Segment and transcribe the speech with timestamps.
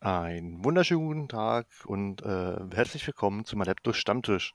[0.00, 4.54] Einen wunderschönen guten Tag und äh, herzlich willkommen zum Adeptus Stammtisch.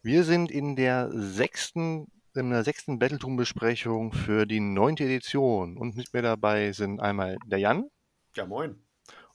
[0.00, 2.06] Wir sind in der sechsten,
[2.36, 7.58] in der sechsten Battletum-Besprechung für die neunte Edition und mit mir dabei sind einmal der
[7.58, 7.90] Jan
[8.36, 8.76] Ja, moin.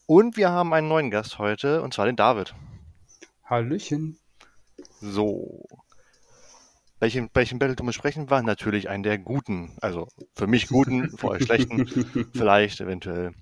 [0.06, 2.56] und wir haben einen neuen Gast heute und zwar den David.
[3.44, 4.18] Hallöchen.
[5.02, 5.66] So.
[7.02, 8.42] Welchen, welchen Battletum besprechen wir?
[8.42, 9.76] Natürlich einen der guten.
[9.82, 11.86] Also für mich guten, für euch schlechten,
[12.34, 13.34] vielleicht eventuell.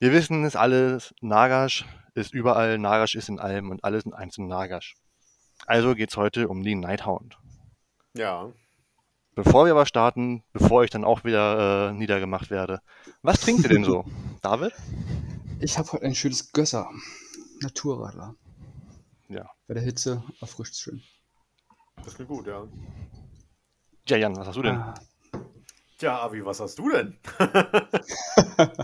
[0.00, 4.38] Wir wissen es alles, Nagash ist überall, Nagash ist in allem und alles in eins
[4.38, 4.94] in Nagash.
[5.66, 7.36] Also geht's heute um die Nighthound.
[8.14, 8.52] Ja.
[9.34, 12.80] Bevor wir aber starten, bevor ich dann auch wieder äh, niedergemacht werde,
[13.22, 14.04] was trinkt ihr denn so?
[14.42, 14.72] David?
[15.58, 16.88] Ich habe heute ein schönes Gösser.
[17.60, 18.36] Naturradler.
[19.28, 19.50] Ja.
[19.66, 21.02] Bei der Hitze erfrischt es schön.
[22.04, 22.68] Das klingt gut, ja.
[24.06, 24.76] Ja, Jan, was hast du denn?
[24.76, 24.94] Ah,
[25.98, 27.18] Tja, Avi, was hast du denn?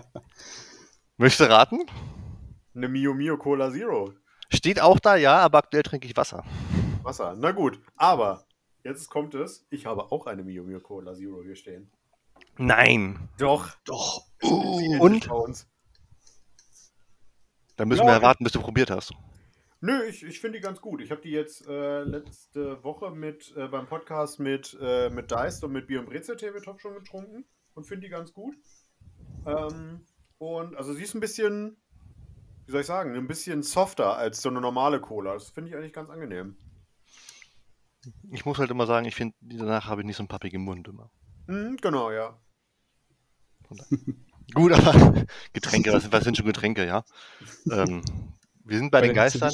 [1.16, 1.78] Möchtest du raten?
[2.74, 4.12] Eine Mio Mio Cola Zero.
[4.52, 6.44] Steht auch da, ja, aber aktuell trinke ich Wasser.
[7.02, 7.36] Wasser.
[7.38, 8.44] Na gut, aber
[8.82, 9.64] jetzt kommt es.
[9.70, 11.92] Ich habe auch eine Mio Mio Cola Zero hier stehen.
[12.56, 13.28] Nein.
[13.38, 13.70] Doch.
[13.84, 14.24] doch.
[14.40, 15.28] Sie und?
[17.76, 19.12] Dann müssen Ja, wir erwarten, bis du probiert hast.
[19.80, 21.00] Nö, ich, ich finde die ganz gut.
[21.00, 25.62] Ich habe die jetzt äh, letzte Woche mit äh, beim Podcast mit, äh, mit Deist
[25.62, 28.54] und mit Bier und Brezel Tabletop schon getrunken und finde die ganz gut.
[29.46, 30.06] Ähm,
[30.38, 31.76] und also sie ist ein bisschen,
[32.66, 35.34] wie soll ich sagen, ein bisschen softer als so eine normale Cola.
[35.34, 36.56] Das finde ich eigentlich ganz angenehm.
[38.30, 40.88] Ich muss halt immer sagen, ich finde, danach habe ich nicht so einen pappigen Mund
[40.88, 41.10] immer.
[41.46, 42.38] Mhm, genau, ja.
[44.54, 47.04] Gut, aber Getränke, was, was sind schon Getränke, ja?
[47.70, 48.02] Ähm,
[48.64, 49.52] wir sind bei den Geistern.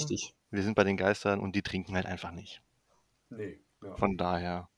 [0.51, 2.63] Wir sind bei den Geistern und die trinken halt einfach nicht.
[3.29, 3.61] Nee.
[3.83, 3.95] Ja.
[3.97, 4.69] Von daher.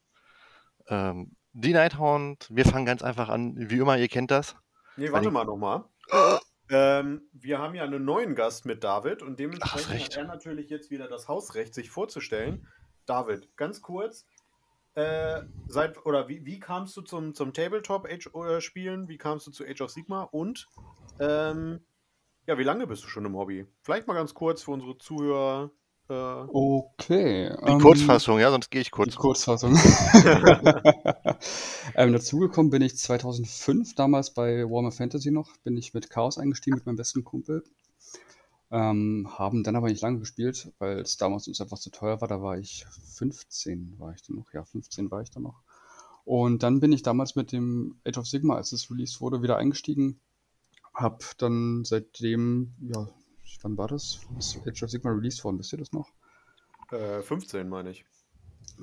[0.88, 3.54] Ähm, die Nighthound, wir fangen ganz einfach an.
[3.70, 4.56] Wie immer, ihr kennt das.
[4.96, 5.84] Nee, warte mal nochmal.
[6.68, 10.16] Ähm, wir haben ja einen neuen Gast mit David und dementsprechend recht.
[10.16, 12.66] hat er natürlich jetzt wieder das Hausrecht, sich vorzustellen.
[13.04, 14.26] David, ganz kurz.
[14.94, 19.08] Äh, seit, oder wie, wie kamst du zum, zum Tabletop-Spielen?
[19.08, 20.22] Wie kamst du zu Age of Sigma?
[20.22, 20.68] Und
[21.18, 21.84] ähm,
[22.46, 23.66] ja, wie lange bist du schon im Hobby?
[23.82, 25.70] Vielleicht mal ganz kurz für unsere Zuhörer.
[26.12, 27.54] Äh, Okay.
[27.66, 29.14] Die ähm, Kurzfassung, ja, sonst gehe ich Die kurz.
[29.14, 29.74] Kurzfassung.
[31.94, 36.76] ähm, dazugekommen bin ich 2005, damals bei Warhammer Fantasy noch, bin ich mit Chaos eingestiegen
[36.76, 37.64] mit meinem besten Kumpel.
[38.70, 42.28] Ähm, haben dann aber nicht lange gespielt, weil es damals uns einfach zu teuer war.
[42.28, 42.86] Da war ich
[43.16, 44.52] 15, war ich dann noch.
[44.52, 45.62] Ja, 15 war ich dann noch.
[46.24, 49.56] Und dann bin ich damals mit dem Age of Sigma, als es released wurde, wieder
[49.56, 50.20] eingestiegen.
[50.94, 53.08] Hab dann seitdem, ja,
[53.62, 54.20] wann war das?
[54.38, 55.58] Ist Age of Sigma released worden?
[55.58, 56.10] Wisst ihr das noch?
[56.92, 58.04] äh, 15, meine ich.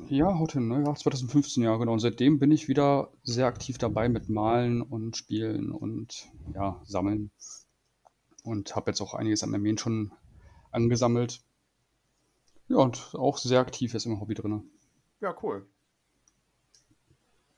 [0.10, 0.84] Ja, haut hin, ne?
[0.86, 1.94] Ja, 2015, ja, genau.
[1.94, 7.32] Und seitdem bin ich wieder sehr aktiv dabei mit Malen und Spielen und ja, Sammeln.
[8.44, 10.12] Und habe jetzt auch einiges an Armeen schon
[10.72, 11.42] angesammelt.
[12.68, 14.70] Ja, und auch sehr aktiv jetzt im Hobby drin.
[15.22, 15.68] Ja, cool.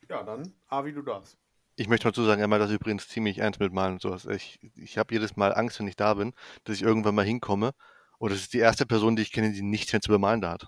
[0.10, 1.38] Ja, dann, Avi, du darfst.
[1.82, 4.28] Ich möchte dazu sagen, einmal das ist übrigens ziemlich ernst mit Malen und sowas.
[4.28, 6.34] Ich, ich habe jedes Mal Angst, wenn ich da bin,
[6.64, 7.72] dass ich irgendwann mal hinkomme.
[8.20, 10.52] Und das ist die erste Person, die ich kenne, die nichts mehr zu bemalen da
[10.52, 10.68] hat.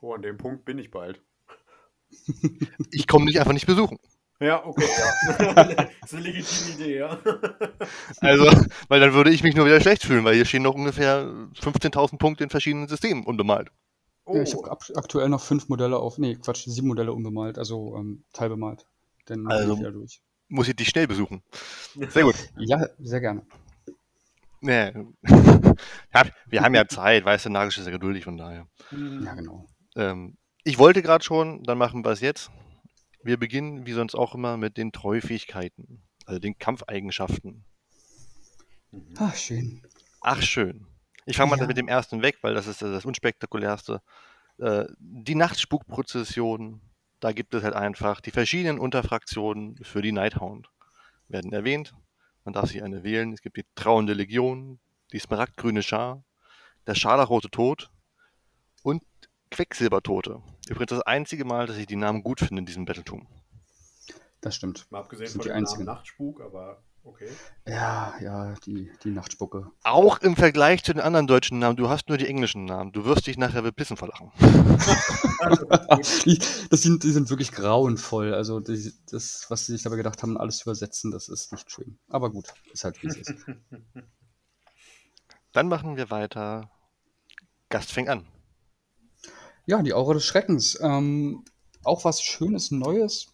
[0.00, 1.20] Oh, an dem Punkt bin ich bald.
[2.92, 3.98] Ich komme dich einfach nicht besuchen.
[4.38, 5.54] Ja, okay, ja.
[5.64, 7.18] das ist eine legitime Idee, ja.
[8.20, 8.48] Also,
[8.86, 11.24] weil dann würde ich mich nur wieder schlecht fühlen, weil hier stehen noch ungefähr
[11.60, 13.72] 15.000 Punkte in verschiedenen Systemen unbemalt.
[14.24, 17.96] Oh, Ja, ich habe aktuell noch fünf Modelle auf, nee, Quatsch, sieben Modelle unbemalt, also
[17.96, 18.86] ähm, teilbemalt.
[19.26, 20.20] Dann Also- ich wieder durch.
[20.48, 21.42] Muss ich dich schnell besuchen.
[22.10, 22.34] Sehr gut.
[22.58, 23.46] Ja, sehr gerne.
[24.60, 24.92] Nee.
[26.14, 28.68] Ja, wir haben ja Zeit, weißt du, Nagisch ist ja geduldig, von daher.
[28.90, 29.22] Mhm.
[29.24, 29.66] Ja, genau.
[29.96, 32.50] Ähm, ich wollte gerade schon, dann machen wir es jetzt.
[33.24, 37.64] Wir beginnen, wie sonst auch immer, mit den Treufähigkeiten, also den Kampfeigenschaften.
[38.90, 39.14] Mhm.
[39.16, 39.82] Ah, schön.
[40.20, 40.86] Ach, schön.
[41.24, 41.66] Ich fange mal Ja.
[41.66, 44.02] mit dem ersten weg, weil das ist das unspektakulärste.
[44.58, 46.80] Äh, die Nachtspukprozession,
[47.22, 50.68] da gibt es halt einfach die verschiedenen Unterfraktionen für die Nighthound.
[51.28, 51.94] Werden erwähnt.
[52.44, 53.32] Man darf sich eine wählen.
[53.32, 54.80] Es gibt die Trauende Legion,
[55.12, 56.24] die smaragdgrüne Schar,
[56.88, 57.92] der scharlachrote Tod
[58.82, 59.04] und
[59.52, 60.42] Quecksilbertote.
[60.68, 63.28] Übrigens das einzige Mal, dass ich die Namen gut finde in diesem Battletum.
[64.40, 64.90] Das stimmt.
[64.90, 65.84] Mal abgesehen Sind von die dem Namen einzigen.
[65.84, 67.28] Nachtspuk, aber okay.
[67.66, 69.70] Ja, ja, die, die Nachtspucke.
[69.84, 72.92] Auch im Vergleich zu den anderen deutschen Namen, du hast nur die englischen Namen.
[72.92, 74.32] Du wirst dich nachher bepissen verlachen.
[76.24, 76.38] Die,
[76.70, 78.34] das sind, die sind wirklich grauenvoll.
[78.34, 81.70] Also die, das, was sie sich dabei gedacht haben, alles zu übersetzen, das ist nicht
[81.70, 81.98] schön.
[82.08, 83.34] Aber gut, ist halt wie es ist.
[85.52, 86.70] Dann machen wir weiter.
[87.68, 88.26] Gast fängt an.
[89.66, 90.78] Ja, die Aura des Schreckens.
[90.80, 91.44] Ähm,
[91.84, 93.31] auch was Schönes, Neues,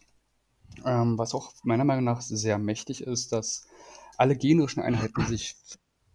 [0.85, 3.67] ähm, was auch meiner Meinung nach sehr mächtig ist, dass
[4.17, 5.55] alle generischen Einheiten sich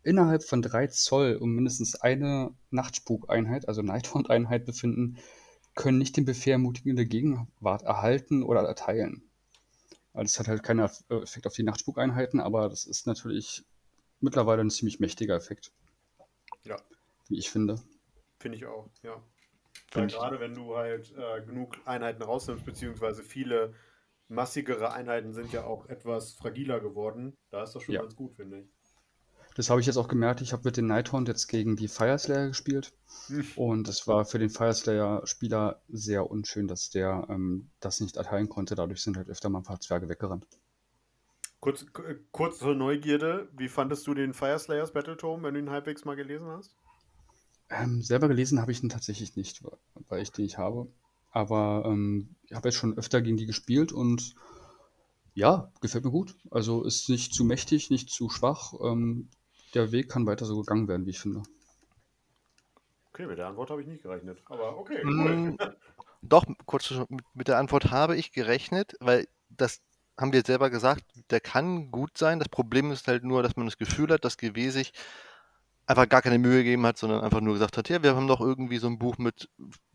[0.02, 5.18] innerhalb von drei Zoll um mindestens eine Nachtspukeinheit, also Nighthaunt-Einheit befinden,
[5.74, 9.22] können nicht den Befehl ermutigende Gegenwart erhalten oder erteilen.
[10.12, 13.64] Also es hat halt keinen Effekt auf die Nachtspukeinheiten, aber das ist natürlich
[14.20, 15.72] mittlerweile ein ziemlich mächtiger Effekt.
[16.62, 16.76] Ja.
[17.28, 17.80] Wie ich finde.
[18.38, 19.20] Finde ich auch, ja.
[19.92, 23.74] Weil gerade wenn du halt äh, genug Einheiten rausnimmst, beziehungsweise viele
[24.28, 28.00] massigere Einheiten sind ja auch etwas fragiler geworden, da ist das schon Ja.
[28.02, 28.68] ganz gut, finde ich.
[29.56, 30.40] Das habe ich jetzt auch gemerkt.
[30.40, 32.92] Ich habe mit den Nighthaunt jetzt gegen die Fireslayer gespielt.
[33.28, 33.46] Hm.
[33.54, 38.74] Und es war für den Fireslayer-Spieler sehr unschön, dass der ähm, das nicht erteilen konnte.
[38.74, 40.48] Dadurch sind halt öfter mal ein paar Zwerge weggerannt.
[41.60, 46.04] Kurz, äh, kurz zur Neugierde, wie fandest du den Fireslayers Battletome, wenn du ihn halbwegs
[46.04, 46.76] mal gelesen hast?
[47.70, 49.62] Ähm, selber gelesen habe ich ihn tatsächlich nicht,
[50.08, 50.88] weil ich den nicht habe.
[51.34, 54.36] Aber ähm, ich habe jetzt schon öfter gegen die gespielt und
[55.34, 56.36] ja, gefällt mir gut.
[56.52, 58.72] Also ist nicht zu mächtig, nicht zu schwach.
[58.80, 59.28] Ähm,
[59.74, 61.42] der Weg kann weiter so gegangen werden, wie ich finde.
[63.12, 64.38] Okay, mit der Antwort habe ich nicht gerechnet.
[64.46, 65.76] Aber okay, Mm, cool.
[66.22, 66.94] Doch, kurz
[67.34, 69.80] mit der Antwort habe ich gerechnet, weil das
[70.16, 72.38] haben wir selber gesagt, der kann gut sein.
[72.38, 74.92] Das Problem ist halt nur, dass man das Gefühl hat, dass GW sich
[75.86, 78.40] einfach gar keine Mühe gegeben hat, sondern einfach nur gesagt hat, ja, wir haben doch
[78.40, 79.50] irgendwie so ein Buch mit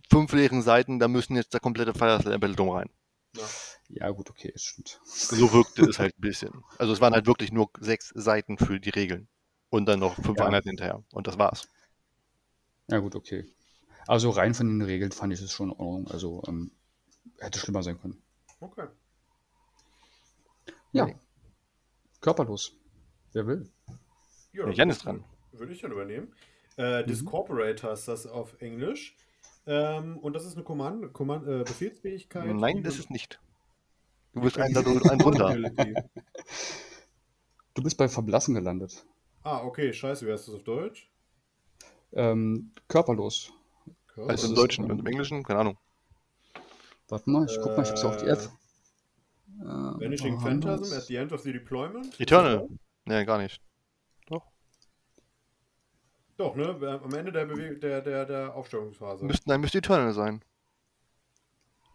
[0.10, 2.90] fünf leeren Seiten, da müssen jetzt der komplette Battletome rein.
[3.36, 3.44] Ja.
[3.92, 5.02] Ja, gut, okay, das stimmt.
[5.04, 6.64] So wirkte es halt ein bisschen.
[6.78, 9.28] Also es waren halt wirklich nur sechs Seiten für die Regeln.
[9.72, 10.46] Und dann noch fünf Ja.
[10.46, 11.04] Einheiten hinterher.
[11.12, 11.68] Und das war's.
[12.88, 13.46] Ja, gut, okay.
[14.08, 16.08] Also rein von den Regeln fand ich es schon in Ordnung.
[16.12, 16.72] Also ähm,
[17.40, 18.22] hätte schlimmer sein können.
[18.60, 18.88] Okay.
[20.92, 21.06] Ja.
[21.06, 21.16] Nee.
[22.22, 22.74] Körperlos.
[23.34, 23.72] Wer will?
[24.54, 25.24] Ja, Jan ist dran.
[25.52, 26.34] Würde ich dann übernehmen.
[26.78, 29.16] Äh, Discorporate heißt das auf Englisch.
[29.72, 32.56] Ähm, und das ist eine Command, Command, äh, Befehlsfähigkeit.
[32.56, 33.40] Nein, das ist nicht.
[34.34, 35.48] Du bist ein, ein drunter.
[35.50, 35.94] Ability.
[37.76, 39.06] Du bist bei Verblassen gelandet.
[39.44, 41.10] Ah, okay, scheiße, wie heißt das auf Deutsch?
[42.12, 43.54] Ähm, körperlos.
[44.08, 45.78] Körper- Also im Deutschen und im Englischen, keine Ahnung.
[47.08, 48.40] Warte mal, ich guck mal, ich hab's ja auf die App.
[49.62, 52.20] Äh, Vanishing haben Phantasm at the end of the deployment.
[52.20, 52.68] Eternal.
[53.06, 53.62] Nee, gar nicht.
[56.40, 56.70] Doch, ne?
[57.04, 59.26] Am Ende der, Bewe der, der, der Aufstellungsphase.
[59.26, 60.42] Müsste, nein, müsste Eternal sein.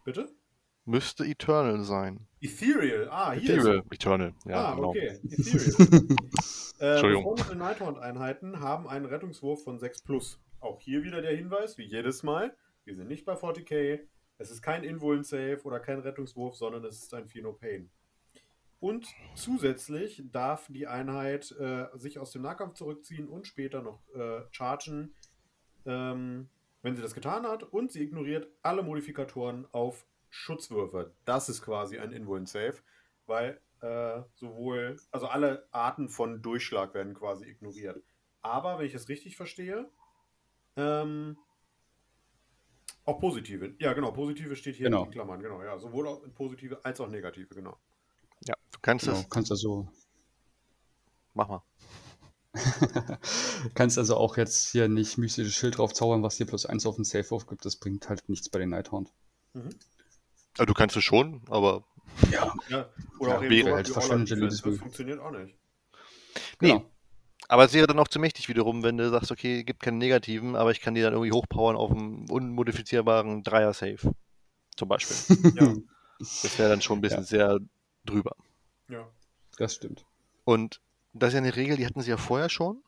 [0.03, 0.29] Bitte?
[0.85, 2.27] Müsste Eternal sein.
[2.41, 3.09] Ethereal.
[3.09, 3.79] Ah, hier Eternal.
[3.79, 4.33] ist Eternal.
[4.45, 4.89] Ja, ah, genau.
[4.89, 5.19] okay.
[5.23, 6.07] Ethereal.
[6.79, 7.23] äh, Entschuldigung.
[7.23, 10.39] Befreundete Nighthaunt-Einheiten haben einen Rettungswurf von 6 plus.
[10.59, 12.55] Auch hier wieder der Hinweis, wie jedes Mal.
[12.83, 14.01] Wir sind nicht bei 40k.
[14.37, 17.89] Es ist kein Invuln-Save oder kein Rettungswurf, sondern es ist ein Feel No Pain.
[18.79, 24.41] Und zusätzlich darf die Einheit äh, sich aus dem Nahkampf zurückziehen und später noch äh,
[24.51, 25.15] chargen,
[25.85, 26.49] ähm,
[26.81, 27.63] wenn sie das getan hat.
[27.63, 31.13] Und sie ignoriert alle Modifikatoren auf Schutzwürfe.
[31.23, 32.75] Das ist quasi ein Invuln-Save,
[33.25, 38.03] weil äh, sowohl, also alle Arten von Durchschlag werden quasi ignoriert.
[38.41, 39.89] Aber, wenn ich es richtig verstehe,
[40.75, 41.37] ähm,
[43.05, 43.73] auch positive.
[43.79, 45.05] Ja, genau, positive steht hier Genau.
[45.05, 45.77] in Klammern, genau, ja.
[45.77, 47.77] Sowohl auch positive als auch negative, genau.
[48.85, 49.87] Ja, du kannst Genau, kannst also,
[51.33, 51.63] Mach mal.
[53.73, 56.95] kannst also auch jetzt hier nicht mystisches Schild drauf zaubern, was dir plus eins auf
[56.95, 57.65] den Safe-Wurf gibt.
[57.65, 59.11] Das bringt halt nichts bei den Nighthaunt.
[59.53, 59.69] Mhm.
[60.57, 61.83] Also, du kannst es schon, aber
[62.31, 62.55] Ja,
[63.19, 65.55] oder Ja, auch wäre halt verschwendete Das funktioniert auch nicht.
[66.61, 66.69] Nee.
[66.69, 66.85] Genau.
[67.47, 70.55] Aber es wäre dann auch zu mächtig wiederum, wenn du sagst, okay, gibt keine negativen,
[70.55, 74.13] aber ich kann die dann irgendwie hochpowern auf einem unmodifizierbaren Dreier-Safe.
[74.77, 75.17] Zum Beispiel.
[75.55, 75.73] Ja,
[76.19, 77.25] Das wäre dann schon ein bisschen Ja.
[77.25, 77.59] sehr
[78.05, 78.35] drüber.
[78.89, 79.07] Ja.
[79.57, 80.05] Das stimmt.
[80.43, 80.81] Und
[81.13, 82.83] das ist ja eine Regel, die hatten sie ja vorher schon.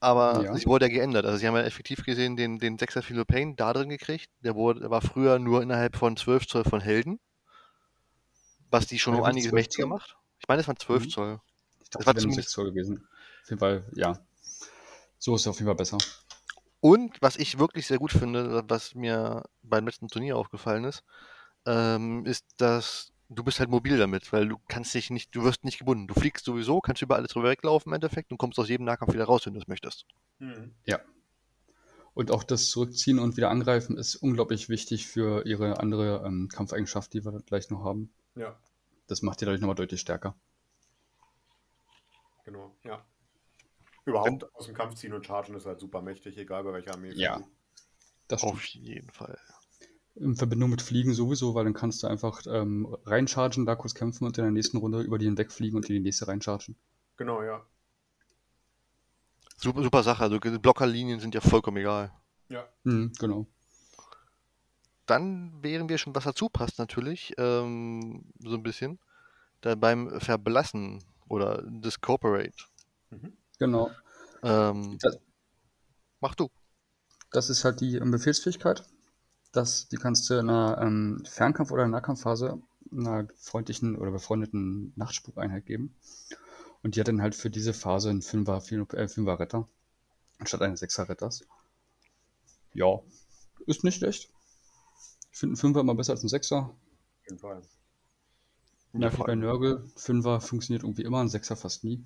[0.00, 0.54] Aber Ja.
[0.56, 1.26] sie wurde ja geändert.
[1.26, 4.30] Also sie haben ja effektiv gesehen den, den 6er Philo Pain da drin gekriegt.
[4.40, 7.18] Der wurde, der war früher nur innerhalb von 12 Zoll von Helden.
[8.70, 9.88] Was die schon War um einiges 12 mächtiger Zoll?
[9.90, 10.16] macht.
[10.38, 11.10] Ich meine, es waren 12 Mhm.
[11.10, 11.40] Zoll.
[11.82, 13.08] Ich dachte, war das nur zumindest- 6 Zoll gewesen.
[13.42, 14.18] Auf jeden Fall, ja.
[15.18, 15.98] So ist es auf jeden Fall besser.
[16.80, 21.02] Und was ich wirklich sehr gut finde, was mir beim letzten Turnier aufgefallen ist,
[21.66, 25.64] ähm, ist, dass du bist halt mobil damit, weil du kannst dich nicht, du wirst
[25.64, 26.06] nicht gebunden.
[26.06, 29.12] Du fliegst sowieso, kannst über alles drüber weglaufen im Endeffekt und kommst aus jedem Nahkampf
[29.12, 30.06] wieder raus, wenn du es möchtest.
[30.38, 30.74] Mhm.
[32.14, 37.12] Und auch das Zurückziehen und wieder angreifen ist unglaublich wichtig für ihre andere ähm, Kampfeigenschaft,
[37.12, 38.12] die wir gleich noch haben.
[38.34, 38.58] Ja,
[39.06, 40.34] Das macht die dadurch nochmal deutlich stärker.
[42.44, 43.04] genau, ja.
[44.04, 47.12] Überhaupt aus dem Kampf ziehen und chargen ist halt super mächtig, egal bei welcher Armee.
[47.12, 47.42] Ja.
[48.26, 49.38] Das Auf jeden Fall.
[50.20, 54.24] In Verbindung mit Fliegen sowieso, weil dann kannst du einfach ähm, reinchargen, da kurz kämpfen
[54.24, 56.74] und in der nächsten Runde über die hinwegfliegen und in die nächste reinchargen.
[57.16, 57.64] Genau, ja.
[59.56, 60.22] Super, super Sache.
[60.22, 62.12] Also Blockerlinien sind ja vollkommen egal.
[62.48, 63.46] Ja, Mhm, genau.
[65.06, 68.98] Dann wären wir schon, was dazu passt natürlich, ähm, so ein bisschen,
[69.62, 72.52] da beim Verblassen oder Discorporate.
[73.10, 73.32] mhm.
[73.58, 73.90] Genau.
[74.42, 75.18] Ähm, Das-
[76.20, 76.48] mach du.
[77.32, 78.84] Das ist halt die ähm, Befehlsfähigkeit.
[79.52, 82.60] Das, die kannst du in einer ähm, Fernkampf- oder Nahkampfphase
[82.92, 85.94] einer freundlichen oder befreundeten Nachtspukeinheit geben.
[86.82, 88.62] Und die hat dann halt für diese Phase einen Fünfer,
[88.94, 89.68] äh, Fünfer Retter
[90.38, 91.44] anstatt eines Sechser Retters.
[92.72, 93.00] Ja,
[93.66, 94.30] ist nicht schlecht.
[95.32, 96.58] Ich finde einen Fünfer immer besser als ein Sechser.
[96.58, 97.62] Auf jeden Fall.
[99.10, 99.84] Vor, bei Nörgel.
[99.96, 102.02] Fünfer funktioniert irgendwie immer, ein Sechser fast nie.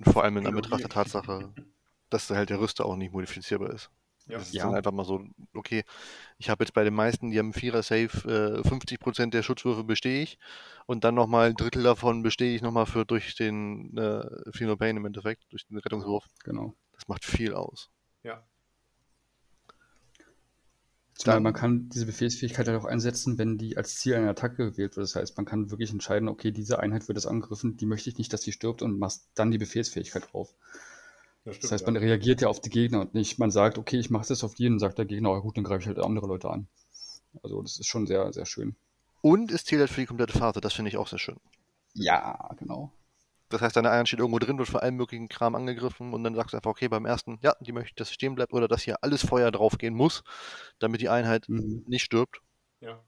[0.00, 1.52] vor allem in Anbetracht der Tatsache,
[2.10, 3.90] dass halt der Rüster auch nicht modifizierbar ist.
[4.26, 4.38] Ja.
[4.38, 4.64] Das ist Ja.
[4.66, 5.24] dann einfach mal so,
[5.54, 5.84] okay,
[6.38, 10.22] ich habe jetzt bei den meisten, die haben Vierer Safe, äh, 50% der Schutzwürfe bestehe
[10.22, 10.38] ich
[10.86, 14.96] und dann nochmal ein Drittel davon bestehe ich nochmal für durch den äh, No Pain
[14.96, 16.24] im Endeffekt, durch den Rettungswurf.
[16.44, 16.74] Genau.
[16.92, 17.90] Das macht viel aus.
[18.22, 18.42] Ja.
[21.14, 24.70] Zumal Dann- man kann diese Befehlsfähigkeit halt auch einsetzen, wenn die als Ziel einer Attacke
[24.70, 25.04] gewählt wird.
[25.04, 28.18] Das heißt, man kann wirklich entscheiden, okay, diese Einheit wird jetzt angegriffen, die möchte ich
[28.18, 30.54] nicht, dass die stirbt und machst dann die Befehlsfähigkeit drauf.
[31.44, 31.90] Das, stimmt, Das heißt, ja.
[31.92, 34.54] man reagiert ja auf die Gegner und nicht, man sagt, okay, ich mache das auf
[34.54, 36.68] die und sagt der Gegner, oh, gut, dann greife ich halt andere Leute an.
[37.42, 38.76] Also das ist schon sehr, sehr schön.
[39.22, 41.38] Und es zählt halt für die komplette Phase, das finde ich auch sehr schön.
[41.94, 42.92] Ja, genau.
[43.48, 46.34] Das heißt, deine Einheit steht irgendwo drin, wird vor allem möglichen Kram angegriffen und dann
[46.34, 48.82] sagst du einfach, okay, beim ersten, ja, die möchte, dass es stehen bleibt oder dass
[48.82, 50.22] hier alles Feuer draufgehen muss,
[50.78, 51.84] damit die Einheit Mhm.
[51.86, 52.40] nicht stirbt.
[52.80, 53.00] ja.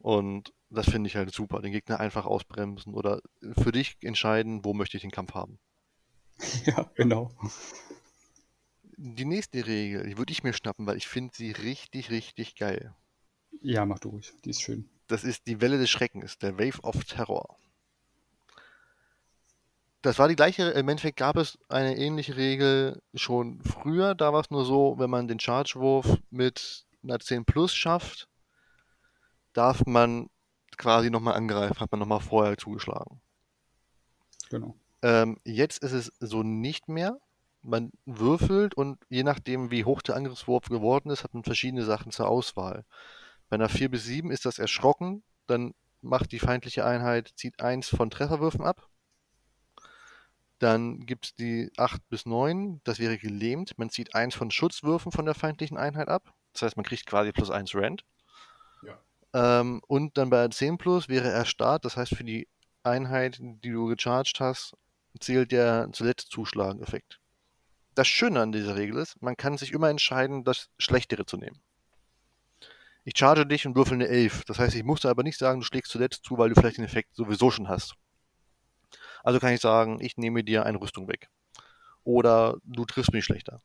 [0.00, 1.60] Und das finde ich halt super.
[1.60, 3.20] Den Gegner einfach ausbremsen oder
[3.60, 5.58] für dich entscheiden, wo möchte ich den Kampf haben.
[6.66, 7.32] Ja, genau.
[8.96, 12.94] Die nächste Regel, die würde ich mir schnappen, weil ich finde sie richtig, richtig geil.
[13.60, 14.32] Ja, mach du ruhig.
[14.44, 14.88] Die ist schön.
[15.06, 17.56] Das ist die Welle des Schreckens, der Wave of Terror.
[20.02, 24.14] Das war die gleiche, im Endeffekt gab es eine ähnliche Regel schon früher.
[24.14, 28.28] Da war es nur so, wenn man den Chargewurf mit einer 10 Plus schafft,
[29.52, 30.28] darf man
[30.76, 33.20] quasi nochmal angreifen, hat man nochmal vorher zugeschlagen.
[34.50, 34.76] Genau.
[35.02, 37.18] Ähm, jetzt ist es so nicht mehr.
[37.62, 42.12] Man würfelt und je nachdem, wie hoch der Angriffswurf geworden ist, hat man verschiedene Sachen
[42.12, 42.84] zur Auswahl.
[43.48, 47.88] Bei einer 4 bis 7 ist das erschrocken, dann macht die feindliche Einheit, zieht eins
[47.88, 48.88] von Trefferwürfen ab.
[50.58, 53.78] Dann gibt es die 8 bis 9, das wäre gelähmt.
[53.78, 56.34] Man zieht eins von Schutzwürfen von der feindlichen Einheit ab.
[56.52, 58.04] Das heißt, man kriegt quasi plus 1 Rand.
[58.82, 58.98] Ja.
[59.32, 62.48] Ähm, und dann bei der 10 plus wäre erstarrt, das heißt, für die
[62.82, 64.76] Einheit, die du gecharged hast,
[65.20, 67.20] zählt der zuletzt Zuschlagen-Effekt.
[67.94, 71.60] Das Schöne an dieser Regel ist, man kann sich immer entscheiden, das Schlechtere zu nehmen.
[73.04, 74.44] Ich charge dich und würfel eine 11.
[74.44, 76.84] Das heißt, ich musste aber nicht sagen, du schlägst zuletzt zu, weil du vielleicht den
[76.84, 77.94] Effekt sowieso schon hast.
[79.24, 81.28] Also kann ich sagen, ich nehme dir eine Rüstung weg.
[82.04, 83.62] Oder du triffst mich schlechter.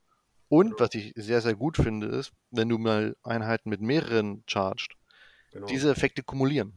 [0.50, 4.96] Und was ich sehr, sehr gut finde, ist, wenn du mal Einheiten mit mehreren charged,
[5.52, 5.68] Genau.
[5.68, 6.74] diese Effekte kumulieren.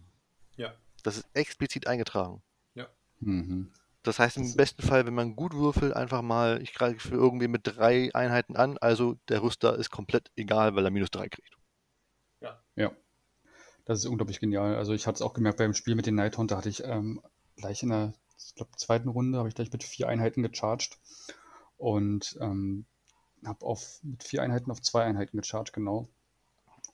[0.56, 0.74] Ja.
[1.02, 2.42] Das ist explizit eingetragen.
[3.20, 3.72] Mhm.
[4.06, 7.48] Das heißt, im besten Fall, wenn man gut würfelt, einfach mal, ich greife für irgendwie
[7.48, 11.56] mit drei Einheiten an, also der Rüster ist komplett egal, weil er minus drei kriegt.
[13.84, 14.76] Das ist unglaublich genial.
[14.76, 17.20] Also ich hatte es auch gemerkt beim Spiel mit den Nighthorn, da hatte ich ähm,
[17.56, 20.98] gleich in der ich glaub, zweiten Runde, habe ich gleich mit vier Einheiten gecharged
[21.76, 22.86] und ähm,
[23.44, 26.08] habe auf mit vier Einheiten auf zwei Einheiten gecharged, genau.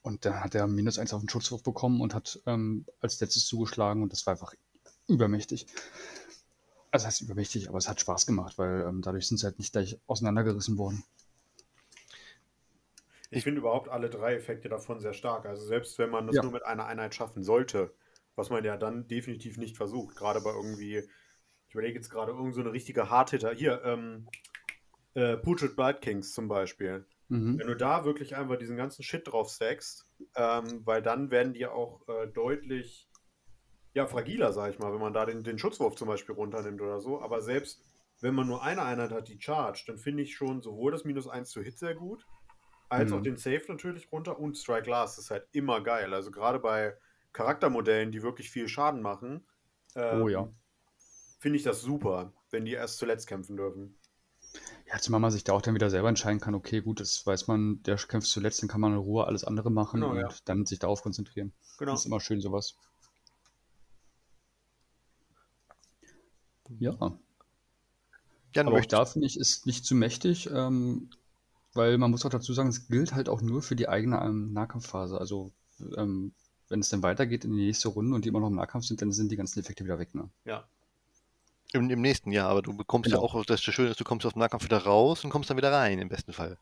[0.01, 3.45] Und dann hat er minus eins auf den Schutzwurf bekommen und hat ähm, als letztes
[3.45, 4.55] zugeschlagen und das war einfach
[5.07, 5.67] übermächtig.
[6.93, 9.57] Also das heißt übermächtig, aber es hat Spaß gemacht, weil ähm, dadurch sind sie halt
[9.57, 11.03] nicht gleich auseinandergerissen worden.
[13.31, 15.47] Ich finde überhaupt alle drei Effekte davon sehr stark.
[15.47, 16.43] Also selbst wenn man das Ja.
[16.43, 17.91] nur mit einer Einheit schaffen sollte,
[18.35, 20.99] was man ja dann definitiv nicht versucht, gerade bei irgendwie,
[21.67, 23.51] ich überlege jetzt gerade irgend so eine richtige Hardhitter.
[23.55, 24.27] Hier, ähm,
[25.15, 27.07] äh, Putrid Blood Kings zum Beispiel.
[27.29, 27.57] Mhm.
[27.57, 31.65] Wenn du da wirklich einfach diesen ganzen Shit drauf stackst, ähm, weil dann werden die
[31.65, 33.09] auch äh, deutlich
[33.93, 36.99] ja, fragiler, sag ich mal, wenn man da den, den Schutzwurf zum Beispiel runternimmt oder
[36.99, 37.21] so.
[37.21, 37.83] Aber selbst
[38.21, 41.27] wenn man nur eine Einheit hat, die charged, dann finde ich schon sowohl das Minus
[41.27, 42.27] 1 zu Hit sehr gut,
[42.89, 43.13] als Mhm.
[43.13, 46.13] auch den Safe natürlich runter und Strike Last ist halt immer geil.
[46.13, 46.97] Also gerade bei
[47.33, 49.47] Charaktermodellen, die wirklich viel Schaden machen,
[49.95, 50.47] ähm, Oh ja.
[51.39, 53.99] finde ich das super, wenn die erst zuletzt kämpfen dürfen.
[54.87, 57.47] Ja, zumal man sich da auch dann wieder selber entscheiden kann, okay, gut, das weiß
[57.47, 60.29] man, der kämpft zuletzt, dann kann man in Ruhe alles andere machen Genau, und ja.
[60.45, 61.53] dann sich darauf konzentrieren.
[61.77, 61.91] Genau.
[61.91, 62.77] Das ist immer schön, sowas.
[66.79, 66.95] Ja,
[68.55, 71.09] Jan, aber auch da finde ich, ist nicht zu mächtig, ähm,
[71.73, 74.53] weil man muss auch dazu sagen, es gilt halt auch nur für die eigene ähm,
[74.53, 75.19] Nahkampfphase.
[75.19, 75.51] Also,
[75.97, 76.33] ähm,
[76.69, 79.01] wenn es dann weitergeht in die nächste Runde und die immer noch im Nahkampf sind,
[79.01, 80.29] dann sind die ganzen Effekte wieder weg, ne?
[80.45, 80.67] Ja.
[81.73, 83.23] im, im nächsten Jahr, aber du bekommst ja Genau.
[83.23, 85.71] auch, das Schöne ist, du kommst aus dem Nahkampf wieder raus und kommst dann wieder
[85.73, 86.57] rein, im besten Fall.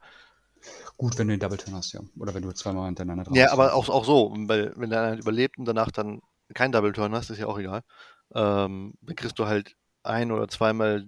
[0.98, 2.01] Gut, wenn du den Double Turn hast, ja.
[2.18, 5.18] Oder wenn du zweimal hintereinander drauf Ja, aber auch, auch so, weil wenn der eine
[5.18, 6.22] überlebt und danach dann
[6.53, 7.82] kein Double Turn hast, ist ja auch egal.
[8.34, 11.05] Ähm, dann kriegst du halt ein oder zweimal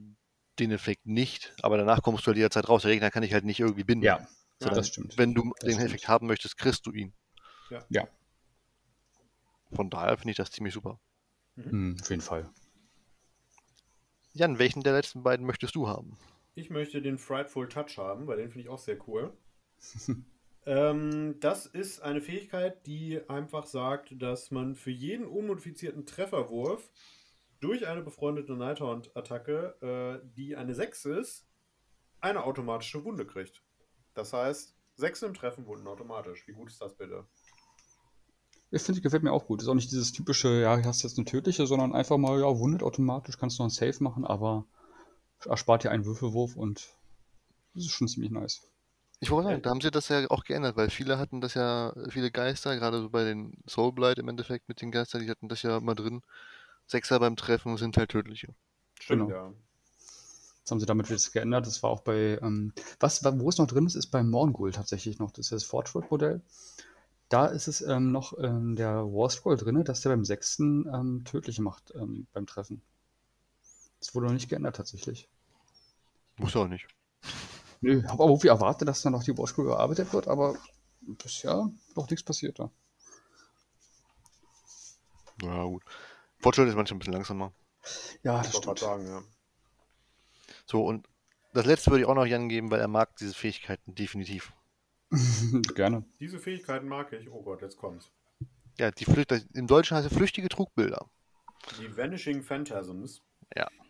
[0.59, 2.83] den Effekt nicht, aber danach kommst du halt jederzeit raus.
[2.83, 4.05] Der Gegner kann ich halt nicht irgendwie binden.
[4.05, 4.27] Ja,
[4.61, 5.17] Ja, das stimmt.
[5.17, 5.87] Wenn du Das den stimmt.
[5.87, 7.13] Effekt haben möchtest, kriegst du ihn.
[7.69, 8.07] Ja,
[9.73, 11.01] Von daher finde ich das ziemlich super.
[11.57, 12.49] hm, auf jeden Fall.
[14.35, 16.19] Jan, welchen der letzten beiden möchtest du haben?
[16.55, 19.37] Ich möchte den Frightful Touch haben, weil den finde ich auch sehr cool.
[20.65, 26.89] ähm, das ist eine Fähigkeit, die einfach sagt, dass man für jeden unmodifizierten Trefferwurf
[27.63, 31.47] durch eine befreundete Nighthound-Attacke, äh, die eine 6 ist,
[32.19, 33.63] eine automatische Wunde kriegt.
[34.13, 36.45] Das heißt, 6 im Treffen wunden automatisch.
[36.47, 37.25] Wie gut ist das bitte?
[38.71, 39.61] Ich finde, gefällt mir auch gut.
[39.61, 42.39] Ist auch nicht dieses typische, ja, hier hast du jetzt eine tödliche, sondern einfach mal,
[42.39, 44.65] ja, wundet automatisch, kannst noch einen Save machen, aber
[45.45, 46.89] erspart dir einen Würfelwurf und
[47.75, 48.61] das ist schon ziemlich nice.
[49.19, 51.93] Ich wollte sagen, da haben sie das ja auch geändert, weil viele hatten das ja,
[52.09, 55.61] viele Geister, gerade so bei den Soulblight im Endeffekt mit den Geistern, die hatten das
[55.61, 56.21] ja immer drin.
[56.87, 58.55] Sechser beim Treffen sind halt tödliche.
[58.99, 59.29] Stimmt, Genau.
[59.29, 59.53] ja.
[60.63, 61.67] Das haben sie damit jetzt geändert.
[61.67, 65.19] Das war auch bei, ähm, was, wo es noch drin ist, ist beim Morngul tatsächlich
[65.19, 65.31] noch.
[65.31, 66.41] Das ist das Fortschritt-Modell.
[67.29, 71.23] Da ist es ähm, noch in der War Scroll drin, dass der beim sechsten ähm,
[71.25, 72.81] tödliche macht ähm, beim Treffen.
[73.99, 75.27] Das wurde noch nicht geändert tatsächlich.
[76.37, 76.87] Muss auch nicht.
[77.81, 80.55] Nö, habe aber irgendwie erwartet, dass dann noch die War Scroll überarbeitet wird, aber
[81.01, 82.71] bisher noch nichts passiert da.
[85.41, 85.83] Ja, gut.
[86.43, 87.53] Fortschritt ist manchmal ein bisschen langsamer.
[88.23, 88.79] Ja, Ich das wollte gerade stimmt.
[88.79, 89.23] sagen, ja.
[90.65, 91.07] So, und
[91.53, 94.53] das letzte würde ich auch noch Jan geben, weil er mag diese Fähigkeiten definitiv.
[95.75, 96.03] Gerne.
[96.19, 97.29] Diese Fähigkeiten mag ich.
[97.29, 98.11] Oh Gott, jetzt kommt's.
[98.79, 101.09] Ja, die Flücht, im Deutschen heißt es flüchtige Trugbilder.
[101.79, 103.21] Die Vanishing Phantasms.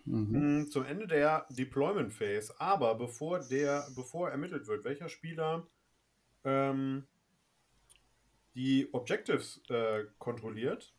[0.06, 0.64] Mhm.
[0.64, 5.66] Mm, Zum Ende der Deployment Phase, aber bevor der, bevor ermittelt wird, welcher Spieler
[6.44, 7.08] ähm,
[8.56, 10.94] die Objectives äh, kontrolliert,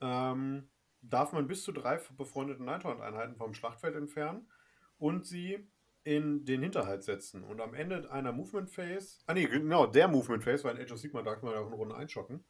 [0.00, 0.68] ähm,
[1.02, 4.48] darf man bis zu drei befreundete Nighthorn-Einheiten vom Schlachtfeld entfernen
[4.98, 5.68] und sie
[6.04, 7.44] in den Hinterhalt setzen.
[7.44, 10.92] Und am Ende einer Movement Phase, ah nee, genau, der Movement Phase, weil in Age
[10.92, 12.44] of Sigma darf man ja auch in Runde einschocken,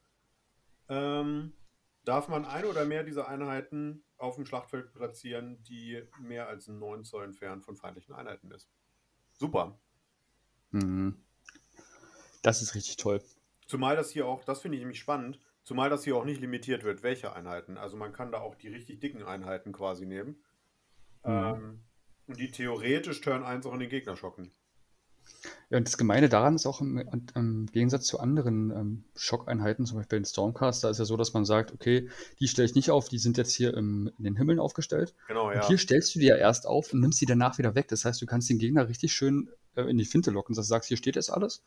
[0.88, 1.52] ähm,
[2.04, 7.04] darf man eine oder mehr dieser Einheiten auf dem Schlachtfeld platzieren, die mehr als 9
[7.04, 8.70] Zoll entfernt von feindlichen Einheiten ist.
[9.32, 9.78] Super.
[10.70, 11.24] Mhm.
[12.42, 13.22] Das ist richtig toll.
[13.66, 16.82] Zumal das hier auch, das finde ich nämlich spannend, zumal das hier auch nicht limitiert
[16.82, 17.76] wird, welche Einheiten.
[17.76, 20.36] Also man kann da auch die richtig dicken Einheiten quasi nehmen.
[21.24, 21.30] Mhm.
[21.30, 21.80] Ähm,
[22.26, 24.50] und die theoretisch Turn 1 auch in den Gegner schocken.
[25.68, 27.04] Ja, und das Gemeine daran ist auch im,
[27.34, 31.34] im Gegensatz zu anderen ähm, Schockeinheiten, zum Beispiel den Stormcast, da ist ja so, dass
[31.34, 32.08] man sagt, okay,
[32.40, 35.14] die stelle ich nicht auf, die sind jetzt hier im, in den Himmeln aufgestellt.
[35.26, 35.68] Genau, Und ja.
[35.68, 37.88] hier stellst du die ja erst auf und nimmst sie danach wieder weg.
[37.88, 40.54] Das heißt, du kannst den Gegner richtig schön äh, in die Finte locken.
[40.54, 41.62] Du sagst, hier steht jetzt alles.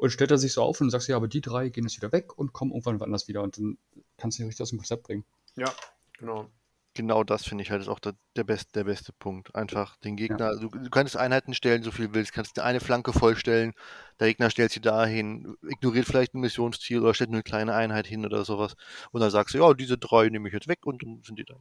[0.00, 1.98] Und stellt er sich so auf und du sagst, ja, aber die drei gehen jetzt
[1.98, 3.42] wieder weg und kommen irgendwann woanders wieder.
[3.42, 3.76] Und dann
[4.16, 5.24] kannst du ihn richtig aus dem Konzept bringen.
[5.56, 5.70] Ja,
[6.18, 6.48] genau.
[6.94, 9.54] Genau das finde ich halt ist auch der, der, best, der beste Punkt.
[9.54, 13.12] Einfach den Gegner, du, du kannst Einheiten stellen, so viel du willst, kannst eine Flanke
[13.12, 13.74] vollstellen,
[14.20, 18.06] der Gegner stellt sie dahin, ignoriert vielleicht ein Missionsziel oder stellt nur eine kleine Einheit
[18.06, 18.76] hin oder sowas.
[19.12, 21.44] Und dann sagst du, ja, diese drei nehme ich jetzt weg und dann sind die
[21.44, 21.56] da.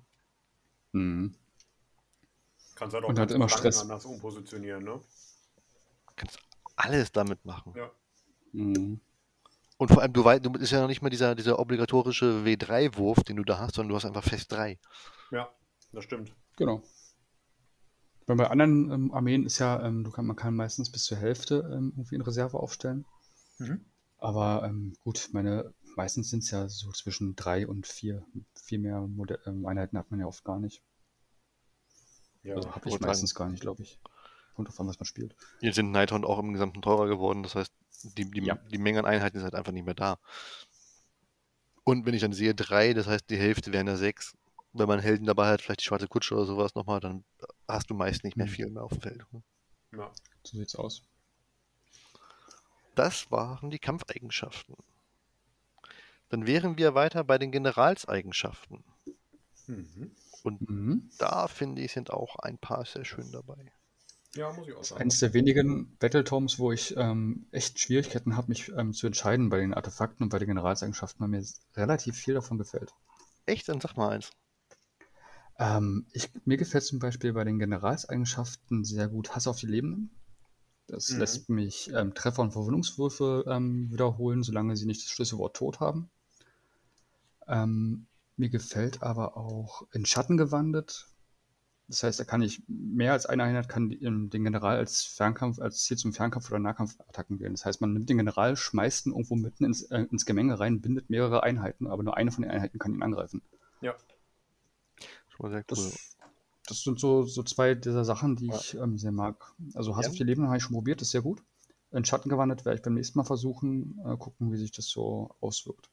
[0.94, 1.36] Mhm.
[2.76, 3.82] Kannst halt auch Und hat immer Stress.
[3.82, 5.02] anders umpositionieren, ne?
[6.16, 6.40] kannst
[6.78, 7.74] alles damit machen.
[7.76, 7.92] Ja.
[8.52, 9.02] Mhm.
[9.78, 13.24] Und vor allem, du weißt, du ist ja noch nicht mal dieser, dieser obligatorische W3-Wurf,
[13.24, 14.78] den du da hast, sondern du hast einfach fest 3.
[15.32, 15.50] Ja,
[15.94, 16.36] das stimmt.
[16.58, 16.84] Genau.
[18.28, 21.18] Weil bei anderen ähm, Armeen ist ja, ähm, du kann, man kann meistens bis zur
[21.18, 23.06] Hälfte ähm, irgendwie in Reserve aufstellen.
[23.58, 23.86] Mhm.
[24.18, 28.26] Aber ähm, gut, meine, meistens sind es ja so zwischen drei und vier.
[28.62, 30.84] Viel mehr Mode ähm, Einheiten hat man ja oft gar nicht.
[32.44, 32.56] Ja.
[32.56, 34.00] Also habe ich meistens gar nicht, glaube ich.
[34.54, 35.36] Kommt drauf an, was man spielt.
[35.62, 38.56] Jetzt sind Nighthorn auch im Gesamten teurer geworden, das heißt, die, die, Ja.
[38.56, 40.18] die Menge an Einheiten ist halt einfach nicht mehr da.
[41.84, 44.36] Und wenn ich dann sehe 3, das heißt, die Hälfte wären ja 6.
[44.74, 47.24] Wenn man Helden dabei hat, vielleicht die schwarze Kutsche oder sowas nochmal, dann
[47.68, 48.52] hast du meist nicht mehr Mhm.
[48.52, 49.26] viel mehr auf dem Feld.
[49.34, 49.44] ne?
[49.96, 50.12] ja.
[50.44, 51.02] So sieht's aus.
[52.96, 54.76] Das waren die Kampfeigenschaften.
[56.30, 58.84] Dann wären wir weiter bei den Generalseigenschaften.
[59.68, 60.12] Mhm.
[60.44, 61.10] Mhm.
[61.18, 63.72] Da finde ich, sind auch ein paar sehr schön dabei.
[64.36, 65.02] Ja, muss ich auch sagen.
[65.02, 69.60] eines der wenigen Battletomes, wo ich ähm, echt Schwierigkeiten habe, mich ähm, zu entscheiden bei
[69.60, 72.94] den Artefakten und bei den Generalseigenschaften, weil mir relativ viel davon gefällt.
[73.46, 73.68] Echt?
[73.68, 74.32] Dann sag mal eins.
[75.60, 80.10] Ähm, ich, mir gefällt zum Beispiel bei den Generalseigenschaften sehr gut Hass auf die Lebenden.
[80.88, 81.20] Das Mhm.
[81.20, 86.10] lässt mich ähm, Treffer und Verwundungswürfe ähm, wiederholen, solange sie nicht das Schlüsselwort tot haben.
[87.50, 91.08] Ähm, mir gefällt aber auch in Schatten gewandet.
[91.90, 95.58] Das heißt, da kann ich mehr als eine Einheit kann ähm, den General als Fernkampf,
[95.60, 97.54] als Ziel zum Fernkampf oder Nahkampfattacken wählen.
[97.54, 100.82] Das heißt, man nimmt den General, schmeißt ihn irgendwo mitten ins, äh, ins Gemenge rein,
[100.82, 103.42] bindet mehrere Einheiten, aber nur eine von den Einheiten kann ihn angreifen.
[103.82, 103.96] Ja.
[105.30, 105.92] Schon mal sehr Das, cool.
[106.68, 108.56] das sind so, so zwei dieser Sachen, die Ja.
[108.60, 109.54] ich ähm, sehr mag.
[109.74, 110.12] Also Hass Ja.
[110.12, 111.42] auf die Leben habe ich schon probiert, ist sehr gut.
[111.92, 115.36] In Schatten gewandert werde ich beim nächsten Mal versuchen, äh, gucken, wie sich das so
[115.42, 115.90] auswirkt.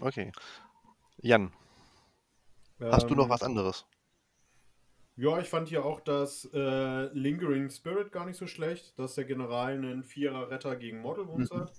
[0.00, 0.30] Okay.
[1.22, 1.52] Jan,
[2.80, 3.84] hast du noch Ähm, was anderes?
[5.20, 9.26] Ja, ich fand hier auch das äh, Lingering Spirit gar nicht so schlecht, dass der
[9.26, 11.60] General einen Vierer-Retter gegen Mortal Wounds Mhm.
[11.60, 11.72] hat.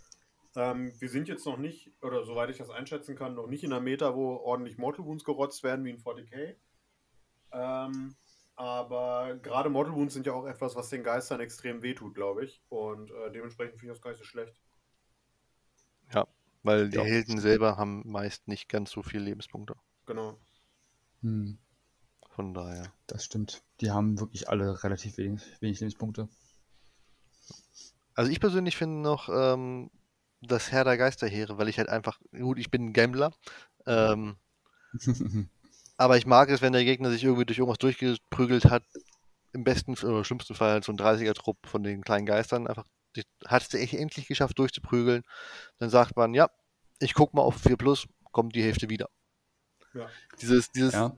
[0.56, 3.72] Ähm, wir sind jetzt noch nicht, oder soweit ich das einschätzen kann, noch nicht in
[3.72, 6.56] der Meta, wo ordentlich Mortal Wounds gerotzt werden wie in 40k.
[7.52, 8.16] Ähm,
[8.56, 12.62] aber gerade Mortal Wounds sind ja auch etwas, was den Geistern extrem wehtut, glaube ich.
[12.70, 14.62] Und äh, dementsprechend finde ich das gar nicht so schlecht.
[16.64, 17.04] Weil die Ja.
[17.04, 19.76] Helden selber haben meist nicht ganz so viele Lebenspunkte.
[20.06, 20.38] Genau.
[21.22, 21.58] Hm,
[22.36, 22.92] Von daher.
[23.08, 23.62] das stimmt.
[23.82, 26.30] Die haben wirklich alle relativ wenig, wenig Lebenspunkte.
[28.14, 29.92] Also ich persönlich finde noch ähm,
[30.42, 33.34] das Herr der Geisterheere, weil ich halt einfach, gut, ich bin ein Gambler,
[33.86, 34.38] ähm,
[35.98, 38.84] aber ich mag es, wenn der Gegner sich irgendwie durch irgendwas durchgeprügelt hat,
[39.54, 42.86] im besten oder schlimmsten Fall halt so ein 30er-Trupp von den kleinen Geistern, einfach
[43.46, 45.24] hat es echt endlich geschafft durchzuprügeln.
[45.80, 46.50] Dann sagt man, ja,
[47.00, 49.10] ich guck mal auf 4 Plus, kommt die Hälfte wieder.
[49.94, 50.10] Ja.
[50.42, 51.18] Dieses, dieses ja,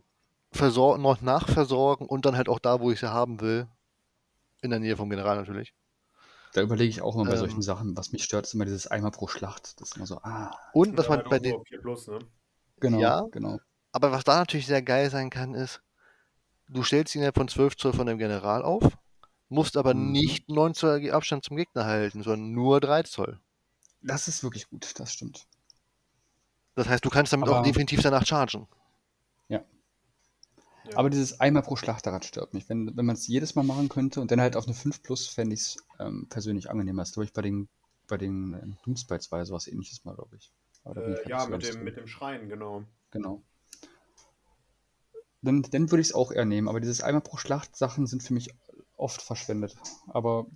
[0.54, 3.68] Versorgen, noch nachversorgen und dann halt auch da, wo ich sie haben will,
[4.62, 5.74] in der Nähe vom General natürlich.
[6.54, 7.39] da überlege ich auch immer bei Ähm.
[7.39, 7.98] solchen Sachen.
[7.98, 9.82] Was mich stört, ist immer dieses einmal pro Schlacht.
[9.82, 11.68] Das ist immer so, ah, Und was Ja, man halt bei auch den, nur auf
[11.68, 12.20] 4 Plus, ne?
[12.80, 13.22] genau, Ja.
[13.32, 13.60] genau.
[13.92, 15.82] Aber was da natürlich sehr geil sein kann, ist,
[16.70, 18.84] du stellst ihn ja von 12 Zoll von dem General auf,
[19.50, 20.12] musst aber Mhm.
[20.12, 23.39] nicht 9 Zoll Abstand zum Gegner halten, sondern nur 3 Zoll.
[24.02, 25.48] Das ist wirklich gut, das stimmt.
[26.76, 28.68] Das heißt, du kannst damit auch Aber- definitiv danach chargen.
[30.94, 31.00] Ja.
[31.00, 32.68] Aber dieses einmal pro Schlacht daran stört mich.
[32.70, 35.28] Wenn, wenn man es jedes Mal machen könnte und dann halt auf eine 5 Plus,
[35.28, 37.02] fände ich es ähm, persönlich angenehmer.
[37.04, 37.68] Das glaube ich bei den,
[38.08, 40.52] bei den äh, war ja sowas ähnliches mal, glaube ich.
[40.74, 41.84] Ich Äh, halt ja, mit dem, drin.
[41.84, 42.84] mit dem Schrein, genau.
[43.12, 43.42] Genau.
[45.42, 48.24] Dann, dann würde ich es auch eher nehmen, aber dieses einmal pro Schlacht Sachen sind
[48.24, 48.50] für mich
[48.96, 49.76] oft verschwendet.
[50.08, 50.48] Aber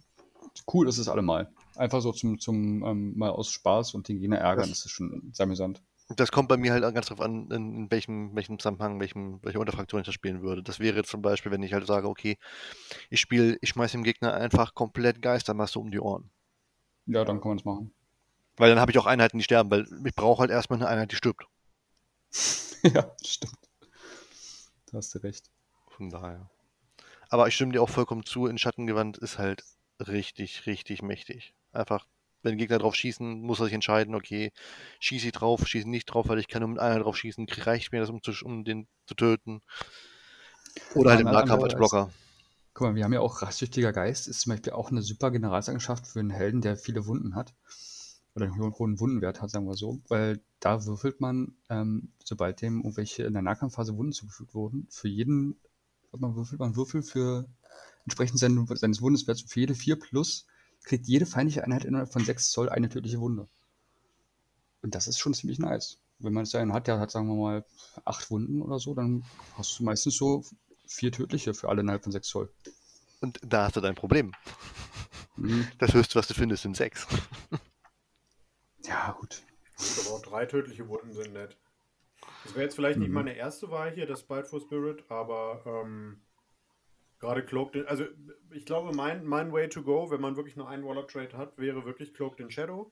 [0.74, 1.52] cool ist es allemal.
[1.76, 4.92] Einfach so zum, zum ähm, mal aus Spaß und den Gegner ärgern, Das- das ist
[4.92, 5.82] schon sehr amüsant.
[6.10, 9.40] Das kommt bei mir halt auch ganz drauf an, in, in welchem, welchem Zusammenhang, welchem,
[9.44, 10.64] welche Unterfraktion ich das spielen würde.
[10.64, 12.38] Das wäre jetzt zum Beispiel, wenn ich halt sage, okay,
[13.10, 16.30] ich spiele, ich schmeiße dem Gegner einfach komplett Geistermasse um die Ohren.
[17.06, 17.94] Ja, dann kann man es machen.
[18.56, 21.12] Weil dann habe ich auch Einheiten, die sterben, weil ich brauche halt erstmal eine Einheit,
[21.12, 21.46] die stirbt.
[22.84, 23.58] ja, stimmt.
[24.88, 25.52] Da hast du recht.
[25.90, 26.50] Von daher.
[27.30, 29.64] Aber ich stimme dir auch vollkommen zu, in Schattengewandt ist halt
[30.00, 31.54] richtig, richtig mächtig.
[31.72, 32.08] Einfach,
[32.48, 34.52] wenn Gegner drauf schießen, muss er sich entscheiden, okay,
[35.00, 37.92] schieße ich drauf, schieße nicht drauf, weil ich kann nur mit einer drauf schießen, reicht
[37.92, 39.62] mir das, um, zu, um den zu töten.
[40.96, 42.12] Oder halt im Nahkampf als Blocker.
[42.74, 46.06] Guck mal, wir haben ja auch Rastsüchtiger Geist, ist zum Beispiel auch eine super Generalseigenschaft
[46.06, 47.54] für einen Helden, der viele Wunden hat.
[48.36, 50.00] Oder einen hohen, hohen Wundenwert hat, sagen wir so.
[50.10, 55.08] Weil da würfelt man, ähm, sobald dem irgendwelche in der Nahkampfphase Wunden zugefügt wurden, für
[55.08, 55.60] jeden,
[56.16, 57.48] man würfelt, man würfelt für
[58.04, 60.46] entsprechend seinen, seines Wundeswerts für jede 4 plus,
[60.88, 63.48] kriegt jede feindliche Einheit innerhalb von 6 Zoll eine tödliche Wunde.
[64.82, 66.00] Und das ist schon ziemlich nice.
[66.20, 67.66] Wenn man es einen hat, der hat, sagen wir mal,
[68.06, 69.24] 8 Wunden oder so, dann
[69.56, 70.44] hast du meistens so
[70.88, 72.50] vier tödliche für alle innerhalb von 6 Zoll.
[73.20, 74.32] Und da hast du dein Problem.
[75.36, 75.68] Mhm.
[75.78, 77.06] Das höchste, was du findest, sind sechs.
[78.86, 79.44] Ja, gut.
[80.02, 81.58] Aber auch drei tödliche Wunden sind nett.
[82.44, 83.16] Das wäre jetzt vielleicht nicht Mhm.
[83.16, 86.22] meine erste Wahl hier, das Spiteful Spirit, aber ähm,
[87.20, 88.06] gerade Cloaked in, also
[88.52, 91.58] ich glaube, mein, mein Way to go, wenn man wirklich nur einen Waller Trade hat,
[91.58, 92.92] wäre wirklich Cloaked in Shadow.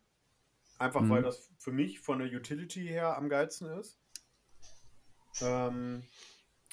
[0.78, 1.10] Einfach Mhm.
[1.10, 3.98] weil das für mich von der Utility her am geilsten ist.
[5.42, 6.04] Ähm,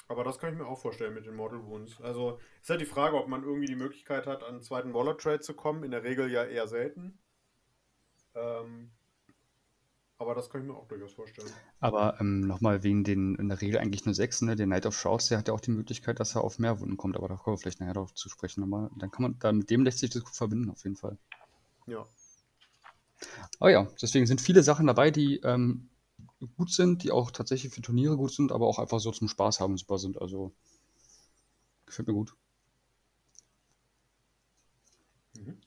[0.07, 2.01] aber das kann ich mir auch vorstellen mit den Mortal Wounds.
[2.01, 5.17] Also ist halt die Frage, ob man irgendwie die Möglichkeit hat, an einen zweiten Waller
[5.17, 5.83] Trade zu kommen.
[5.83, 7.17] In der Regel ja eher selten.
[8.35, 8.91] Ähm,
[10.23, 11.49] aber das kann ich mir auch durchaus vorstellen.
[11.79, 14.55] Aber ähm, nochmal wegen den in der Regel eigentlich nur sechs, ne?
[14.55, 16.97] Der Knight of Shrouds, der hat ja auch die Möglichkeit, dass er auf mehr Wunden
[16.97, 18.63] kommt, aber da kommen wir vielleicht nachher darauf zu sprechen.
[18.63, 21.17] Aber dann kann man, da mit dem lässt sich das gut verbinden, auf jeden Fall.
[21.85, 22.05] Ja.
[23.59, 25.89] Aber ja, deswegen sind viele Sachen dabei, die ähm,
[26.57, 29.59] gut sind, die auch tatsächlich für Turniere gut sind, aber auch einfach so zum Spaß
[29.59, 30.21] haben super sind.
[30.21, 30.53] Also
[31.85, 32.35] gefällt mir gut.
[35.37, 35.57] Mhm.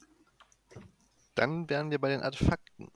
[1.35, 2.89] Dann wären wir bei den Artefakten.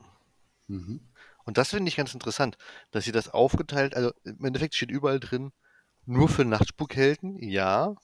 [0.66, 1.00] Mhm.
[1.44, 2.56] Und das finde ich ganz interessant,
[2.90, 5.52] dass sie das aufgeteilt, also im Endeffekt steht überall drin,
[6.06, 7.94] nur für Nachtspukhelden, ja,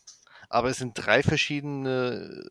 [0.49, 2.49] aber es sind drei verschiedene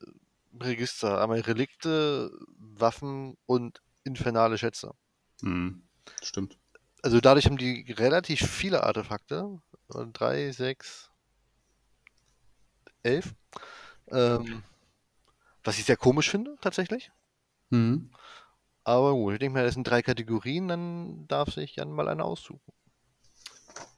[0.59, 4.91] Register, einmal Relikte, Waffen und infernale Schätze.
[5.41, 5.83] Mhm.
[6.21, 6.57] Stimmt.
[7.03, 9.59] Also dadurch haben die relativ viele Artefakte,
[10.13, 11.11] drei, sechs,
[13.03, 13.33] elf,
[14.11, 14.63] ähm,
[15.63, 17.11] was ich sehr komisch finde, tatsächlich.
[17.69, 18.09] Mhm.
[18.87, 22.23] Aber gut, ich denke mal, das sind drei Kategorien, dann darf sich Jan mal eine
[22.23, 22.71] aussuchen.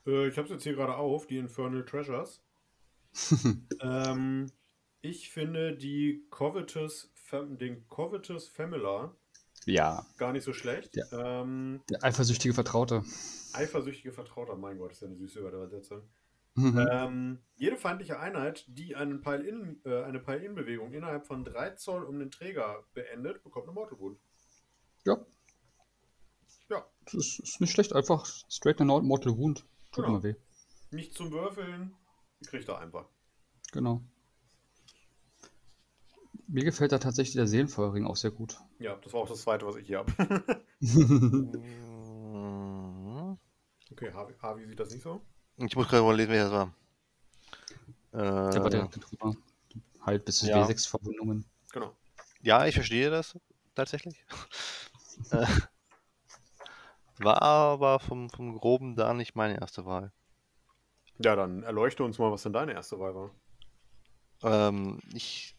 [0.07, 2.41] Äh, ich habe es jetzt hier gerade auf, die Infernal Treasures.
[3.81, 4.51] ähm,
[5.01, 9.15] ich finde die Covetous, den Covetous Famila
[9.65, 10.95] Ja, gar nicht so schlecht.
[10.95, 11.41] Ja.
[11.41, 13.03] Ähm, der eifersüchtige Vertraute.
[13.53, 16.01] eifersüchtige Vertrauter, mein Gott, ist ja eine süße Übersetzung.
[16.55, 16.87] Mhm.
[16.91, 22.17] Ähm, jede feindliche Einheit, die einen Pile-In, äh, eine Pile-In-Bewegung innerhalb von 3 Zoll um
[22.17, 24.17] den Träger beendet, bekommt eine Mortal Wound.
[25.05, 25.17] Ja.
[26.69, 26.85] Ja.
[27.05, 29.59] Das ist, ist nicht schlecht, einfach straight eine Mortal Wound.
[29.91, 30.07] Tut Genau.
[30.09, 30.35] immer weh.
[30.91, 31.95] Nicht zum Würfeln,
[32.39, 33.05] die kriegt er einfach.
[33.71, 34.01] Genau.
[36.47, 38.57] Mir gefällt da tatsächlich der Seelenfeuerring auch sehr gut.
[38.79, 40.63] Ja, das war auch das zweite, was ich hier habe.
[43.91, 45.21] Okay, Harvey, Harvey sieht das nicht so.
[45.57, 46.73] Ich muss gerade mal lesen, wer das war.
[48.11, 49.35] Äh, Der war direkt drüber.
[50.01, 50.63] Halt bis zu Ja.
[50.65, 51.45] W6 Verwundungen.
[51.71, 51.95] Genau.
[52.41, 53.37] Ja, ich verstehe das
[53.75, 54.23] tatsächlich.
[55.31, 55.45] Äh,
[57.19, 60.11] War aber vom, vom Groben da nicht meine erste Wahl.
[61.17, 63.31] Ja, dann erleuchte uns mal, was denn deine erste Wahl war.
[64.41, 65.55] Ähm, ich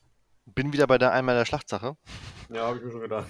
[0.47, 1.97] bin wieder bei der einmal der Schlachtsache,
[2.49, 3.29] Ja, habe ich mir schon gedacht.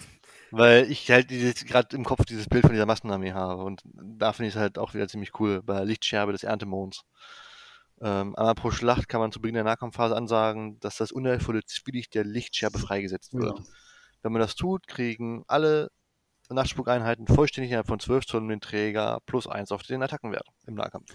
[0.53, 1.29] weil ich halt
[1.67, 4.79] gerade im Kopf dieses Bild von dieser Massenarmee habe und da finde ich es halt
[4.79, 7.03] auch wieder ziemlich cool bei der Lichtscherbe des Erntemons.
[8.01, 12.15] Ähm, einmal pro Schlacht kann man zu Beginn der Nahkampfphase ansagen, dass das unheilvolle Zwielicht
[12.15, 13.59] der Lichtscherbe freigesetzt wird.
[13.59, 13.65] Ja.
[14.23, 15.91] Wenn man das tut, kriegen alle
[16.57, 20.75] Nachtspukeinheiten vollständig innerhalb von 12 Zoll um den Träger plus 1 auf den Attackenwert im
[20.75, 21.11] Nahkampf.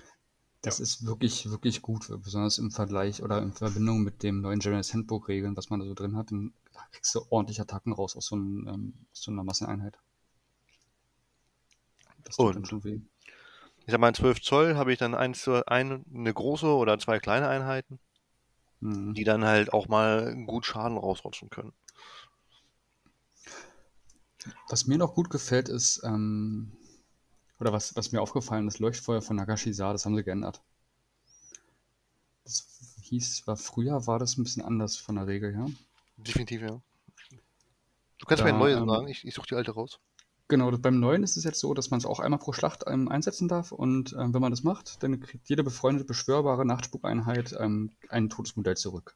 [0.61, 4.93] Das ist wirklich, wirklich gut, besonders im Vergleich oder in Verbindung mit dem neuen General's
[4.93, 6.29] Handbook Regeln, was man da so drin hat.
[6.31, 6.53] Dann
[6.91, 9.97] kriegst du ordentlich Attacken raus aus so, einem, ähm, aus so einer Masseneinheit.
[12.25, 12.67] Das tut dann Und?
[12.67, 12.99] schon weh.
[13.85, 16.99] Ich sag mal, in 12 Zoll habe ich dann eins, zu- ein, eine große oder
[16.99, 17.99] zwei kleine Einheiten,
[18.81, 19.13] Mhm.
[19.15, 21.73] die dann halt auch mal gut Schaden rausrutschen können.
[24.69, 26.71] Was mir noch gut gefällt, ist, ähm,
[27.59, 30.61] oder was, was mir aufgefallen ist, Leuchtfeuer von Nagashiza, das haben sie geändert.
[32.43, 32.67] Das
[33.01, 35.67] hieß, war früher war das ein bisschen anders von der Regel her.
[36.17, 36.81] Definitiv, ja.
[38.17, 39.99] Du kannst Da, mir ein neues ähm, sagen, ich, ich suche die alte raus.
[40.47, 43.09] Genau, beim neuen ist es jetzt so, dass man es auch einmal pro Schlacht ähm,
[43.09, 47.91] einsetzen darf und ähm, wenn man das macht, dann kriegt jede befreundete, beschwörbare Nachtspukeinheit ähm,
[48.09, 49.15] ein totes Modell zurück.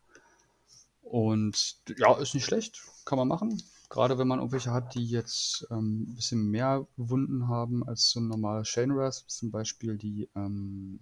[1.04, 3.62] Und ja, ist nicht schlecht, kann man machen.
[3.90, 8.20] Gerade wenn man irgendwelche hat, die jetzt ähm, ein bisschen mehr Wunden haben als so
[8.20, 11.00] ein normaler Shaneras, zum Beispiel die, ähm,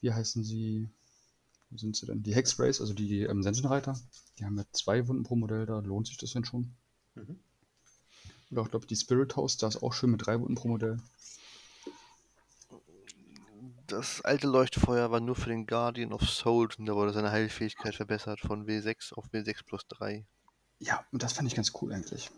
[0.00, 0.88] wie heißen sie,
[1.70, 2.22] wo sind sie denn?
[2.24, 3.96] Die Hexrace, also die ähm, Sensenreiter.
[4.38, 6.74] Die haben ja zwei Wunden pro Modell, da lohnt sich das denn schon.
[7.14, 7.38] Mhm.
[8.50, 10.98] Oder auch, glaube die Spirit House, da ist auch schön mit drei Wunden pro Modell.
[13.86, 17.94] Das alte Leuchtfeuer war nur für den Guardian of Souls und da wurde seine Heilfähigkeit
[17.94, 20.24] verbessert von W6 auf W6 plus 3.
[20.78, 22.30] Ja, und das fand ich ganz cool eigentlich.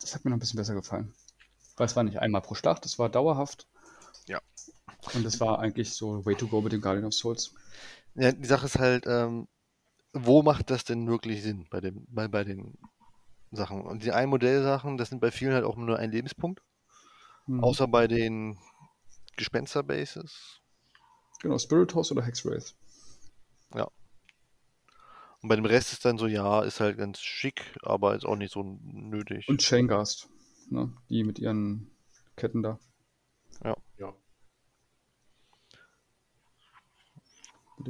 [0.00, 1.12] Das hat mir noch ein bisschen besser gefallen.
[1.76, 3.66] Weil es war nicht einmal pro Schlacht, es war dauerhaft.
[4.26, 4.40] Ja.
[5.14, 7.54] Und es war eigentlich so Way to go mit dem Guardian of Souls.
[8.14, 9.48] Ja, die Sache ist halt, ähm,
[10.12, 12.76] wo macht das denn wirklich Sinn bei, dem, bei, bei den
[13.50, 13.82] Sachen?
[13.82, 16.62] Und die Ein-Modell-Sachen, das sind bei vielen halt auch nur ein Lebenspunkt.
[17.46, 17.62] Mhm.
[17.64, 18.58] Außer bei den
[19.36, 20.60] Gespenster-Bases.
[21.40, 22.74] Genau, Spirit House oder Hexwraith.
[25.42, 28.36] Und bei dem Rest ist dann so, ja, ist halt ganz schick, aber ist auch
[28.36, 29.48] nicht so nötig.
[29.48, 30.28] Und Chaingast.
[30.68, 30.92] Ne?
[31.08, 31.90] Die mit ihren
[32.36, 32.78] Ketten da.
[33.64, 33.76] Ja.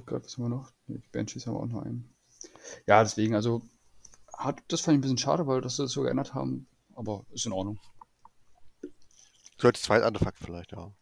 [0.07, 0.73] Grad, was haben wir noch?
[0.89, 2.13] Die Banshees haben wir auch noch einen.
[2.87, 3.63] Ja, deswegen, also,
[4.33, 6.67] hat, das fand ich ein bisschen schade, weil das sie das so geändert haben.
[6.95, 7.79] Aber ist in Ordnung.
[9.59, 10.93] So als Zweitartefakt vielleicht, ja.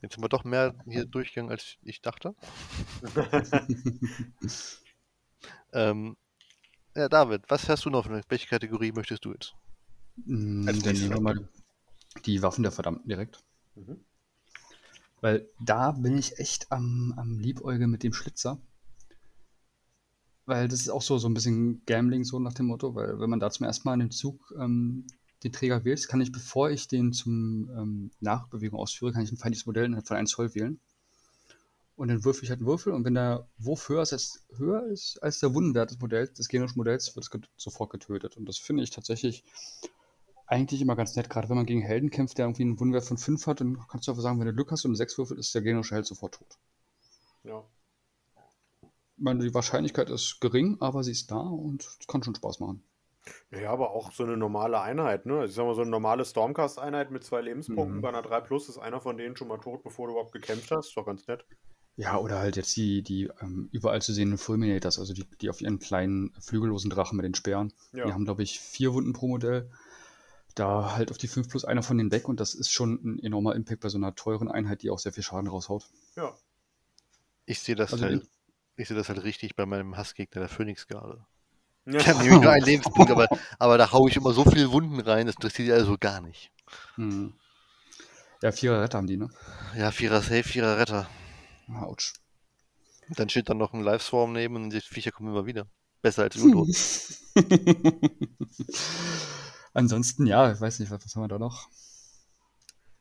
[0.00, 2.34] Jetzt sind wir doch mehr hier durchgegangen, als ich dachte.
[5.72, 6.16] ähm,
[6.94, 8.06] ja, David, was hast du noch?
[8.06, 9.54] für- Welche Kategorie möchtest du jetzt?
[10.24, 11.48] Mm, Dann nehmen wir mal
[12.24, 13.42] die Waffen der Verdammten direkt.
[13.74, 14.00] Mhm.
[15.20, 18.58] Weil da bin ich echt am, am Liebäugeln mit dem Schlitzer.
[20.46, 23.28] Weil das ist auch so, so ein bisschen Gambling, so nach dem Motto, weil wenn
[23.28, 25.06] man da zum ersten Mal in dem Zug ähm,
[25.44, 29.36] den Träger wählt, kann ich, bevor ich den zum ähm, Nachbewegung ausführe, kann ich ein
[29.36, 30.80] feindliches Modell innerhalb von 1 Zoll wählen.
[31.96, 34.86] Und dann würfel ich halt einen Würfel und wenn der Wurf höher ist als, höher
[34.86, 38.36] ist als der Wundenwert des Modells, des generischen Modells, wird es get sofort getötet.
[38.36, 39.42] Und das finde ich tatsächlich
[40.46, 43.18] eigentlich immer ganz nett, gerade wenn man gegen Helden kämpft, der irgendwie einen Wundenwert von
[43.18, 45.40] 5 hat, dann kannst du einfach sagen, wenn du Glück hast und eine 6 würfelt,
[45.40, 46.58] ist der generische Held sofort tot.
[47.42, 47.64] Ja.
[48.82, 52.60] Ich meine, die Wahrscheinlichkeit ist gering, aber sie ist da und es kann schon Spaß
[52.60, 52.82] machen.
[53.50, 55.44] Ja, aber auch so eine normale Einheit, ne?
[55.46, 58.00] Ich sag mal, so eine normale Stormcast-Einheit mit zwei Lebenspunkten Mhm.
[58.02, 60.70] bei einer 3 Plus ist einer von denen schon mal tot, bevor du überhaupt gekämpft
[60.70, 60.88] hast.
[60.88, 61.44] Ist doch ganz nett.
[61.96, 65.60] Ja, oder halt jetzt die, die ähm, überall zu sehenden Fulminators, also die, die auf
[65.60, 67.72] ihren kleinen flügellosen Drachen mit den Speeren.
[67.92, 68.06] Ja.
[68.06, 69.68] Die haben, glaube ich, vier Wunden pro Modell.
[70.54, 73.18] Da halt auf die 5 plus einer von denen weg und das ist schon ein
[73.18, 75.88] enormer Impact bei so einer teuren Einheit, die auch sehr viel Schaden raushaut.
[76.16, 76.34] Ja.
[77.46, 78.28] Ich sehe das, Also halt,
[78.76, 81.24] ich sehe das halt richtig bei meinem Hassgegner, der Phoenix-Garde.
[81.90, 82.00] Ja.
[82.00, 85.00] Ich habe nämlich nur einen Lebenspunkt, aber, aber da haue ich immer so viele Wunden
[85.00, 86.50] rein, das interessiert die also gar nicht.
[86.96, 87.32] Hm.
[88.42, 89.30] Ja, vierer Retter haben die, ne?
[89.76, 91.08] Ja, Vierer Safe, Vierer Retter.
[91.80, 92.12] Autsch.
[93.08, 95.66] Dann steht dann noch ein Liveswarm neben und die Viecher kommen immer wieder.
[96.02, 96.66] Besser als Ludo.
[99.72, 101.68] Ansonsten, ja, ich weiß nicht, was, was haben wir da noch?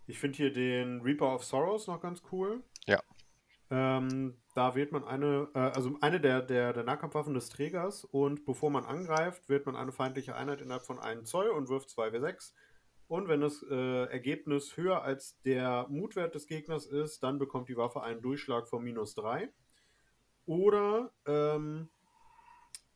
[0.07, 2.63] Ich finde hier den Reaper of Sorrows noch ganz cool.
[2.85, 3.01] Ja.
[3.69, 8.43] Ähm, da wählt man eine, äh, also eine der, der, der Nahkampfwaffen des Trägers und
[8.43, 12.53] bevor man angreift, wählt man eine feindliche Einheit innerhalb von einem Zoll und wirft 2w6.
[13.07, 17.77] Und wenn das äh, Ergebnis höher als der Mutwert des Gegners ist, dann bekommt die
[17.77, 19.47] Waffe einen Durchschlag von minus 3.
[20.47, 21.89] Oder ähm,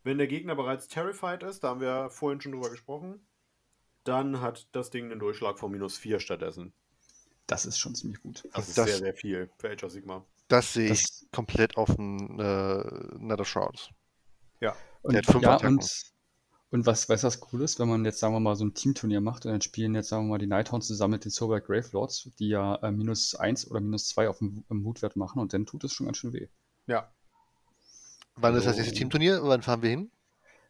[0.02, 3.28] wenn der Gegner bereits terrified ist, da haben wir vorhin schon drüber gesprochen,
[4.04, 6.74] dann hat das Ding einen Durchschlag von minus 4 stattdessen.
[7.45, 8.50] Das ist schon ziemlich gut.
[8.52, 10.26] Das ist Das- sehr, sehr viel für Age of Sigma.
[10.51, 12.83] Das sehe ich Das- komplett auf den äh,
[13.17, 13.89] Nether Shrouds.
[15.03, 15.77] Und, Der hat fünf ja, Attacken.
[15.79, 15.89] und,
[16.69, 18.75] und was, weißt du, was cool ist, wenn man jetzt, sagen wir mal, so ein
[18.75, 21.59] Teamturnier macht und dann spielen jetzt, sagen wir mal, die Nighthounds zusammen mit den Sober
[21.59, 25.53] Grave Lords, die ja äh, minus 1 oder minus 2 auf dem Mutwert machen und
[25.53, 26.49] dann tut es schon ganz schön weh.
[26.85, 27.11] Ja.
[28.35, 29.39] Wann ist das Also- nächste Teamturnier?
[29.41, 30.11] Wann fahren wir hin?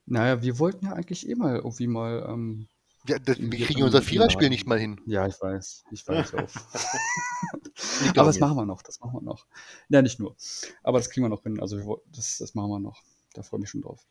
[0.05, 2.67] Naja, wir wollten ja eigentlich eh mal irgendwie mal, ähm,
[3.07, 5.01] Ja, das, wir Wir- kriegen unser Viererspiel nicht mal hin.
[5.05, 6.33] ja, ich weiß, ich weiß.
[8.03, 9.45] Liegt Aber das machen wir noch, das machen wir noch.
[9.89, 10.35] Ja, nicht nur.
[10.83, 11.59] Aber das kriegen wir noch hin.
[11.59, 13.01] Also das, das machen wir noch.
[13.33, 14.05] Da freue ich mich schon drauf.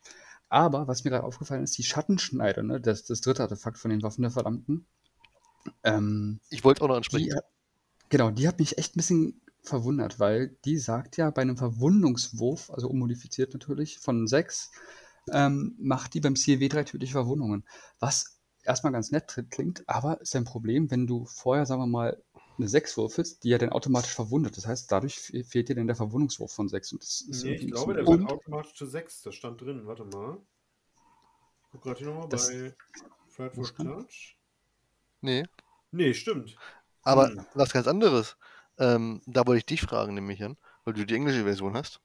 [0.49, 4.03] Aber was mir gerade aufgefallen ist, die Schattenschneider, ne, das, das dritte Artefakt von den
[4.03, 4.87] Waffen der Verdammten,
[5.85, 7.29] ähm, Ich wollte auch noch ansprechen.
[7.31, 7.37] die,
[8.09, 12.71] genau, die hat mich echt ein bisschen verwundert, weil die sagt ja, bei einem Verwundungswurf,
[12.71, 14.71] also unmodifiziert natürlich, von 6,
[15.33, 17.65] ähm, macht die beim CW drei tödliche Verwundungen.
[18.01, 22.23] Was erstmal ganz nett klingt, aber ist ein Problem, wenn du vorher, sagen wir mal,
[22.59, 24.57] eine 6 würfelst, die ja dann automatisch verwundet.
[24.57, 26.93] Das heißt, dadurch fe- fehlt dir dann der Verwundungswurf von 6.
[26.93, 29.23] Und das ist Nee, ich glaube, der wird automatisch zu 6.
[29.23, 29.87] Das stand drin.
[29.87, 30.37] Warte mal.
[31.63, 32.75] Ich guck gerade hier nochmal bei
[33.65, 34.37] stand- Touch.
[35.23, 35.45] Nee.
[35.91, 36.57] Nee, stimmt.
[37.03, 37.47] Aber Hm.
[37.55, 38.37] was ganz anderes.
[38.79, 42.01] Ähm, da wollte ich dich fragen, nämlich an, weil du die englische Version hast.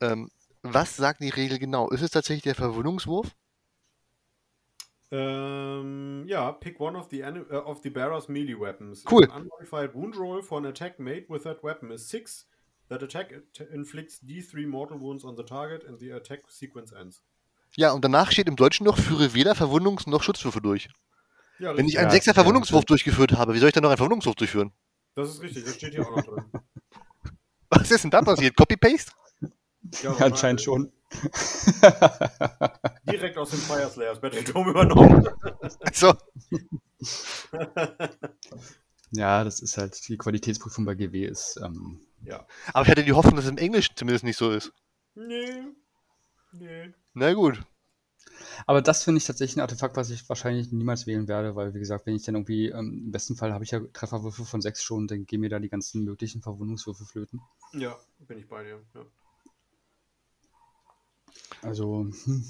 [0.00, 0.28] Ähm,
[0.62, 1.90] was sagt die Regel genau?
[1.90, 3.34] Ist es tatsächlich der Verwundungswurf?
[5.14, 9.04] Ähm, ja, pick one of the, äh, of the bearer's melee weapons.
[9.10, 9.24] Cool.
[9.30, 12.48] An unmodified wound roll for an attack made with that weapon is 6,
[12.88, 13.32] that attack
[13.72, 17.22] inflicts D3 mortal wounds on the target and the attack sequence ends.
[17.76, 20.88] Ja, und danach steht im Deutschen noch, führe weder Verwundungs- noch Schutzwürfe durch.
[21.58, 22.90] Ja, Wenn ich einen Ja, Sechser ja, Verwundungswurf stimmt.
[22.90, 24.72] durchgeführt habe, wie soll ich dann noch einen Verwundungswurf durchführen?
[25.14, 26.44] das ist richtig, das steht hier auch noch drin.
[27.70, 28.56] Was ist denn da passiert?
[28.56, 29.12] Copy-Paste?
[30.02, 30.92] Ja, Ja, anscheinend schon.
[33.10, 35.28] Direkt aus dem Fire Slayers Battletome übernommen.
[35.92, 36.14] So.
[39.12, 42.46] ja, das ist halt, die Qualitätsprüfung bei GW ist, ähm, ja.
[42.72, 44.72] Aber ich hatte die Hoffnung, dass es im Englischen zumindest nicht so ist.
[45.14, 45.62] Nee.
[46.52, 46.92] Nee.
[47.12, 47.62] Na gut.
[48.66, 51.78] Aber das finde ich tatsächlich ein Artefakt, was ich wahrscheinlich niemals wählen werde, weil, wie
[51.78, 54.82] gesagt, wenn ich dann irgendwie, ähm, im besten Fall habe ich ja Trefferwürfe von 6
[54.82, 57.40] schon, dann gehen mir da die ganzen möglichen Verwundungswürfe flöten.
[57.72, 58.82] Ja, bin ich bei dir.
[58.94, 59.04] Ja.
[61.62, 62.44] Also, hm.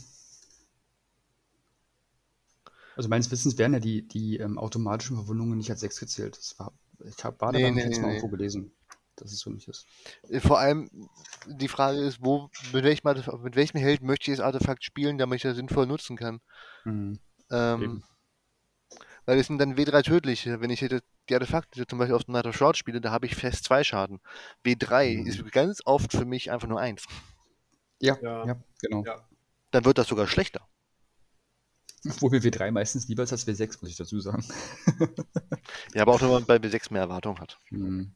[2.97, 6.37] Also meines Wissens werden ja die, die ähm, automatischen Verwundungen nicht als 6 gezählt.
[6.37, 6.73] Das war,
[7.05, 8.71] ich hab, war da Nee, nee, jetzt nee, mal irgendwo gelesen,
[9.17, 9.87] dass es so nicht ist.
[10.29, 10.89] Äh, Vor allem,
[11.47, 15.19] die Frage ist, wo, mit welchem, Artef- mit welchem Held möchte ich das Artefakt spielen,
[15.19, 16.41] damit ich das sinnvoll nutzen kann.
[16.85, 17.19] Mhm.
[17.51, 18.05] Ähm,
[19.27, 20.61] weil es sind dann W3 tödliche.
[20.61, 23.27] Wenn ich hätte die Artefakte zum Beispiel auf dem Night of Shroud spiele, da habe
[23.27, 24.21] ich fest zwei Schaden.
[24.63, 25.27] W3 Mhm.
[25.27, 27.07] ist ganz oft für mich einfach nur eins.
[28.01, 28.47] Ja, Ja.
[28.47, 29.05] ja, genau.
[29.05, 29.29] Ja.
[29.71, 30.67] Dann wird das sogar schlechter.
[32.07, 34.45] Obwohl mir W3 meistens lieber ist als W6, muss ich dazu sagen.
[35.95, 37.59] Ja, aber auch wenn man bei W6 mehr Erwartung hat.
[37.71, 38.15] Mhm.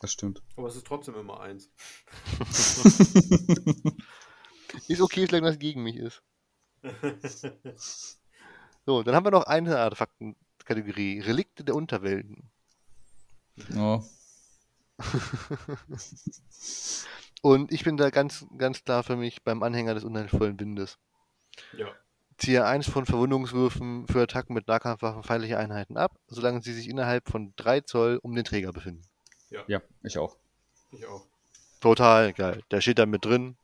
[0.00, 0.40] Das stimmt.
[0.56, 1.70] Aber es ist trotzdem immer eins.
[4.86, 6.22] Ist okay, solange das gegen mich ist.
[8.86, 11.20] So, dann haben wir noch eine Artefaktenkategorie.
[11.20, 12.50] Relikte der Unterwelten.
[13.68, 14.02] Ja.
[17.42, 20.98] Und ich bin da ganz, ganz klar für mich beim Anhänger des unheilvollen Windes.
[21.76, 21.88] ja.
[22.36, 27.28] Ziehe eins von Verwundungswürfen für Attacken mit Nahkampfwaffen feindlicher Einheiten ab, solange sie sich innerhalb
[27.28, 29.02] von 3 Zoll um den Träger befinden.
[29.66, 30.36] ja, ich auch.
[30.92, 31.26] Ich auch.
[31.80, 32.62] Total geil.
[32.70, 33.56] Der steht da mit drin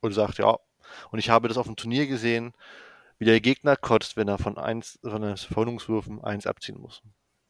[0.00, 0.56] und sagt, ja.
[1.10, 2.54] Und ich habe das auf dem Turnier gesehen,
[3.18, 7.02] wie der Gegner kotzt, wenn er von eins, von den Verwundungswürfen eins abziehen muss.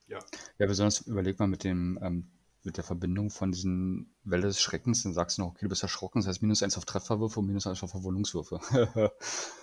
[0.07, 0.19] Ja,
[0.59, 2.31] besonders überleg mal mit dem, ähm,
[2.65, 5.83] mit der Verbindung von diesen Welle des Schreckens, dann sagst du noch, okay, du bist
[5.83, 8.61] erschrocken, das heißt minus eins auf Trefferwürfe und minus eins auf Verwundungswürfe.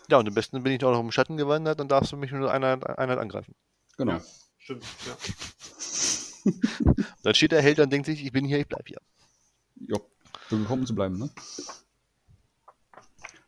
[0.08, 2.32] Ja, und am besten bin ich auch noch im Schatten gewandert, dann darfst du mich
[2.32, 3.56] nur einer Einheit angreifen.
[3.98, 4.14] genau.
[4.14, 4.24] Ja.
[4.60, 5.16] Stimmt, ja.
[7.24, 9.02] Dann steht der Held und denkt sich, ich bin hier, ich bleib hier.
[9.76, 10.00] Jo.
[10.50, 11.30] so gekommen zu bleiben, ne?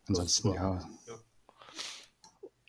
[0.08, 0.80] Ansonsten, ja.
[1.08, 1.20] Ja.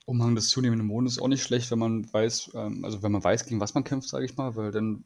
[0.07, 3.23] Umhang des zunehmenden Mondes ist auch nicht schlecht, wenn man weiß, ähm, also wenn man
[3.23, 5.05] weiß, gegen was man kämpft, sage ich mal, weil dann,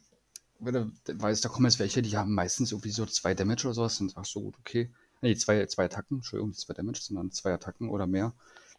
[0.65, 3.65] wenn er dann weiß, da kommen jetzt welche, die haben meistens irgendwie so zwei Damage
[3.65, 4.91] oder sowas, dann sagst du, gut, okay.
[5.21, 8.33] Nee, zwei, zwei Attacken, Entschuldigung, nicht zwei Damage, sondern zwei Attacken oder mehr.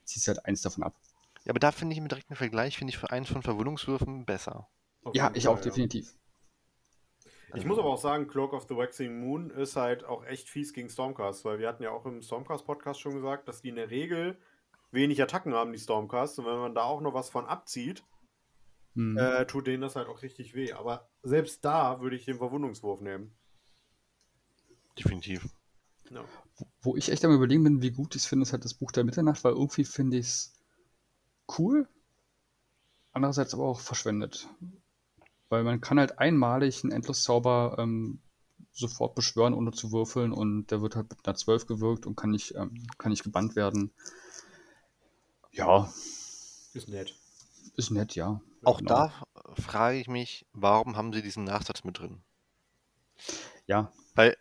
[0.04, 0.94] Ziehst halt eins davon ab.
[1.44, 4.68] Ja, aber da finde ich im direkten Vergleich, finde ich für eins von Verwundungswürfen besser.
[5.04, 6.14] Auf Ja, ich auch, definitiv.
[7.54, 10.72] Ich muss aber auch sagen, Cloak of the Waxing Moon ist halt auch echt fies
[10.72, 13.90] gegen Stormcast, weil wir hatten ja auch im Stormcast-Podcast schon gesagt, dass die in der
[13.90, 14.36] Regel
[14.90, 16.40] wenig Attacken haben, die Stormcast.
[16.40, 18.02] Und wenn man da auch noch was von abzieht,
[18.94, 19.16] Hm.
[19.16, 20.72] äh, tut denen das halt auch richtig weh.
[20.72, 23.36] Aber selbst da würde ich den Verwundungswurf nehmen.
[24.98, 25.48] Definitiv.
[26.10, 26.24] Ja.
[26.82, 28.92] Wo ich echt am überlegen bin, wie gut ich es finde, ist halt das Buch
[28.92, 30.52] der Mitternacht, weil irgendwie finde ich es
[31.58, 31.88] cool,
[33.12, 34.48] andererseits aber auch verschwendet.
[35.48, 38.20] Weil man kann halt einmalig einen Endloszauber ähm,
[38.72, 42.30] sofort beschwören, ohne zu würfeln und der wird halt mit einer 12 gewirkt und kann
[42.30, 43.92] nicht, ähm, kann nicht gebannt werden.
[45.52, 45.92] Ja,
[46.74, 47.14] Ist nett.
[47.76, 48.40] ist nett, ja.
[48.64, 48.88] Auch Genau.
[48.88, 49.12] da
[49.60, 52.22] frage ich mich, warum haben sie diesen Nachsatz mit drin?
[53.66, 54.36] Ja, Weil,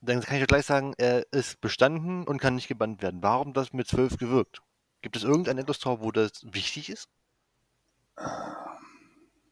[0.00, 3.22] dann kann ich ja gleich sagen, er ist bestanden und kann nicht gebannt werden.
[3.22, 4.62] Warum das mit 12 gewirkt?
[5.02, 7.08] Gibt es irgendein Endlos-Tor, wo das wichtig ist?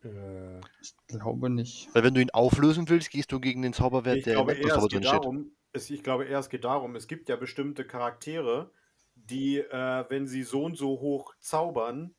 [0.05, 1.89] Äh, ich glaube nicht.
[1.95, 4.61] Weil wenn du ihn auflösen willst, gehst du gegen den Zauberwert, ich, der glaube im
[4.63, 5.05] geht drin steht.
[5.05, 8.71] darum, es, ich glaube eher, es geht darum, es gibt ja bestimmte Charaktere,
[9.15, 12.15] die, äh, wenn sie so und so hoch zaubern,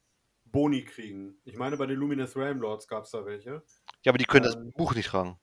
[0.55, 1.37] Boni kriegen.
[1.43, 3.61] Ich meine, bei den Luminous Realm Lords gab es da welche.
[4.03, 5.37] Ja, aber die können Ähm, das Buch nicht tragen.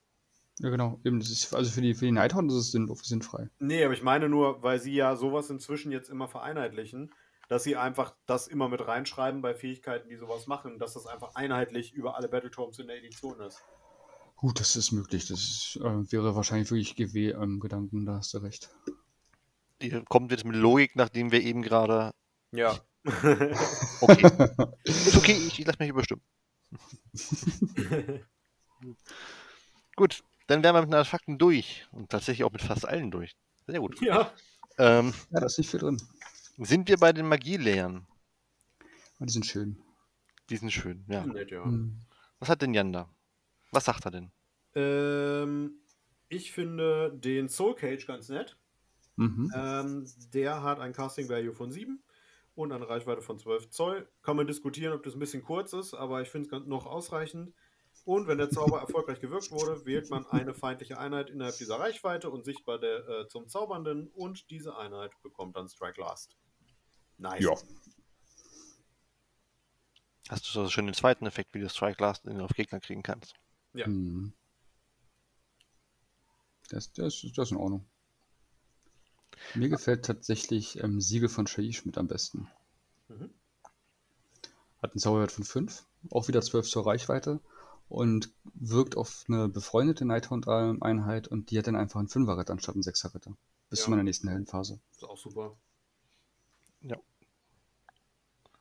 [0.58, 1.00] Ja, genau.
[1.04, 3.48] Eben, das ist, also für die, für die Nighthound ist es sinnlos, sinnfrei.
[3.58, 7.12] Nee, aber ich meine nur, weil sie ja sowas inzwischen jetzt immer vereinheitlichen,
[7.48, 11.34] dass sie einfach das immer mit reinschreiben bei Fähigkeiten, die sowas machen, dass das einfach
[11.34, 13.62] einheitlich über alle Battletomes in der Edition ist.
[14.36, 15.26] Gut, das ist möglich.
[15.28, 18.70] Das ist, äh, wäre wahrscheinlich wirklich GW-Gedanken, da hast du recht.
[19.82, 22.12] Die kommt jetzt mit Logik, nachdem wir eben gerade.
[22.52, 22.78] Ja.
[23.04, 24.30] Okay.
[24.84, 26.22] ist okay, ich, ich lasse mich überstimmen.
[29.96, 31.86] Gut, dann wären wir mit den Artefakten durch.
[31.92, 33.36] Und tatsächlich auch mit fast allen durch.
[33.66, 34.00] Sehr gut.
[34.00, 34.32] ja.
[34.78, 36.00] Ähm, Ja, da ist nicht viel drin.
[36.58, 38.06] sind wir bei den Magielehrern?
[39.16, 39.80] Aber die sind schön.
[40.50, 41.24] Die sind schön, ja.
[41.26, 41.64] Nett, ja.
[41.64, 42.00] Hm.
[42.40, 43.08] Was hat denn Jan da?
[43.70, 44.32] Was sagt er denn?
[44.74, 45.74] Ähm,
[46.28, 48.56] ich finde den Soul Cage ganz nett.
[49.16, 49.52] Mhm.
[49.54, 52.02] Ähm, der hat ein Casting Value von 7
[52.54, 54.08] und eine Reichweite von 12 Zoll.
[54.22, 57.54] Kann man diskutieren, ob das ein bisschen kurz ist, aber ich finde es noch ausreichend.
[58.04, 62.30] Und wenn der Zauber erfolgreich gewirkt wurde, wählt man eine feindliche Einheit innerhalb dieser Reichweite
[62.30, 66.36] und sichtbar der, äh, zum Zaubernden und diese Einheit bekommt dann Strike Last.
[67.18, 67.44] Nice.
[67.44, 67.54] Ja.
[70.28, 73.02] Hast du so schön den zweiten Effekt, wie du Strike Last in- auf Gegner kriegen
[73.02, 73.34] kannst?
[73.74, 73.86] Ja.
[73.86, 74.32] Hm.
[76.70, 77.86] Das, das, das ist in Ordnung.
[79.54, 82.48] Mir gefällt tatsächlich ähm, Siegel von Shaish mit am besten.
[83.08, 83.30] Mhm.
[84.82, 87.40] Hat einen Zauberwert von 5, auch wieder 12 zur Reichweite
[87.88, 92.82] und wirkt auf eine befreundete Nighthound-Einheit und die hat dann einfach einen 5er-Ritter anstatt einen
[92.82, 93.36] 6er-Ritter.
[93.70, 93.84] Bis Ja.
[93.84, 94.80] zu meiner nächsten Heldenphase.
[94.92, 95.56] Ist auch super.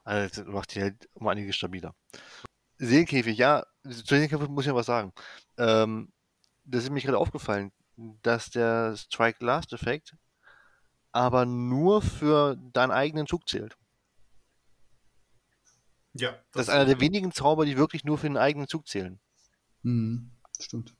[0.03, 1.93] Also, das macht die halt um einiges stabiler.
[2.77, 5.13] Seelenkäfig, ja, zu Seelenkäfig muss ich ja was sagen.
[5.57, 6.11] Ähm,
[6.65, 7.71] das ist mir gerade aufgefallen,
[8.23, 10.15] dass der Strike Last Effekt
[11.11, 13.77] aber nur für deinen eigenen Zug zählt.
[16.13, 16.37] Ja.
[16.51, 19.19] Das ist einer der wenigen Zauber, die wirklich nur für den eigenen Zug zählen.
[19.83, 20.31] Mhm.
[20.59, 20.95] Stimmt.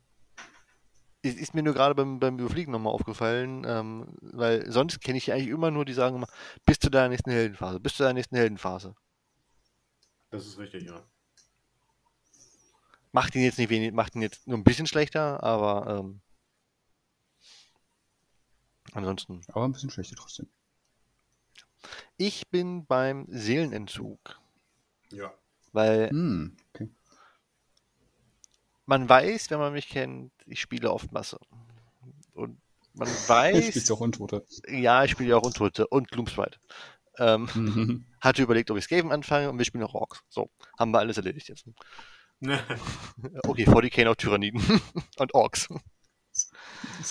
[1.21, 5.31] Ist, ist mir nur gerade beim, beim Überfliegen nochmal aufgefallen, ähm, weil sonst kenne ich
[5.31, 6.27] eigentlich immer nur, die sagen immer,
[6.65, 8.95] bis zu deiner nächsten Heldenphase, bis zu deiner nächsten Heldenphase.
[10.31, 11.03] Das ist richtig, ja.
[13.11, 16.21] Macht ihn jetzt nicht wenig, macht ihn jetzt nur ein bisschen schlechter, aber ähm,
[18.93, 19.41] ansonsten.
[19.49, 20.47] Aber ein bisschen schlechter trotzdem.
[22.17, 24.39] Ich bin beim Seelenentzug,
[25.11, 25.33] Ja.
[25.73, 26.55] weil Hm.
[26.73, 26.89] Okay.
[28.85, 31.39] man weiß, wenn man mich kennt, ich spiele oft Masse.
[32.33, 32.61] Und
[32.93, 34.45] man Ich weiß, spiel's auch Untote.
[34.67, 36.59] ja, ich spiele ja auch Untote und Gloomsprite.
[37.17, 38.05] Ähm, Mhm.
[38.21, 40.21] hatte überlegt, ob ich Skaven anfange und wir spielen auch Orks.
[40.29, 41.65] So, haben wir alles erledigt jetzt.
[43.45, 44.61] Okay, 40k noch Tyranniden
[45.17, 45.67] und Orks.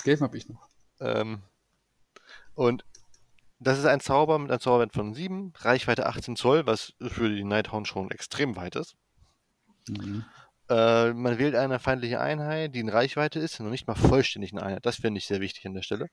[0.03, 0.67] Game habe ich noch.
[0.99, 1.41] Ähm,
[2.55, 2.85] und
[3.59, 7.43] das ist ein Zauber mit einem Zauberwert von 7, Reichweite 18 Zoll, was für die
[7.43, 8.95] Nighthound schon extrem weit ist.
[9.87, 10.25] Mhm.
[10.69, 14.63] Äh, man wählt eine feindliche Einheit, die in Reichweite ist, noch nicht mal vollständig eine
[14.63, 14.85] Einheit.
[14.85, 16.07] Das finde ich sehr wichtig an der Stelle.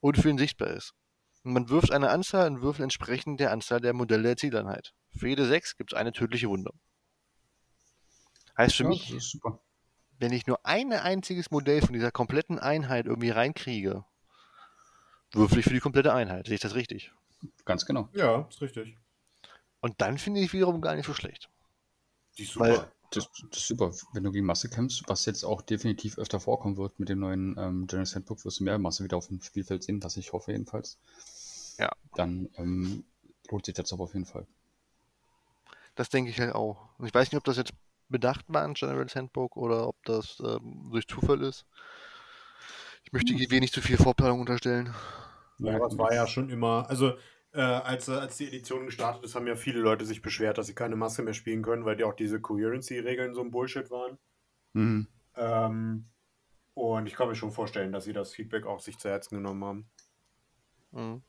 [0.00, 0.94] Und für ihn sichtbar ist.
[1.44, 4.92] Und man wirft eine Anzahl und Würfel entsprechend der Anzahl der Modelle der Zieleinheit.
[5.16, 6.70] Für jede 6 gibt es eine tödliche Wunde.
[8.56, 9.12] Heißt für Ja, mich,
[10.18, 14.04] wenn ich nur ein einziges Modell von dieser kompletten Einheit irgendwie reinkriege,
[15.32, 16.46] würfel ich für die komplette Einheit.
[16.46, 17.12] Sehe ich das richtig?
[17.64, 18.08] Ganz genau.
[18.12, 18.96] Ja, ist richtig.
[19.80, 21.48] Und dann finde ich wiederum gar nicht so schlecht.
[22.38, 22.92] Die ist Weil- super.
[23.12, 26.76] Das, das ist super, wenn du gegen Masse kämpfst, was jetzt auch definitiv öfter vorkommen
[26.76, 29.82] wird mit dem neuen ähm, General Handbook, wirst du mehr Masse wieder auf dem Spielfeld
[29.82, 30.96] sehen, was ich hoffe jedenfalls.
[31.76, 31.90] Ja.
[32.14, 33.02] Dann ähm,
[33.50, 34.46] lohnt sich der Zauber auf jeden Fall.
[35.96, 36.88] Das denke ich halt auch.
[36.98, 37.72] Und ich weiß nicht, ob das jetzt
[38.08, 41.66] bedacht war in General's Handbook oder ob das ähm, durch Zufall ist.
[43.04, 44.94] Ich möchte GW nicht zu viel Vorplanung unterstellen.
[45.58, 47.14] Ja, aber es war ja schon immer, also
[47.52, 50.66] äh, als, äh, als die Edition gestartet ist, haben ja viele Leute sich beschwert, dass
[50.66, 54.18] sie keine Masse mehr spielen können, weil die auch diese Coherency-Regeln so ein Bullshit waren.
[54.72, 55.08] Mhm.
[55.36, 56.06] Ähm,
[56.74, 59.64] und ich kann mir schon vorstellen, dass sie das Feedback auch sich zu Herzen genommen
[59.64, 59.90] haben.
[60.92, 61.22] Mhm.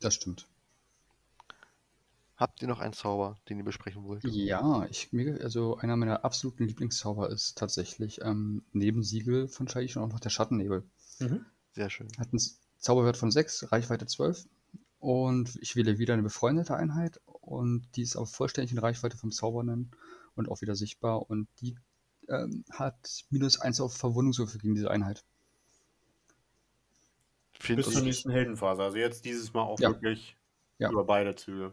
[0.00, 0.48] Das stimmt.
[2.36, 4.22] Habt ihr noch einen Zauber, den ihr besprechen wollt?
[4.24, 5.10] Ja, ich
[5.42, 10.20] also einer meiner absoluten Lieblingszauber ist tatsächlich ähm, neben Siegel von Shaiish und auch noch
[10.20, 10.84] der Schattennebel.
[11.72, 12.08] Sehr schön.
[12.18, 12.42] Hat einen
[12.78, 14.46] Zauberwert von 6, Reichweite 12
[14.98, 19.32] und ich wähle wieder eine befreundete Einheit und die ist auch vollständig in Reichweite vom
[19.32, 19.92] Zaubernden
[20.34, 21.76] und auch wieder sichtbar und die
[22.28, 25.24] ähm, hat minus 1 auf Verwundungswürfe gegen diese Einheit.
[27.58, 28.82] Finde Bis zur nächsten Heldenphase.
[28.82, 29.88] Also jetzt dieses Mal auch Ja.
[29.88, 30.36] wirklich
[30.78, 30.90] Ja.
[30.90, 31.72] über beide Züge.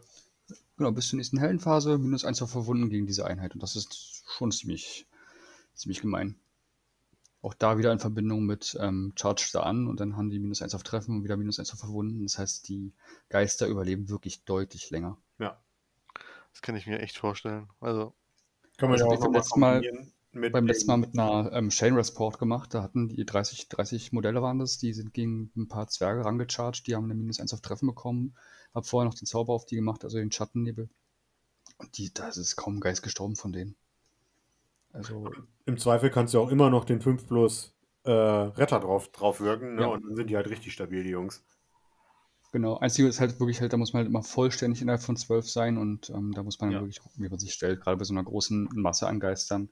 [0.76, 4.24] Genau, bis zur nächsten Heldenphase minus 1 auf Verwunden gegen diese Einheit und das ist
[4.28, 5.06] schon ziemlich,
[5.74, 6.36] ziemlich gemein.
[7.42, 10.62] Auch da wieder in Verbindung mit ähm, Charge da an und dann haben die minus
[10.62, 12.22] 1 auf Treffen und wieder minus 1 auf Verwunden.
[12.24, 12.92] Das heißt, die
[13.28, 15.18] Geister überleben wirklich deutlich länger.
[15.38, 15.62] Ja.
[16.52, 17.68] das kann ich mir echt vorstellen.
[17.80, 18.14] Also,
[18.78, 21.18] Kann man Also ja wir auch beim nochmal letzten Mal- mit beim letzten Mal mit
[21.18, 22.74] einer ähm, Chain Resport gemacht.
[22.74, 26.86] Da hatten die 30, 30 Modelle waren das, die sind gegen ein paar Zwerge rangecharged,
[26.86, 28.34] die haben eine minus 1 auf Treffen bekommen.
[28.74, 30.88] Hab vorher noch den Zauber auf die gemacht, also den Schattennebel.
[31.78, 33.76] Und die, da ist kaum ein Geist gestorben von denen.
[34.92, 35.30] Also,
[35.66, 37.74] Im Zweifel kannst du auch immer noch den 5 plus
[38.04, 39.82] äh, Retter drauf, drauf wirken, ne?
[39.82, 39.86] Ja.
[39.88, 41.42] Und dann sind die halt richtig stabil, die Jungs.
[42.52, 42.78] genau.
[42.78, 45.78] Einzige ist halt wirklich halt, da muss man halt immer vollständig innerhalb von 12 sein
[45.78, 46.80] und ähm, da muss man dann Ja.
[46.82, 47.80] wirklich gucken, wie man sich stellt.
[47.80, 49.70] Gerade bei so einer großen Masse an Geistern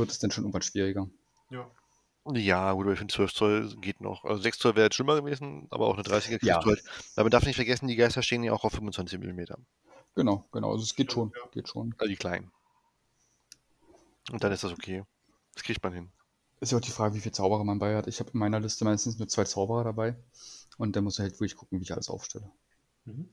[0.00, 1.08] wird es dann schon irgendwann schwieriger.
[1.50, 1.70] Ja.
[2.34, 4.24] ja, gut, aber ich finde 12 Zoll geht noch.
[4.24, 6.60] Also 6 Zoll wäre jetzt schlimmer gewesen, aber auch eine 30er kriegst Ja.
[6.60, 6.82] du halt.
[7.16, 9.40] Aber man darf nicht vergessen, die Geister stehen ja auch auf 25 mm.
[10.16, 10.72] Genau, genau.
[10.72, 11.48] Also es geht schon, Ja.
[11.52, 11.94] geht schon.
[11.98, 12.50] Also die kleinen.
[14.30, 15.04] Und dann ist das okay.
[15.54, 16.12] Das kriegt man hin.
[16.60, 18.06] Ist ja auch die Frage, wie viele Zauberer man bei hat.
[18.06, 20.16] Ich habe in meiner Liste meistens nur zwei Zauberer dabei.
[20.76, 22.50] Und dann muss ich halt wirklich gucken, wie ich alles aufstelle.
[23.04, 23.32] Mhm.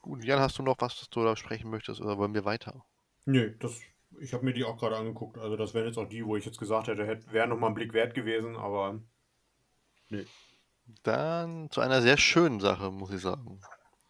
[0.00, 2.84] Gut, Jan, hast du noch was, das du da sprechen möchtest oder wollen wir weiter?
[3.28, 3.78] Nee, das,
[4.20, 5.36] ich habe mir die auch gerade angeguckt.
[5.36, 7.74] Also das wären jetzt auch die, wo ich jetzt gesagt hätte, hätte wäre nochmal ein
[7.74, 9.02] Blick wert gewesen, aber
[11.02, 13.60] Dann zu einer sehr schönen Sache, muss ich sagen.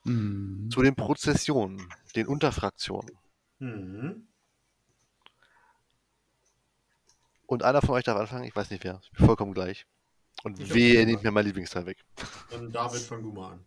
[0.04, 0.70] Mhm.
[0.70, 3.10] Zu den Prozessionen, den Unterfraktionen.
[3.58, 4.28] mhm.
[7.46, 9.84] Und einer von euch darf anfangen, ich weiß nicht wer, ist mir vollkommen gleich.
[10.44, 12.04] Und Ich wehe, nehmt mir mein Lieblingsteil weg.
[12.50, 13.64] dann David, fang du mal an.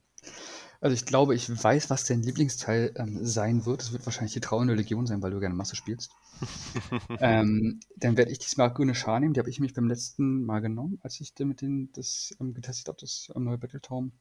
[0.82, 3.84] Also ich glaube, ich weiß, was dein Lieblingsteil ähm, sein wird.
[3.84, 6.12] Es wird wahrscheinlich die trauernde Legion sein, weil du gerne Masse spielst.
[7.20, 9.36] ähm, dann werde ich diesmal grüne Schar nehmen.
[9.36, 12.88] Die habe ich mich beim letzten Mal genommen, als ich mit denen das ähm, getestet
[12.88, 14.12] habe, das ähm, neue Battletown.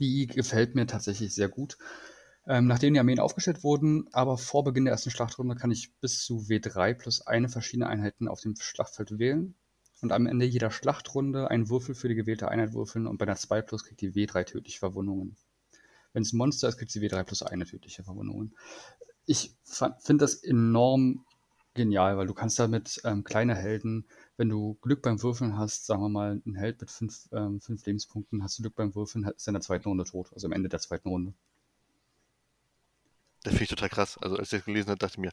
[0.00, 1.78] Die gefällt mir tatsächlich sehr gut.
[2.48, 6.24] Ähm, nachdem die Armeen aufgestellt wurden, aber vor Beginn der ersten Schlachtrunde kann ich bis
[6.24, 9.54] zu W3 plus eine verschiedene Einheiten auf dem Schlachtfeld wählen.
[10.00, 13.36] Und am Ende jeder Schlachtrunde einen Würfel für die gewählte Einheit würfeln und bei einer
[13.36, 15.36] 2 plus kriegt die W3 tödliche Verwundungen.
[16.12, 18.56] Wenn es ein Monster ist, kriegt sie W3 plus eine tödliche Verwundungen.
[19.26, 21.24] Ich finde das enorm
[21.74, 24.06] genial, weil du kannst damit ähm, kleine Helden,
[24.36, 27.84] wenn du Glück beim Würfeln hast, sagen wir mal, ein Held mit fünf, ähm, fünf
[27.86, 30.68] Lebenspunkten, hast du Glück beim Würfeln, ist in der zweiten Runde tot, also am Ende
[30.68, 31.34] der zweiten Runde.
[33.44, 34.18] Das finde ich total krass.
[34.18, 35.30] Also als ich das gelesen habe, dachte ich mir,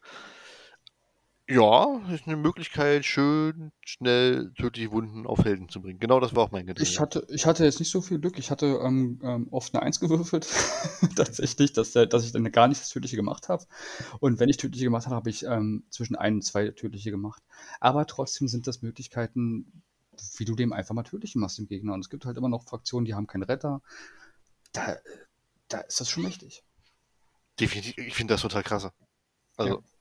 [1.47, 5.99] ja, ist eine Möglichkeit, schön, schnell tödliche Wunden auf Helden zu bringen.
[5.99, 6.81] Genau das war auch mein Gedanke.
[6.81, 8.39] Ich hatte, ich hatte jetzt nicht so viel Glück.
[8.39, 10.47] Ich hatte ähm, ähm, oft eine Eins gewürfelt.
[11.15, 13.63] Tatsächlich, dass, dass ich dann gar nicht das Tödliche gemacht habe.
[14.19, 17.43] Und wenn ich Tödliche gemacht habe, habe ich ähm, zwischen ein und zwei Tödliche gemacht.
[17.79, 19.83] Aber trotzdem sind das Möglichkeiten,
[20.37, 21.93] wie du dem einfach mal Tödliche machst, dem Gegner.
[21.93, 23.83] Und es gibt halt immer noch Fraktionen, die haben keinen Retter.
[24.73, 24.97] Da,
[25.67, 26.63] da ist das schon mächtig.
[27.59, 28.89] Definitiv, ich finde das total krass.
[29.57, 29.94] Also, Ja.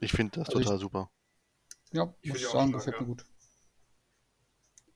[0.00, 1.10] Ich finde das Also ich- total super.
[1.92, 3.00] Ja, Ich muss find ich sagen, stark, gefällt ja.
[3.02, 3.24] mir gut.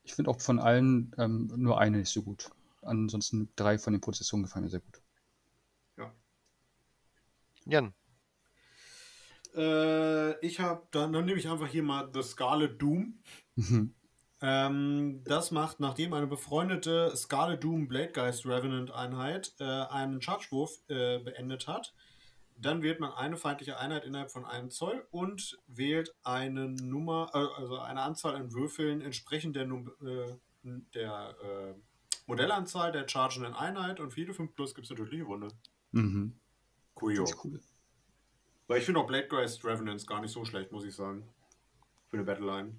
[0.02, 2.50] Ich finde auch von allen ähm, nur eine nicht so gut.
[2.82, 5.00] Ansonsten drei von den Prozessionen gefallen mir sehr gut.
[7.66, 7.94] Jan,
[9.55, 13.22] Äh, ich habe, dann, dann nehme ich einfach hier mal The Scarlet Doom.
[13.55, 13.94] Mhm.
[14.42, 21.20] Ähm, das macht, nachdem eine befreundete Scarlet Doom Bladegeist Revenant Einheit äh, einen Chargewurf äh,
[21.20, 21.94] beendet hat,
[22.65, 27.61] dann wählt man eine feindliche Einheit innerhalb von einem Zoll und wählt eine Nummer, äh,
[27.61, 30.37] also eine Anzahl an Würfeln entsprechend der, Num äh,
[30.95, 31.75] der äh,
[32.27, 35.49] Modellanzahl der chargenden Einheit und für jede 5 plus gibt es eine tödliche Wunde.
[35.93, 36.39] Mhm.
[37.03, 37.61] Ist cool.
[38.67, 41.29] Weil ich finde auch Blade Geist Revenants gar nicht so schlecht, muss ich sagen.
[42.09, 42.75] Für eine Battleline.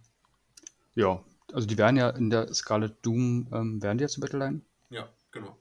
[0.95, 1.23] Ja,
[1.53, 4.61] also die werden ja in der Scarlet Doom, ähm, werden die ja zur Battleline.
[4.89, 5.57] Ja, genau.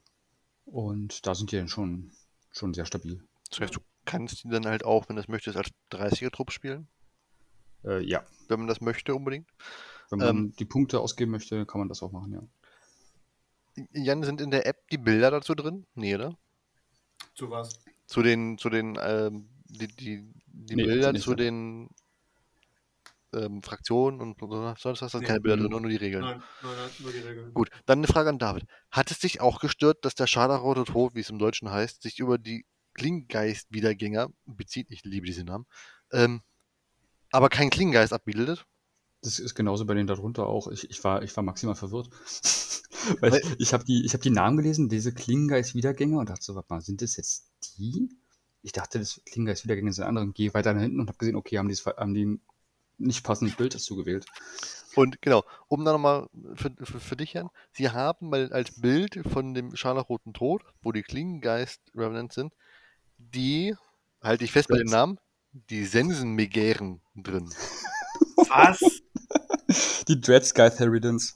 [0.65, 2.13] Und da sind die dann schon,
[2.53, 3.23] schon sehr stabil.
[3.51, 6.89] Das heißt, du kannst die dann halt auch, wenn du das möchtest, als 30er-Trupp spielen,
[7.85, 9.49] Äh, ja, wenn man das möchte unbedingt.
[10.11, 12.43] wenn man Ähm, die Punkte ausgeben möchte, kann man das auch machen, ja.
[13.93, 15.87] Jan, sind in der App die Bilder dazu drin?
[15.95, 16.37] Nee, oder?
[17.35, 17.81] Zu was?
[18.07, 21.89] Zu den, zu den, ähm, die, die, die Nee, Bilder zu den
[23.33, 24.47] ähm, Fraktionen und so-
[24.79, 25.27] sonst was, da sind Nee.
[25.27, 26.23] keine Bilder drin, nur die Regeln.
[26.23, 27.53] Nein, nein, nein, nur die Regeln.
[27.55, 28.65] Gut, dann eine Frage an David.
[28.93, 32.21] Hat es dich auch gestört, dass der Scharlachrote Tod, wie es im Deutschen heißt, sich
[32.21, 32.65] über die
[32.95, 35.67] Klingengeist-Wiedergänger bezieht, ich liebe diese Namen,
[36.13, 36.43] ähm,
[37.31, 38.67] aber kein Klingengeist abbildet?
[39.23, 40.69] Das ist genauso bei denen darunter auch.
[40.69, 42.11] Ich, ich, war, ich war maximal verwirrt.
[43.21, 46.55] Weil ich, ich habe die, ich hab die Namen gelesen, diese Klingengeist-Wiedergänger, und dachte so,
[46.55, 48.09] warte mal, sind das jetzt die?
[48.63, 51.59] Ich dachte, das Klingengeist-Wiedergänger sind andere und gehe weiter nach hinten und habe gesehen, okay,
[51.59, 52.41] haben die, haben die ein
[52.99, 54.27] nicht passendes Bild dazu gewählt.
[54.95, 59.21] Und genau, um dann nochmal für, für, für dich, Jan, sie haben mal als Bild
[59.27, 62.53] von dem Scharlachroten Tod, wo die Klingengeist-Revenants sind,
[63.19, 63.75] die,
[64.23, 64.93] halte ich fest bei den Yes.
[64.93, 65.19] Namen,
[65.53, 67.49] die Sensenmegären drin.
[68.49, 68.81] Was?
[70.09, 71.33] Die Dread Sky Theridans.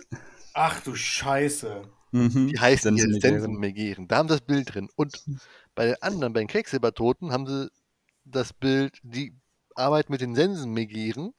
[0.54, 1.82] Ach du Scheiße.
[2.12, 2.48] Mhm.
[2.48, 3.40] Die heißen hier Sensenmegären.
[3.40, 4.08] Sensenmegären.
[4.08, 4.88] Da haben sie das Bild drin.
[4.96, 5.24] Und
[5.74, 7.70] bei den anderen, bei den Quecksilbertoten, haben sie
[8.24, 9.34] das Bild, die
[9.74, 11.32] Arbeit mit den Sensenmegären.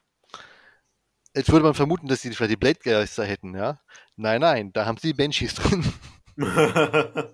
[1.35, 3.79] Jetzt würde man vermuten, dass sie vielleicht die Bladegeister hätten, ja?
[4.15, 5.83] Nein, nein, da haben sie die Banshees drin.
[6.37, 7.33] ja.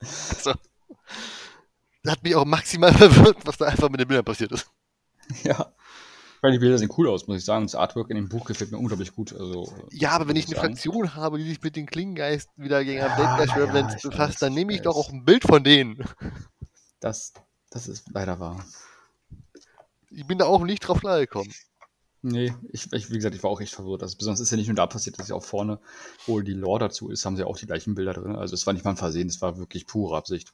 [0.00, 0.54] Also,
[2.10, 4.68] hat mich auch maximal verwirrt, was da einfach mit den Bildern passiert ist.
[5.44, 5.72] ja.
[6.40, 7.64] Weil die Bilder sehen cool aus, muss ich sagen.
[7.66, 9.32] Das Artwork in dem Buch gefällt mir unglaublich gut.
[9.32, 10.74] Also, Ja, aber wenn ich eine sagen.
[10.74, 14.34] Fraktion habe, die sich mit den Klingengeist wieder gegen Ja, Bladegeist ja, Revenants ich befasst,
[14.34, 14.84] weiß, dann nehme ich weiß.
[14.86, 16.04] doch auch ein Bild von denen.
[16.98, 17.32] Das,
[17.70, 18.64] das ist leider wahr.
[20.10, 21.52] Ich bin da auch nicht drauf klargekommen.
[22.22, 24.02] Nee, ich, ich, wie gesagt, ich war auch echt verwirrt.
[24.02, 25.78] Also, besonders ist ja nicht nur da passiert, dass ja auch vorne,
[26.26, 28.34] wo die Lore dazu ist, haben sie auch die gleichen Bilder drin.
[28.36, 30.52] Also es war nicht mal ein Versehen, es war wirklich pure Absicht.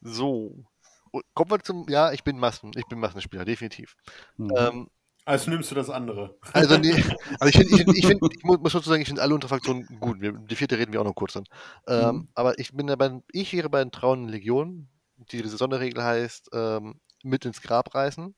[0.00, 0.64] So.
[1.12, 1.86] Und Kommen wir zum.
[1.88, 3.96] Ja, ich bin Massen, ich bin Massenspieler, definitiv.
[4.36, 4.50] Mhm.
[4.56, 4.90] Ähm,
[5.24, 6.38] Also nimmst du das andere.
[6.52, 6.92] also, nee,
[7.40, 9.34] also ich, find, ich, find, ich, find, ich mu- muss dazu sagen, ich finde alle
[9.34, 10.18] Unterfraktionen gut.
[10.20, 11.44] Die vierte reden wir auch noch kurz an.
[11.88, 12.28] Ähm, Mhm.
[12.34, 17.00] Aber ich bin dabei, ich wäre bei den Trauenden Legionen, die diese Sonderregel heißt, ähm,
[17.22, 18.34] mit ins Grab reißen.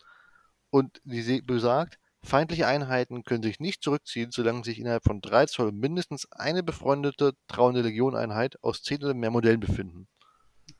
[0.71, 5.73] Und die besagt, feindliche Einheiten können sich nicht zurückziehen, solange sich innerhalb von drei Zoll
[5.73, 10.09] mindestens eine befreundete trauende Legioneinheit aus zehn oder mehr Modellen befinden.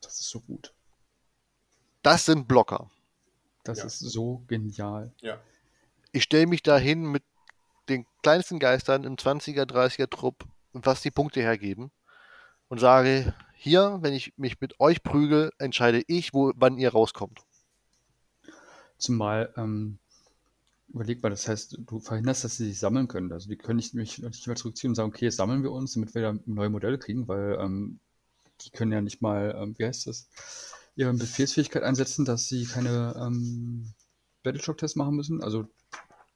[0.01, 0.73] Das ist so gut.
[2.03, 2.91] Das sind Blocker.
[3.65, 3.85] Das Ja.
[3.87, 5.13] ist so genial.
[5.21, 5.41] Ja.
[6.13, 7.23] ich stelle mich dahin mit
[7.89, 11.91] den kleinsten Geistern im 20er, 30er Trupp, was die Punkte hergeben
[12.69, 17.41] und sage, hier, wenn ich mich mit euch prügel, entscheide ich, wo, wann ihr rauskommt.
[18.99, 19.99] Zumal, ähm,
[20.89, 23.33] überleg mal, das heißt, du verhinderst, dass sie sich sammeln können.
[23.33, 25.95] Also die können nicht, mich nicht mehr zurückziehen und sagen, okay, jetzt sammeln wir uns,
[25.95, 28.01] damit wir da neue Modelle kriegen, weil ähm,
[28.65, 30.29] die können ja nicht mal, ähm, wie heißt das,
[30.97, 33.93] ihre Befehlsfähigkeit einsetzen, dass sie keine ähm,
[34.43, 35.43] Battleshock-Tests machen müssen.
[35.43, 35.69] Also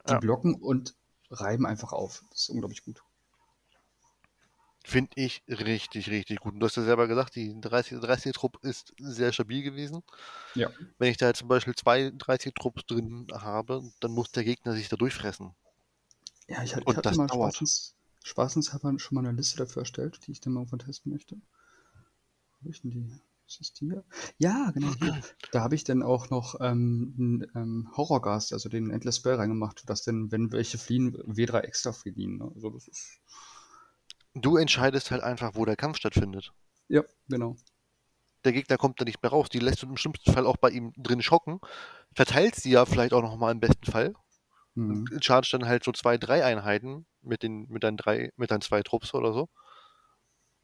[0.09, 0.21] die Ja.
[0.21, 0.97] blocken und
[1.31, 2.25] reiben einfach auf.
[2.31, 3.03] Das ist unglaublich gut.
[4.87, 6.55] Finde ich richtig, richtig gut.
[6.55, 10.03] Und du hast ja selber gesagt, die 30, 30 Trupp ist sehr stabil gewesen.
[10.55, 10.71] Ja.
[10.99, 14.73] Wenn ich da jetzt zum Beispiel zwei 30 Trupps drin habe, dann muss der Gegner
[14.75, 15.55] sich da durchfressen.
[16.49, 17.63] Ja, ich, ich Und hatte das mal dauert.
[17.63, 21.41] spaßens, spaßenshalber schon mal eine Liste dafür erstellt, die ich dann mal irgendwann testen möchte.
[22.61, 23.11] Wo habe ich denn die?
[23.49, 24.05] Ist das die hier?
[24.39, 25.21] Ja, genau hier.
[25.53, 29.89] Da habe ich dann auch noch ähm, einen ähm, Horrorgast, also den Endless Spell reingemacht,
[29.89, 32.39] dass denn, wenn welche fliehen, W3 extra fliehen.
[32.39, 32.51] Ne?
[32.55, 33.21] Also das ist.
[34.35, 36.53] Du entscheidest halt einfach, wo der Kampf stattfindet.
[36.89, 37.57] Ja, genau.
[38.45, 39.49] der Gegner kommt da nicht mehr raus.
[39.49, 41.61] Die lässt du im schlimmsten Fall auch bei ihm drin schocken.
[42.15, 44.15] Verteilst sie ja vielleicht auch nochmal im besten Fall.
[44.75, 45.07] Mhm.
[45.11, 48.61] Und chargst dann halt so zwei, drei Einheiten mit, den, mit, deinen drei, mit deinen
[48.61, 49.49] zwei Trupps oder so.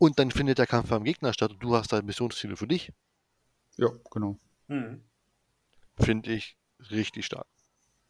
[0.02, 2.92] Und dann findet der Kampf beim Gegner statt und du hast da Missionsziele für dich.
[3.76, 4.36] Ja, genau.
[4.66, 5.00] Hm.
[5.96, 6.56] Finde ich
[6.90, 7.46] richtig stark.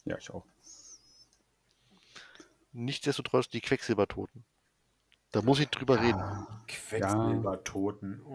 [0.07, 0.47] Ja, ich auch.
[2.72, 4.43] Nichtsdestotrotz die Quecksilbertoten.
[5.32, 6.18] Da muss ich drüber reden.
[6.18, 8.22] Ja, Quecksilbertoten.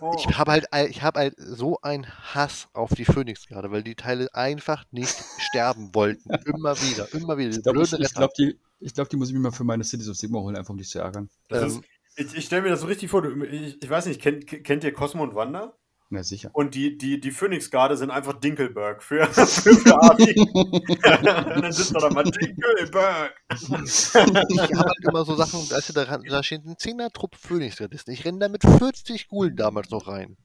[0.00, 0.16] Oh.
[0.18, 3.94] Ich habe halt, ich habe halt so einen Hass auf die Phoenix gerade, weil die
[3.94, 6.28] Teile einfach nicht sterben wollten.
[6.44, 7.56] Immer wieder, immer wieder.
[7.56, 9.84] ich glaube, ich, ich glaub, die, ich glaub, die muss ich mir mal für meine
[9.84, 11.30] Cities of Sigma holen, einfach um dich zu ärgern.
[11.48, 11.84] Das Ähm, ist,
[12.16, 13.22] ich ich stelle mir das so richtig vor.
[13.22, 15.76] Du, ich, ich weiß nicht, kennt, kennt ihr Cosmo und Wanda?
[16.08, 16.50] Na sicher.
[16.52, 20.34] Und die, die, die Phoenix-Garde sind einfach Dinkelberg für, für, für Army.
[20.52, 23.34] Und dann sitzt da mal Dinkelberg.
[23.50, 28.12] Ich habe halt immer so Sachen, weißt du, da, da steht ein 10er Trupp Phoenix-Gardisten.
[28.14, 30.36] Ich renne da mit 40 Gulen damals noch rein.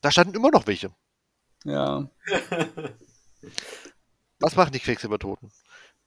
[0.00, 0.90] Da standen immer noch welche.
[1.64, 2.08] Ja.
[4.40, 5.50] Was machen die Quecksilbertoten?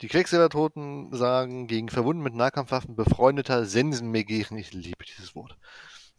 [0.02, 5.58] Die Quecksilbertoten sagen gegen Verwunden mit Nahkampfwaffen befreundeter Sensenmegeren, ich liebe dieses Wort,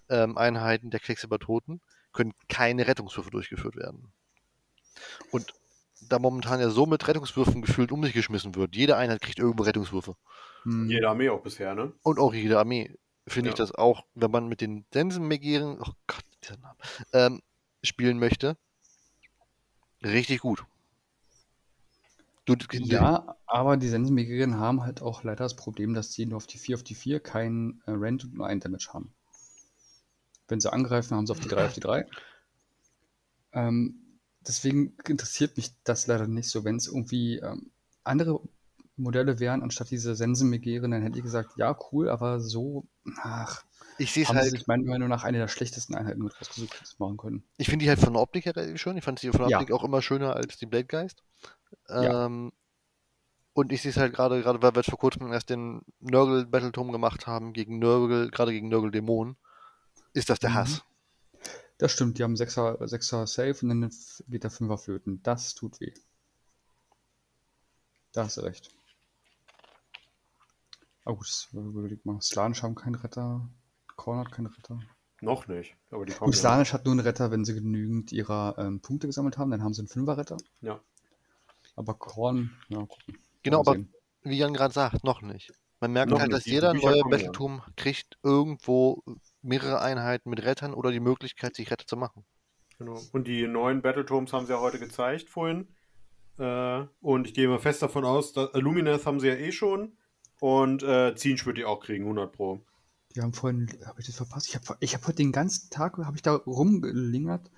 [0.08, 1.80] ähm, Einheiten der Quecksilbertoten
[2.12, 4.12] können keine Rettungswürfe durchgeführt werden.
[5.30, 5.54] Und
[6.08, 9.62] da momentan ja so mit Rettungswürfen gefühlt um sich geschmissen wird, jede Einheit kriegt irgendwo
[9.62, 10.14] Rettungswürfe.
[10.64, 10.90] Hm.
[10.90, 11.92] Jede Armee auch bisher, ne?
[12.02, 12.94] Und auch jede Armee.
[13.26, 13.64] Finde ich Ja.
[13.64, 16.76] das auch, wenn man mit den Sensenmegeren, oh Gott, dieser Name,
[17.12, 17.42] ähm,
[17.82, 18.56] spielen möchte,
[20.02, 20.64] richtig gut.
[22.44, 26.46] Du, Ja, aber die Sensenmegeren haben halt auch leider das Problem, dass sie nur auf
[26.46, 29.14] die 4 auf die 4 kein äh, Rend und nur ein Damage haben.
[30.48, 32.06] Wenn sie angreifen, haben sie auf die 3 auf die 3.
[33.54, 36.64] Ähm, deswegen interessiert mich das leider nicht so.
[36.64, 37.70] Wenn es irgendwie ähm,
[38.02, 38.40] andere
[38.96, 42.86] Modelle wären, anstatt diese Sensenmegeren, dann hätte ich gesagt, ja, cool, aber so,
[43.18, 43.62] ach,
[44.02, 46.94] ich sehe es halt, sich meiner Meinung nach eine der schlechtesten Einheiten mit rausgesucht, die
[47.02, 47.44] machen können.
[47.56, 48.96] ich finde die halt von der Optik her relativ schön.
[48.96, 49.58] Ich fand sie von der Ja.
[49.60, 51.22] Optik auch immer schöner als die Bladegeist.
[51.88, 52.26] Ja.
[52.26, 52.52] Ähm,
[53.54, 56.46] und ich sehe es halt gerade, gerade weil wir jetzt vor kurzem erst den Nurgle
[56.46, 59.36] Battleturm gemacht haben, gegen Nurgle, gerade gegen Nurgle Dämonen,
[60.14, 60.54] ist das der Mhm.
[60.54, 60.82] Hass.
[61.78, 63.90] Das stimmt, die haben 6er, 6er Safe und dann
[64.28, 65.22] geht der 5er flöten.
[65.22, 65.92] Das tut weh.
[68.12, 68.70] Da hast du recht.
[71.04, 72.20] Aber gut, das überlegt mal.
[72.20, 73.48] Slanisch haben keinen Retter.
[73.96, 74.80] Korn hat keinen Retter.
[75.20, 75.76] Noch nicht.
[75.90, 76.32] Aber die kommen.
[76.32, 76.64] Ja.
[76.72, 79.50] Hat nur einen Retter, wenn sie genügend ihrer ähm, Punkte gesammelt haben.
[79.50, 80.36] Dann haben sie einen Fünfer-Retter.
[80.60, 80.80] Ja.
[81.76, 83.18] Aber Korn, ja, gucken.
[83.42, 83.92] Genau, aber sehen.
[84.22, 85.52] wie Jan gerade sagt, noch nicht.
[85.80, 86.36] Man merkt Noch halt, nicht.
[86.36, 87.02] dass Die jeder Bücher neue.
[87.04, 89.02] Battleturm kriegt irgendwo
[89.42, 92.24] mehrere Einheiten mit Rettern oder die Möglichkeit, sich Retter zu machen.
[92.78, 93.00] Genau.
[93.12, 95.68] Und die neuen Battleturms haben sie ja heute gezeigt vorhin.
[96.38, 99.96] Äh, und ich gehe mal fest davon aus, dass, Lumineth haben sie ja eh schon.
[100.40, 102.60] Und äh, Zinsch wird die auch kriegen, 100 Pro.
[103.14, 104.48] Die haben vorhin, habe ich das verpasst?
[104.48, 107.50] Ich habe ich hab heute den ganzen Tag habe ich da rumgelingert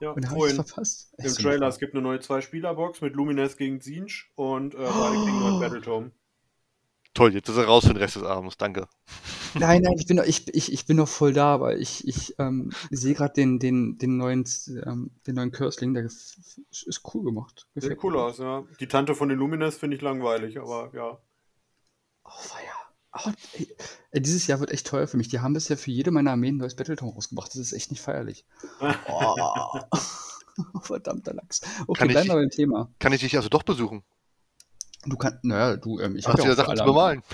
[0.00, 1.14] Ja, und habe das verpasst.
[1.18, 5.16] im Echt Trailer, es gibt eine neue Zwei-Spieler-Box mit Lumineth gegen Zinsch und äh, beide
[5.16, 6.12] kriegen einen Battleturm.
[7.14, 8.86] Toll, jetzt ist er raus für den Rest des Abends, danke.
[9.54, 12.34] Nein, nein, ich bin noch, ich, ich, ich bin noch voll da, aber ich, ich
[12.38, 14.44] ähm, sehe gerade den, den, den neuen,
[14.84, 17.66] ähm, den neuen Cursling, der ist cool gemacht.
[17.74, 18.22] Sieht Gefällt cool mir.
[18.24, 18.64] aus, ja.
[18.78, 21.18] Die Tante von den Lumineth finde ich langweilig, aber ja.
[22.24, 22.77] Oh, weia.
[23.24, 23.76] Oh, ey,
[24.10, 25.28] ey, dieses Jahr wird echt teuer für mich.
[25.28, 27.48] Die haben bisher für jede meiner Armeen ein neues Battleton rausgebracht.
[27.48, 28.44] Das ist echt nicht feierlich.
[29.08, 29.80] Oh.
[30.82, 31.60] Verdammter Lachs.
[31.86, 32.90] Okay, Kann bleiben wir beim Thema.
[32.98, 34.02] Kann ich dich also doch besuchen?
[35.06, 37.22] Du kannst, naja, du, ähm, ich Hast habe du ja Sachen zu bemalen?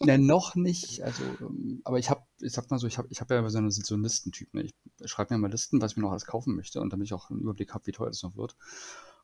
[0.00, 1.02] Ne, noch nicht.
[1.02, 3.58] Also, ähm, aber ich habe, ich sag mal so, ich habe ich hab ja so,
[3.58, 4.54] eine, so einen Listentyp.
[4.54, 4.62] Ne?
[4.62, 4.74] Ich
[5.10, 7.30] schreibe mir mal Listen, was ich mir noch alles kaufen möchte und damit ich auch
[7.30, 8.56] einen Überblick habe, wie teuer das noch wird.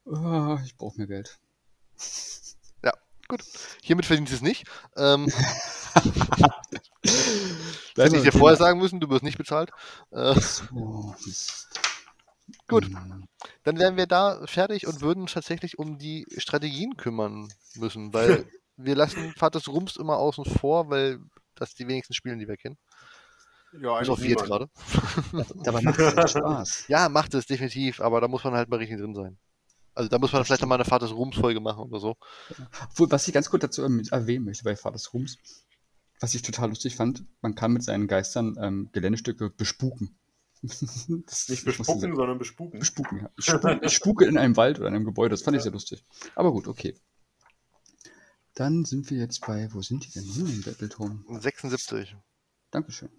[0.04, 1.38] Ah, ich brauche mehr Geld.
[3.34, 3.44] Gut,
[3.82, 4.64] hiermit verdienst du es nicht.
[4.96, 5.26] Ähm,
[7.96, 8.68] Bleiben hätte ich dir vorher Thema.
[8.68, 9.72] sagen müssen, du wirst nicht bezahlt.
[10.12, 10.36] Äh.
[12.68, 12.84] Gut.
[12.84, 13.26] Hm.
[13.64, 18.48] dann wären wir da fertig und würden uns tatsächlich um die Strategien kümmern müssen, weil
[18.76, 21.18] wir lassen Vaters Rums immer außen vor, weil
[21.56, 22.78] das die wenigsten spielen, die wir kennen.
[23.80, 24.46] Ja, eigentlich jetzt niemand.
[24.46, 24.68] gerade.
[25.64, 26.84] Dabei macht es Spaß.
[26.86, 29.38] Ja, macht es definitiv, aber da muss man halt mal richtig drin sein.
[29.94, 32.16] Also da muss man Das vielleicht nochmal eine Vaters Rums Folge machen oder so.
[32.90, 35.38] Obwohl, was ich ganz kurz dazu erwähnen möchte bei Vaters Rums,
[36.20, 40.18] was ich total lustig fand, man kann mit seinen Geistern ähm, Geländestücke bespuken.
[40.62, 42.78] das Nicht ich bespucken, sehr- sondern bespuken.
[42.78, 43.30] Bespuken, ja.
[43.38, 45.64] Ich spuke, ich spuke in einem Wald oder in einem Gebäude, das fand ich Ja.
[45.64, 46.02] sehr lustig.
[46.34, 46.98] Aber gut, okay.
[48.54, 51.24] Dann sind wir jetzt bei, wo sind die denn hin im Battleturm?
[51.40, 52.16] 76.
[52.70, 53.10] Dankeschön.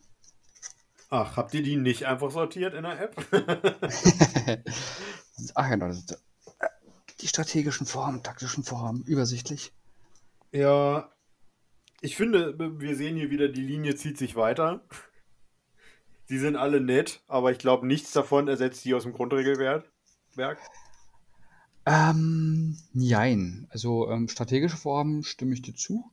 [1.09, 3.15] Ach, habt ihr die nicht einfach sortiert in der App?
[5.53, 6.24] Ach ja, das ist,
[7.21, 9.71] die strategischen Formen, taktischen Formen, übersichtlich.
[10.51, 11.09] ja,
[12.01, 14.85] ich finde, wir sehen hier wieder, die Linie zieht sich weiter.
[16.29, 19.89] Die sind alle nett, aber ich glaube, nichts davon ersetzt die aus dem Grundregelwerk.
[20.35, 20.59] Werk.
[21.85, 23.67] Ähm, nein.
[23.69, 26.11] Also ähm, strategische Formen stimme ich dir zu.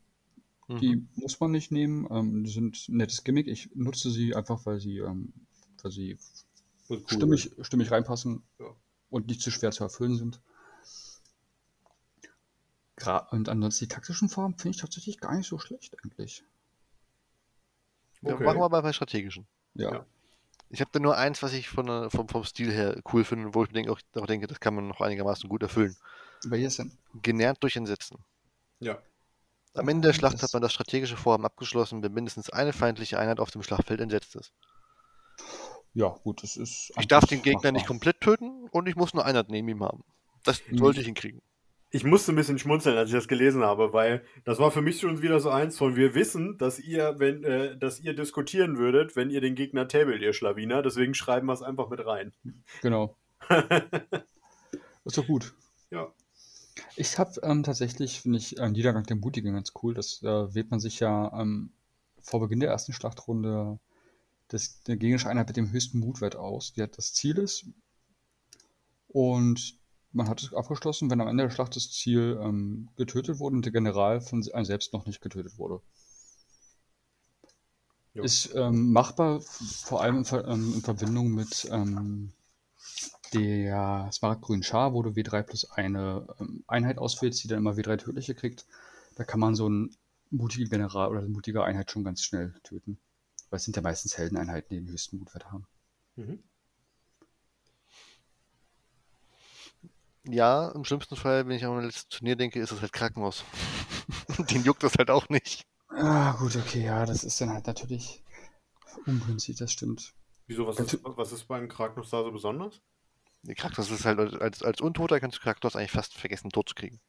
[0.68, 0.78] Mhm.
[0.78, 2.07] Die muss man nicht nehmen.
[2.11, 3.48] Ähm, die sind ein nettes Gimmick.
[3.48, 5.32] Ich nutze sie einfach, weil sie, ähm,
[5.82, 6.16] weil sie
[6.88, 8.66] cool stimmig, stimmig reinpassen Ja.
[9.11, 10.40] und nicht zu schwer zu erfüllen sind.
[12.97, 16.45] Gra und ansonsten die taktischen Formen finde ich tatsächlich gar nicht so schlecht eigentlich.
[18.22, 18.45] Ja, Okay.
[18.45, 19.47] Machen wir mal bei strategischen.
[19.74, 19.93] Ja.
[19.93, 20.07] Ja.
[20.68, 23.55] Ich habe da nur eins, was ich von, der- vom, vom Stil her cool finde,
[23.55, 25.97] wo ich mir denke, auch, auch denke, das kann man noch einigermaßen gut erfüllen.
[26.45, 26.97] Welches denn?
[27.22, 28.18] Genährt durch Entsetzen.
[28.80, 28.99] Ja.
[29.74, 33.18] Am Ende der Schlacht das- hat man das strategische Vorhaben abgeschlossen, wenn mindestens eine feindliche
[33.18, 34.53] Einheit auf dem Schlachtfeld entsetzt ist.
[35.95, 36.90] Ja, gut, das ist.
[36.99, 37.86] Ich darf den Gegner nicht machbar.
[37.88, 40.05] komplett töten und ich muss nur Einheit neben ihm haben.
[40.45, 40.78] Das Mhm.
[40.78, 41.43] sollte ich hinkriegen.
[41.95, 44.99] Ich musste ein bisschen schmunzeln, als ich das gelesen habe, weil das war für mich
[44.99, 49.14] schon wieder so eins von, wir wissen, dass ihr, wenn, äh, dass ihr diskutieren würdet,
[49.14, 52.32] wenn ihr den Gegner tabelt, ihr Schlawiner, deswegen schreiben wir es einfach mit rein.
[52.80, 53.18] Genau.
[55.05, 55.55] Ist doch gut.
[55.90, 56.11] ja.
[56.97, 59.93] Ich habe ähm, tatsächlich, finde ich, äh, Niedergang der Mutigen ganz cool.
[59.93, 61.72] Das äh, wählt man sich ja ähm,
[62.22, 63.78] vor Beginn der ersten Schlachtrunde
[64.49, 67.66] das, der gegnerische Einheit mit dem höchsten Mutwert aus, die hat das Ziel ist.
[69.09, 69.78] Und
[70.13, 73.65] man hat es abgeschlossen, wenn am Ende der Schlacht das Ziel ähm, getötet wurde und
[73.65, 75.81] der General von einem selbst noch nicht getötet wurde.
[78.15, 78.23] Ja.
[78.23, 82.33] Ist ähm, machbar, vor allem in, Ver ähm, in Verbindung mit ähm,
[83.33, 87.97] der Smaragdgrünen Schar, wo du W3 plus eine ähm, Einheit auswählst, die dann immer W3
[87.97, 88.67] tödliche kriegt.
[89.17, 89.97] Da kann man so einen
[90.31, 92.99] mutigen General oder eine mutige Einheit schon ganz schnell töten.
[93.49, 95.67] Weil es sind ja meistens Heldeneinheiten, die den höchsten Mutwert haben.
[96.17, 96.43] Mhm.
[100.25, 103.45] Ja, im schlimmsten Fall, wenn ich an mein letztes Turnier denke, ist es halt Krankenhaus.
[104.51, 105.66] Den juckt das halt auch nicht.
[105.89, 108.23] Ah, gut, okay, ja, das ist dann halt natürlich
[109.07, 110.14] ungünstig, das stimmt.
[110.47, 112.81] Wieso, was ist, was ist beim Kragnos da so besonders?
[113.57, 117.01] Kraktos ist halt als, als Untoter kannst du Kraktos eigentlich fast vergessen, tot zu kriegen.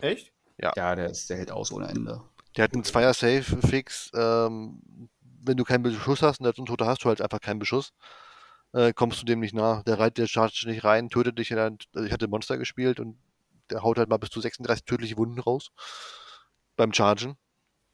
[0.00, 0.32] Echt?
[0.58, 2.22] Ja, der, ist, der hält aus ohne Ende.
[2.56, 4.12] Der hat einen Zweier-Safe-Fix.
[4.14, 5.08] Ähm,
[5.44, 7.92] wenn du keinen Beschuss hast und als Untoter hast du halt einfach keinen Beschuss,
[8.72, 9.82] äh, kommst du dem nicht nah.
[9.84, 11.48] Der reitet, der chargt nicht rein, tötet dich.
[11.48, 13.16] Dann, also ich hatte Monster gespielt und
[13.70, 15.70] der haut halt mal bis zu 36 tödliche Wunden raus
[16.76, 17.36] beim Chargen.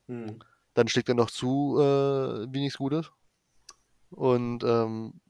[0.06, 0.38] Hm.
[0.74, 3.10] Dann schlägt er noch zu, äh, wie nichts Gutes.
[4.10, 5.20] Und ähm,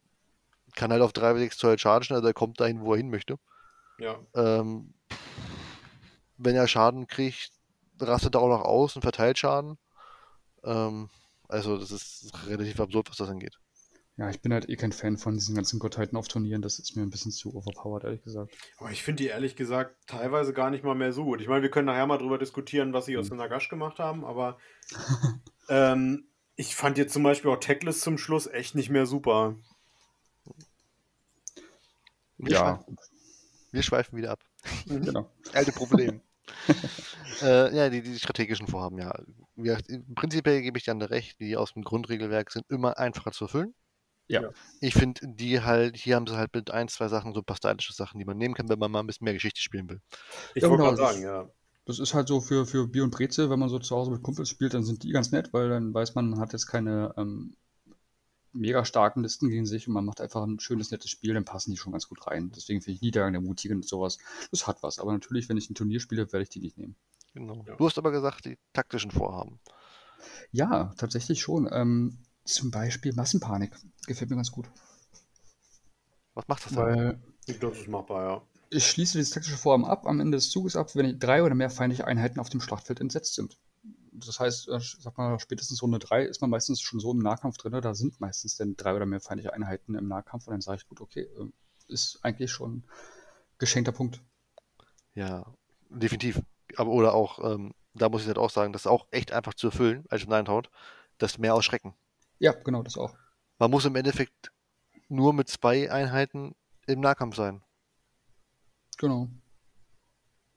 [0.74, 3.11] kann halt auf 3 bis 6 Zoll chargen, also er kommt dahin, wo er hin
[3.11, 3.38] möchte.
[3.99, 4.16] Ja.
[4.34, 4.94] Ähm,
[6.36, 7.51] wenn er Schaden kriegt,
[8.01, 9.78] rastet er auch noch aus und verteilt Schaden.
[10.62, 11.11] Ähm,
[11.49, 13.59] also das ist relativ absurd, was das angeht.
[14.18, 16.60] Ja, ich bin halt eh kein Fan von diesen ganzen Gottheiten auf Turnieren.
[16.60, 18.52] Das ist mir ein bisschen zu overpowered, ehrlich gesagt.
[18.78, 21.40] Aber ich finde die ehrlich gesagt teilweise gar nicht mal mehr so gut.
[21.40, 23.20] Ich meine, wir können nachher mal drüber diskutieren, was sie Hm.
[23.20, 24.58] aus dem Nagash gemacht haben, aber
[25.68, 26.24] ähm,
[26.56, 29.54] ich fand jetzt zum Beispiel auch Tackless zum Schluss echt nicht mehr super.
[32.38, 32.98] Wir, ja, schweifen,
[33.70, 34.40] wir schweifen wieder ab.
[34.86, 35.30] genau.
[35.52, 36.20] Alte Problem.
[37.42, 39.16] äh, ja, die, die strategischen Vorhaben, ja.
[39.54, 43.30] Wie gesagt, im Prinzip gebe ich dir recht, die aus dem Grundregelwerk sind immer einfacher
[43.30, 43.74] zu erfüllen.
[44.29, 44.43] Ja.
[44.43, 44.51] Ja.
[44.81, 48.18] Ich finde, die halt, hier haben sie halt mit ein, zwei Sachen, so stylische Sachen,
[48.18, 50.01] die man nehmen kann, wenn man mal ein bisschen mehr Geschichte spielen will.
[50.55, 51.49] Ich Ja, wollte genau, sagen, ja.
[51.87, 54.22] Das ist halt so für, für Bier und Brezel, wenn man so zu Hause mit
[54.22, 57.14] Kumpels spielt, dann sind die ganz nett, weil dann weiß man, man hat jetzt keine
[57.16, 57.57] ähm,
[58.53, 61.70] mega starken Listen gegen sich und man macht einfach ein schönes, nettes Spiel, dann passen
[61.70, 62.53] die schon ganz gut rein.
[62.55, 64.18] Deswegen finde ich Niedergang der Mutigen und sowas,
[64.51, 64.99] das hat was.
[64.99, 66.97] Aber natürlich, wenn ich ein Turnier spiele, werde ich die nicht nehmen.
[67.33, 67.64] Genau.
[67.66, 67.76] Ja.
[67.76, 69.61] Du hast aber gesagt, die taktischen Vorhaben.
[70.53, 71.68] Ja, tatsächlich schon.
[71.72, 72.18] Ähm,
[72.49, 73.76] zum Beispiel Massenpanik.
[74.07, 74.68] Gefällt mir ganz gut.
[76.34, 76.84] Was macht das denn?
[76.84, 76.96] Genau.
[76.96, 78.42] Weil Das ist machbar, ja.
[78.70, 81.70] ich schließe dieses taktische Vorhaben ab am Ende des Zuges ab, wenn drei oder mehr
[81.70, 83.59] feindliche Einheiten auf dem Schlachtfeld entsetzt sind.
[84.12, 87.57] Das heißt, äh, sag mal, spätestens Runde 3 ist man meistens schon so im Nahkampf
[87.57, 90.78] drin, da sind meistens dann drei oder mehr feindliche Einheiten im Nahkampf und dann sage
[90.82, 91.51] ich, gut, okay, äh,
[91.88, 92.84] ist eigentlich schon
[93.59, 94.20] geschenkter Punkt.
[95.14, 95.44] Ja,
[95.88, 96.42] definitiv.
[96.76, 99.55] Aber oder auch, ähm, da muss ich halt auch sagen, das ist auch echt einfach
[99.55, 100.68] zu erfüllen, als Ninetout,
[101.18, 101.94] das mehr ausschrecken.
[102.41, 103.16] Ja, genau, das auch.
[103.61, 104.51] Man muss im Endeffekt
[105.09, 107.62] nur mit zwei Einheiten im Nahkampf sein.
[108.99, 109.30] Genau.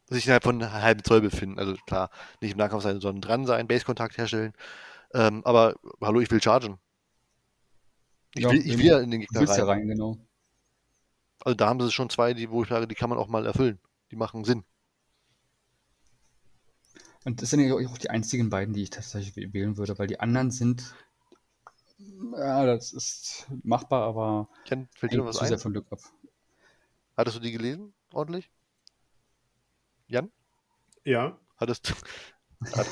[0.09, 1.57] Sich innerhalb von einem halben Zoll befinden.
[1.57, 2.09] Also klar,
[2.41, 4.53] nicht im Nahkampf sein, sondern dran sein, Base-Kontakt herstellen.
[5.13, 6.79] Ähm, aber hallo, ich will chargen.
[8.35, 9.59] Ich, Ja, will, ich will ja in den Du Gegner willst rein.
[9.59, 10.17] ja rein, genau.
[11.45, 13.45] Also da haben sie schon zwei, die, wo ich sage, die kann man auch mal
[13.45, 13.79] erfüllen.
[14.11, 14.63] Die machen Sinn.
[17.23, 20.19] Und das sind ja auch die einzigen beiden, die ich tatsächlich wählen würde, weil die
[20.19, 20.93] anderen sind,
[22.37, 25.61] ja, das ist machbar, aber Jan, fällt dir noch hängt was zu sehr ein?
[25.61, 25.99] von Glück ab.
[27.17, 27.93] Hattest du die gelesen?
[28.13, 28.49] Ordentlich?
[30.07, 30.31] Jan?
[31.03, 31.37] Ja.
[31.57, 31.93] Hattest
[32.75, 32.87] Hat,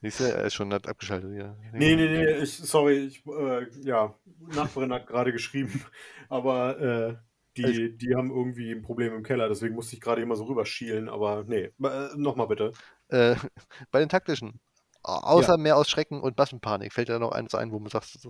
[0.00, 1.36] siehst du, er ist schon abgeschaltet.
[1.36, 1.56] Ja.
[1.72, 4.14] Nee, nee, nee, ich, sorry, ich, äh, ja,
[4.54, 5.84] Nachbarin hat gerade geschrieben,
[6.28, 7.16] aber äh,
[7.56, 11.08] die, die haben irgendwie ein Problem im Keller, deswegen musste ich gerade immer so rüberschielen,
[11.08, 12.72] aber nee, äh, nochmal bitte.
[13.08, 13.36] Äh,
[13.90, 14.60] bei den taktischen,
[15.02, 18.14] außer mehr aus Schrecken und Massenpanik, fällt dir da noch eins ein, wo man sagt,
[18.14, 18.28] das,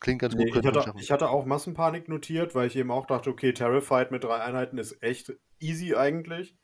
[0.00, 2.76] klingt ganz gut, Nee, ich, könnte man hatte, ich hatte auch Massenpanik notiert, weil ich
[2.76, 6.56] eben auch dachte, okay, Terrified mit drei Einheiten ist echt easy eigentlich.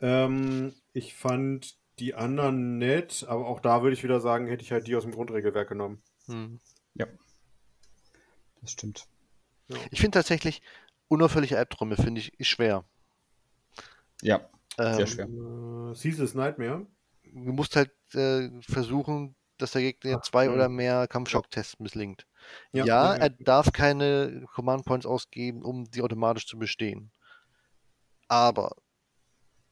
[0.00, 4.72] Ähm, ich fand die anderen nett, aber auch da würde ich wieder sagen, hätte ich
[4.72, 6.02] halt die aus dem Grundregelwerk genommen.
[6.26, 6.60] Hm.
[8.60, 9.06] Das stimmt.
[9.90, 10.62] Ich finde tatsächlich,
[11.08, 12.84] unauffällige Albträume finde ich schwer.
[14.22, 14.48] Ja,
[14.78, 15.26] Ähm, sehr schwer.
[15.26, 16.86] Äh, Ceaseless Nightmare.
[17.32, 22.26] Du musst halt äh, versuchen, dass der Gegner zwei oder mehr Kampfschocktests misslingt.
[22.72, 27.10] Ja, Ja, er darf keine Command Points ausgeben, um die automatisch zu bestehen.
[28.28, 28.76] Aber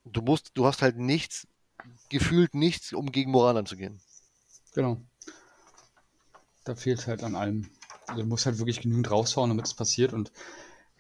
[0.05, 1.47] du musst, du hast halt nichts,
[2.09, 4.01] gefühlt nichts, um gegen Moral anzugehen.
[4.75, 5.01] Genau.
[6.65, 7.71] Da fehlt halt an allem.
[8.09, 10.33] Also du musst halt wirklich genügend raushauen, damit es passiert und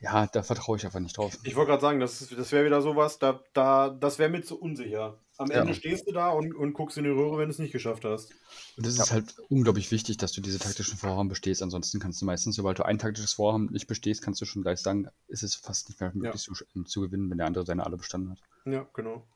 [0.06, 1.36] ja, da vertraue ich einfach nicht drauf.
[1.42, 4.42] Ich wollte gerade sagen, das, ist- das wäre wieder sowas, da, da, das wäre mir
[4.42, 5.18] zu unsicher.
[5.38, 5.60] Am Ja.
[5.60, 8.04] Ende stehst du da und, und guckst in die Röhre, wenn du es nicht geschafft
[8.04, 8.32] hast.
[8.78, 9.02] Und es Ja.
[9.04, 11.62] ist halt unglaublich wichtig, dass du diese taktischen Vorhaben bestehst.
[11.62, 14.78] Ansonsten kannst du meistens, sobald du ein taktisches Vorhaben nicht bestehst, kannst du schon gleich
[14.80, 16.54] sagen, ist es fast nicht mehr möglich zu,
[16.84, 18.38] zu gewinnen, wenn der andere seine alle bestanden hat.
[18.64, 19.26] Ja, genau.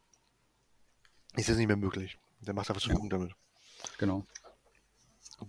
[1.36, 2.18] Ist jetzt nicht mehr möglich.
[2.40, 2.96] Der macht einfach zu Ja.
[2.96, 3.32] Punkte damit.
[3.98, 4.24] Genau.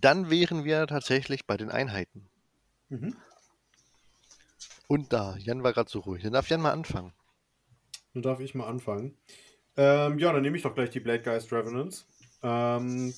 [0.00, 2.28] Dann wären wir tatsächlich bei den Einheiten.
[2.88, 3.16] Mhm.
[4.88, 6.22] Und da, Jan war gerade so ruhig.
[6.22, 7.12] Dann darf Jan mal anfangen.
[8.14, 9.16] Dann darf ich mal anfangen.
[9.76, 12.06] Ähm, ja, dann nehme ich doch gleich die Blade Geist Revenants.
[12.42, 13.14] Ähm,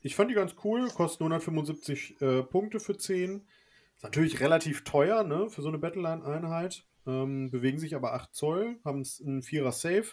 [0.00, 3.46] ich fand die ganz cool, kosten 175 äh, Punkte für 10.
[3.96, 6.84] Ist natürlich relativ teuer, ne, für so eine Battleline-Einheit.
[7.06, 10.06] Ähm, bewegen sich aber 8 Zoll, haben einen 4er Safe.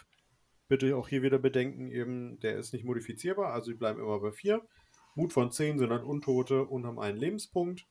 [0.68, 4.30] Bitte auch hier wieder bedenken, eben, der ist nicht modifizierbar, also die bleiben immer bei
[4.30, 4.62] 4.
[5.16, 7.86] Mut von 10 sind dann Untote und haben einen Lebenspunkt.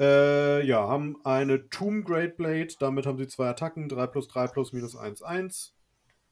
[0.00, 4.46] Äh, ja, haben eine Tomb Great Blade, damit haben sie zwei Attacken, 3 plus 3
[4.48, 5.74] plus minus 1, 1.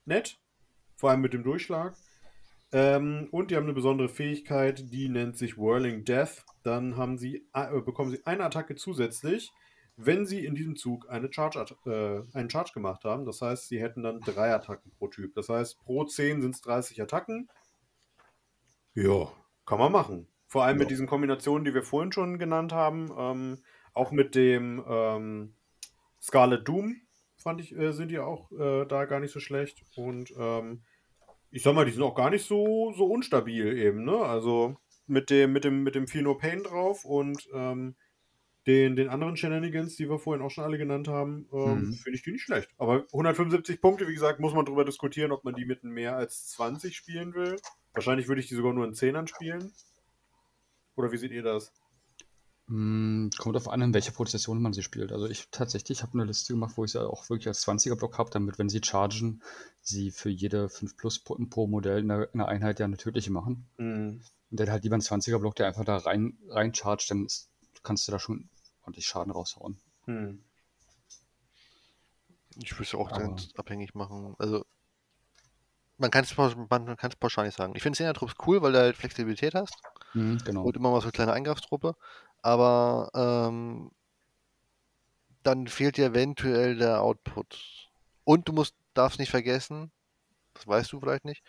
[0.05, 0.39] Nett.
[0.97, 1.97] Vor allem mit dem Durchschlag.
[2.73, 6.45] Ähm, und die haben eine besondere Fähigkeit, die nennt sich Whirling Death.
[6.63, 9.53] Dann haben sie, äh, bekommen sie eine Attacke zusätzlich,
[9.97, 13.25] wenn sie in diesem Zug eine Charge, äh, einen Charge gemacht haben.
[13.25, 15.35] Das heißt, sie hätten dann drei Attacken pro Typ.
[15.35, 17.49] Das heißt, pro 10 sind es 30 Attacken.
[18.95, 19.33] Ja,
[19.65, 20.29] kann man machen.
[20.47, 20.85] Vor allem Ja.
[20.85, 23.11] mit diesen Kombinationen, die wir vorhin schon genannt haben.
[23.17, 23.63] Ähm,
[23.95, 25.55] auch mit dem ähm,
[26.21, 26.97] Scarlet Doom,
[27.37, 29.85] fand ich, äh, sind die auch äh, da gar nicht so schlecht.
[29.97, 30.83] Und ähm,
[31.51, 34.17] ich sag mal, die sind auch gar nicht so, so unstabil eben, ne?
[34.19, 34.77] Also
[35.07, 37.97] mit dem, mit dem, mit dem Feel No Pain drauf und ähm,
[38.67, 41.93] den, den anderen Shenanigans, die wir vorhin auch schon alle genannt haben, ähm, Mhm.
[41.93, 42.69] finde ich die nicht schlecht.
[42.79, 46.49] Aber 175 Punkte, wie gesagt, muss man drüber diskutieren, ob man die mit mehr als
[46.49, 47.57] 20 spielen will.
[47.95, 49.73] Wahrscheinlich würde ich die sogar nur in 10ern spielen.
[50.97, 51.73] Oder wie seht ihr das?
[52.69, 55.13] Mm, Kommt darauf an, in welcher Prozession man sie spielt.
[55.13, 58.31] Also ich tatsächlich habe eine Liste gemacht, wo ich sie auch wirklich als 20er-Block habe,
[58.31, 59.43] damit, wenn sie chargen,
[59.83, 62.97] sie für jede 5 plus pro, pro Modell in der, in der Einheit ja eine
[62.97, 63.67] tödliche machen.
[63.77, 64.21] Mhm.
[64.51, 67.51] Und dann halt lieber einen 20er-Block, der einfach da rein, rein chargt, dann ist,
[67.83, 68.49] kannst du da schon
[68.83, 69.79] ordentlich Schaden raushauen.
[70.07, 70.43] Hm.
[72.63, 74.35] Ich würde es auch Aber- ganz abhängig machen.
[74.39, 74.65] Also,
[75.99, 77.75] man kann es man, man kann's pauschal nicht sagen.
[77.77, 79.75] Ich finde 10er Trupps cool, weil du halt Flexibilität hast
[80.15, 80.63] Mhm, genau.
[80.63, 81.95] und immer mal so eine kleine Eingriffstruppe.
[82.43, 83.91] Aber ähm,
[85.43, 87.91] dann fehlt dir eventuell der Output.
[88.25, 89.93] Und du musst, darfst nicht vergessen,
[90.55, 91.43] das weißt du vielleicht nicht,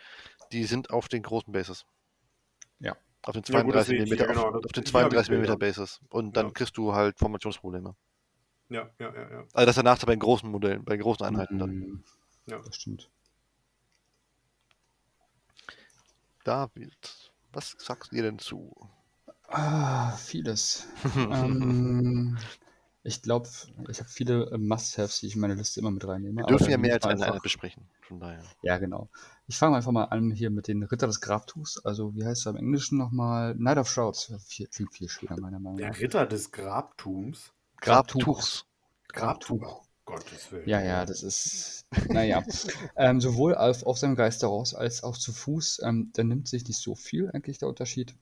[0.52, 1.84] die sind auf den großen Bases.
[2.78, 2.96] Ja.
[3.22, 4.92] Auf den Ja, gut, das 32 sehe ich, mm, ja, genau, auf, auf den die
[4.92, 5.58] habe ich 32 mm.
[5.58, 6.00] Bases.
[6.10, 6.52] Und dann Ja.
[6.52, 7.94] kriegst du halt Formationsprobleme.
[8.68, 9.38] Ja, ja, ja, ja.
[9.38, 11.70] Also das ist der Nachteil bei den großen Modellen, bei den großen Einheiten dann.
[11.70, 12.04] Mhm,
[12.46, 12.58] Ja.
[12.58, 13.10] Das stimmt.
[16.44, 18.74] David, was sagst ihr denn zu?
[19.48, 20.86] Ah, vieles.
[21.16, 22.36] ähm,
[23.02, 23.48] ich glaube,
[23.88, 26.42] ich habe viele äh, Must-Haves, die ich in meine Liste immer mit reinnehme.
[26.42, 27.88] Wir dürfen ja mehr als eine einfach- Einheit besprechen.
[28.02, 28.42] Von daher.
[28.62, 29.08] Ja, genau.
[29.46, 31.78] Ich fange einfach mal an hier mit den Ritter des Grabtuchs.
[31.84, 33.54] Also, wie heißt es im Englischen nochmal?
[33.54, 34.32] Knight of Shrouds.
[34.46, 35.98] Viel, klingt viel schwerer, meiner Meinung Der nach.
[36.00, 37.52] Ritter des Grabtums.
[37.80, 38.66] Grabtuchs.
[39.08, 39.62] Grabtuch.
[39.62, 40.66] Oh, Gottes Willen.
[40.66, 41.86] Ja, ja, das ist.
[42.08, 42.42] Naja.
[42.96, 45.82] ähm, sowohl auf, auf seinem Geisterhaus als auch zu Fuß.
[45.84, 48.14] Ähm, da nimmt sich nicht so viel eigentlich der Unterschied.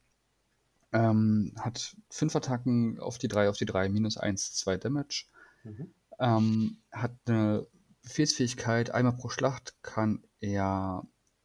[0.93, 5.27] Ähm, hat fünf Attacken auf die drei, auf die drei, minus eins, zwei Damage.
[5.63, 5.95] Mhm.
[6.19, 7.67] Ähm, hat eine
[8.03, 11.05] Befehlsfähigkeit, einmal pro Schlacht kann er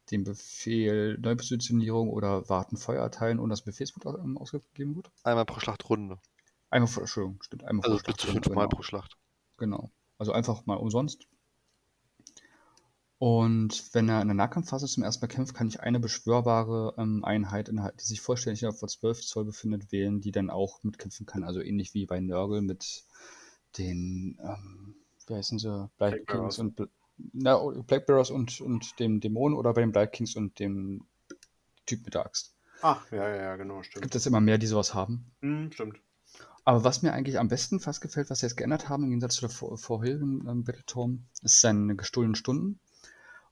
[0.10, 5.12] den Befehl Neupositionierung oder Warten Feuer erteilen, ohne dass Befehlswut ähm, ausgegeben wird.
[5.24, 6.18] Einmal pro Schlachtrunde.
[6.72, 8.76] Einmal vor, Entschuldigung, stimmt, einmal Also pro bis zu Schlacht, fünfmal genau.
[8.76, 9.18] pro Schlacht.
[9.58, 9.92] Genau.
[10.22, 11.28] Also einfach mal umsonst.
[13.18, 17.26] Und wenn er in der Nahkampfphase zum ersten Mal kämpft, kann ich eine beschwörbare ähm,
[17.26, 21.44] Einheit, die sich vollständig auf 12 Zoll befindet, wählen, die dann auch mitkämpfen kann.
[21.44, 23.04] Also ähnlich wie bei Nurgle mit
[23.80, 24.94] den, ähm,
[25.26, 26.28] wie heißen sie, Black.
[26.28, 26.88] Kings und Bl
[27.34, 27.58] na,
[27.88, 31.08] Black Bearers und, und dem Dämon oder bei den Blight Kings und dem
[31.88, 32.56] Typ mit der Axt.
[32.84, 34.04] Ach, ja, ja, ja, genau, stimmt.
[34.04, 35.32] Gibt es immer mehr, die sowas haben.
[35.42, 36.00] Hm, stimmt.
[36.64, 39.36] Aber was mir eigentlich am besten fast gefällt, was sie jetzt geändert haben, im Gegensatz
[39.36, 42.80] zu der vor, vorherigen ähm, Battletorm, ist seine gestohlenen Stunden.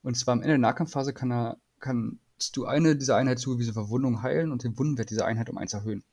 [0.02, 4.22] Und zwar am Ende der Nahkampfphase kann er, kannst du eine dieser Einheit zugewiesene Verwundung
[4.22, 6.04] heilen und den Wundenwert dieser Einheit um eins erhöhen.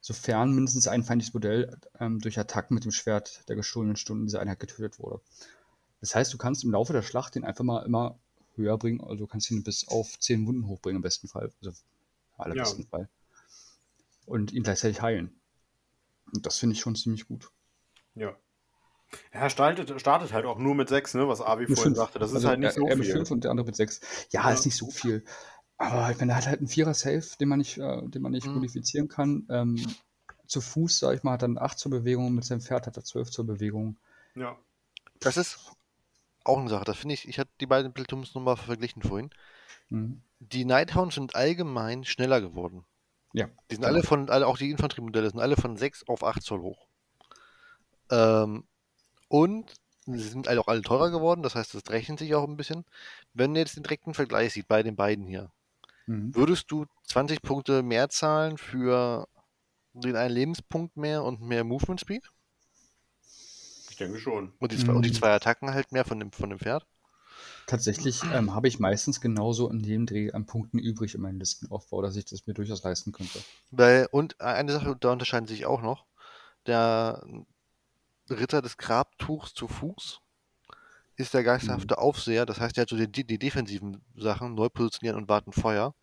[0.00, 4.40] Sofern mindestens ein feindliches Modell ähm, durch Attacken mit dem Schwert der gestohlenen Stunden dieser
[4.40, 5.20] Einheit getötet wurde.
[6.00, 8.18] Das heißt, du kannst im Laufe der Schlacht den einfach mal immer
[8.54, 11.50] höher bringen, also du kannst ihn bis auf 10 Wunden hochbringen im besten Fall.
[11.60, 11.72] Also
[12.36, 12.88] allerbesten ja.
[12.88, 13.08] Fall.
[14.26, 15.32] Und ihn gleichzeitig heilen.
[16.32, 17.50] Und das finde ich schon ziemlich gut.
[18.14, 18.36] Ja.
[19.30, 21.96] Er startet, startet halt auch nur mit 6, ne, was Avi vorhin fünf.
[21.96, 22.18] sagte.
[22.18, 23.06] Das ist also halt nicht so er, er viel.
[23.06, 24.00] mit 5 und der andere mit 6.
[24.30, 25.24] Ja, ja, ist nicht so viel.
[25.78, 28.46] Aber ich meine, er hat halt einen Vierer-Safe, den man nicht, äh, den man nicht
[28.46, 28.54] mhm.
[28.54, 29.46] modifizieren kann.
[29.50, 29.86] Ähm,
[30.46, 33.04] zu Fuß, sag ich mal, hat er 8 zur Bewegung, mit seinem Pferd hat er
[33.04, 33.98] 12 zur Bewegung.
[34.34, 34.56] Ja.
[35.20, 35.72] Das ist
[36.44, 36.84] auch eine Sache.
[36.84, 39.30] Das finde ich, ich hatte die beiden Platoons nochmal verglichen vorhin.
[39.88, 40.22] Mhm.
[40.38, 42.84] Die Nighthounds sind allgemein schneller geworden.
[43.36, 43.50] Ja.
[43.70, 46.62] Die sind alle von, alle, auch die Infanteriemodelle sind alle von 6 auf 8 Zoll
[46.62, 46.86] hoch.
[48.10, 48.64] Ähm,
[49.28, 49.74] und
[50.06, 52.86] sie sind halt auch alle teurer geworden, das heißt, das rechnet sich auch ein bisschen.
[53.34, 55.50] Wenn du jetzt den direkten Vergleich siehst bei den beiden hier,
[56.06, 56.34] mhm.
[56.34, 59.28] würdest du 20 Punkte mehr zahlen für
[59.92, 62.30] den einen Lebenspunkt mehr und mehr Movement Speed?
[63.90, 64.54] Ich denke schon.
[64.58, 64.96] Und die, zwei, mhm.
[64.96, 66.86] und die zwei Attacken halt mehr von dem, von dem Pferd?
[67.66, 72.00] Tatsächlich ähm, habe ich meistens genauso in dem Dreh an Punkten übrig in meinem Listenaufbau,
[72.00, 73.40] dass ich das mir durchaus leisten könnte.
[73.72, 76.06] Weil, und eine Sache, da unterscheiden sich auch noch.
[76.66, 77.24] Der
[78.30, 80.20] Ritter des Grabtuchs zu Fuß
[81.16, 82.02] ist der geisterhafte mhm.
[82.02, 85.94] Aufseher, das heißt, er hat so die, die, defensiven Sachen, neu positionieren und warten Feuer.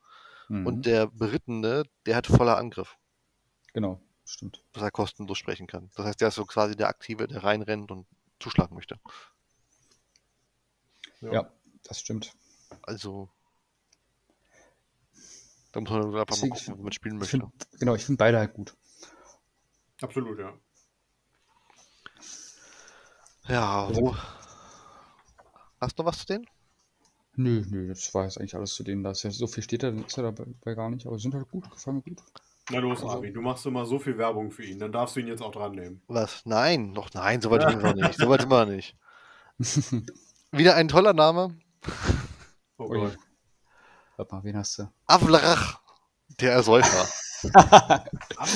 [0.49, 0.67] Mhm.
[0.67, 2.97] Und der Berittene, der hat voller Angriff.
[3.73, 4.63] Genau, stimmt.
[4.73, 5.89] Was er kostenlos sprechen kann.
[5.95, 8.07] Das heißt, der ist so quasi der Aktive, der reinrennt und
[8.39, 8.99] zuschlagen möchte.
[11.23, 11.51] Ja, ja
[11.83, 12.33] das stimmt.
[12.81, 13.29] Also,
[15.71, 17.39] da muss man einfach mal gucken, wie man spielen möchte.
[17.39, 18.75] Find, genau, ich finde beide halt gut.
[20.01, 20.53] Absolut, ja.
[23.47, 24.15] Ja, wo.
[25.79, 26.47] Hast du was zu denen?
[27.35, 29.03] Nö, nö, das war jetzt eigentlich alles zu denen.
[29.03, 31.49] Da ist ja so viel steht da, ist ja dabei gar nicht, aber sind halt
[31.49, 32.21] gut, gefallen mir gut.
[32.69, 35.19] Na los, also, Avi, du machst immer so viel Werbung für ihn, dann darfst du
[35.19, 36.01] ihn jetzt auch dran nehmen.
[36.07, 36.45] Was?
[36.45, 38.17] Nein, noch nein, so weit sind wir nicht.
[38.17, 38.95] So weit sind wir nicht.
[40.53, 41.57] Wieder ein toller Name.
[42.79, 43.17] Oh Gott.
[44.17, 44.91] Warte mal, wen hast du?
[45.05, 45.79] Avlarach,
[46.41, 47.07] der Ersäufer.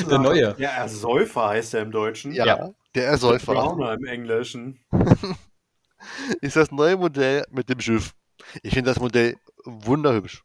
[0.10, 0.56] der Neue.
[0.56, 2.34] Der Ersäufer heißt er im Deutschen.
[2.34, 2.70] Ja, ja.
[2.95, 3.54] der Ersäufer.
[3.54, 4.84] Brauner im Englischen.
[6.41, 8.16] ist das neue Modell mit dem Schiff.
[8.64, 10.43] Ich finde das Modell wunderhübsch.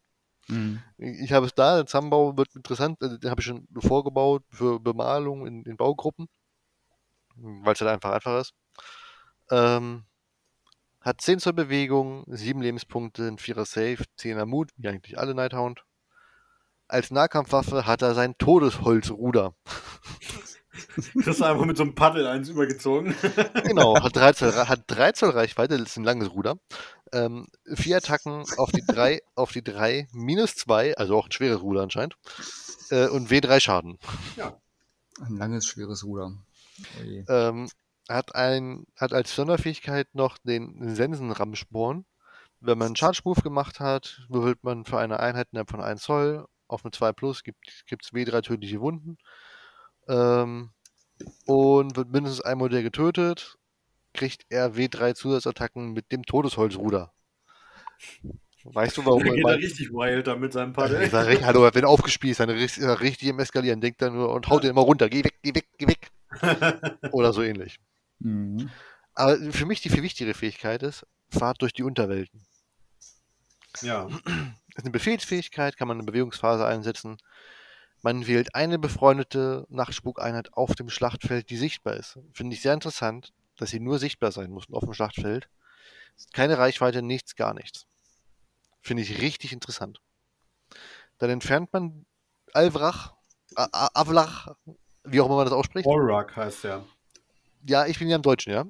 [0.49, 0.83] Mhm.
[0.99, 4.79] Ich habe es da, der Zusammenbau wird interessant, also den habe ich schon vorgebaut für
[4.79, 6.29] Bemalung in, in Baugruppen,
[7.37, 8.55] weil es halt einfach einfach ist.
[9.51, 10.05] Ähm,
[11.03, 15.85] hat 10 zur Bewegung, 7 Lebenspunkte, ein 4er Safe, 10er Mut, wie eigentlich alle Nighthound.
[16.89, 19.55] Als Nahkampfwaffe hat er sein Todesholzruder.
[21.23, 23.15] Kriegst du einfach mit so einem Paddel eins übergezogen.
[23.65, 26.57] genau, hat 3 Zoll, hat 3 Zoll Reichweite, das ist ein langes Ruder.
[27.13, 31.61] Ähm, vier Attacken auf die 3, auf die 3, minus 2, also auch ein schweres
[31.61, 32.17] Ruder anscheinend.
[32.91, 33.99] Äh, und W3 Schaden.
[34.37, 34.59] Ja.
[35.21, 36.33] Ein langes, schweres Ruder.
[37.29, 37.69] Ähm,
[38.09, 42.05] hat, ein, hat als Sonderfähigkeit noch den Sensenramsporn.
[42.61, 46.03] Wenn man einen Charge Move gemacht hat, würfelt man für eine Einheit innerhalb von 1
[46.03, 49.19] Zoll auf eine 2 Plus, gibt es W3 tödliche Wunden.
[50.09, 50.71] Ähm,
[51.47, 53.57] und wird mindestens ein Modell getötet,
[54.15, 57.13] kriegt er W3 Zusatzattacken mit dem Todesholzruder.
[58.65, 61.09] Weißt du, warum er geht er richtig wild da mit seinem Paddel?
[61.11, 64.63] Ja, richtig, hallo, wenn aufgespießt, dann richtig, richtig im Eskalieren, denkt er nur und haut
[64.63, 65.09] den immer runter.
[65.09, 66.11] Geh weg, geh weg, geh weg.
[67.13, 67.79] Oder so ähnlich.
[68.23, 68.71] Mhm.
[69.15, 72.47] Aber für mich die viel wichtigere Fähigkeit ist, Fahrt durch die Unterwelten.
[73.81, 74.07] Ja.
[74.07, 74.21] Das
[74.77, 77.17] ist eine Befehlsfähigkeit, kann man eine Bewegungsphase einsetzen.
[78.03, 82.19] Man wählt eine befreundete Nachtspukeinheit auf dem Schlachtfeld, die sichtbar ist.
[82.33, 85.49] Finde ich sehr interessant, dass sie nur sichtbar sein mussten auf dem Schlachtfeld.
[86.33, 87.87] Keine Reichweite, nichts, gar nichts.
[88.83, 90.01] Finde ich richtig interessant.
[91.19, 92.05] Dann entfernt man
[92.53, 93.15] Alvrach,
[93.55, 94.55] Avlach,
[95.05, 95.87] wie auch immer man das ausspricht.
[95.87, 96.85] Olrak heißt er.
[97.67, 98.65] Ja, ich bin ja im Deutschen, ja.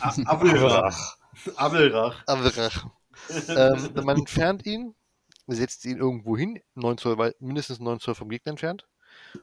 [0.00, 1.16] Avelrach.
[1.56, 2.22] Avelrach.
[2.26, 2.86] Avelrach.
[3.48, 4.94] ähm, man entfernt ihn
[5.46, 8.86] setzt ihn irgendwo hin, 9 Zoll, mindestens 9 Zoll vom Gegner entfernt.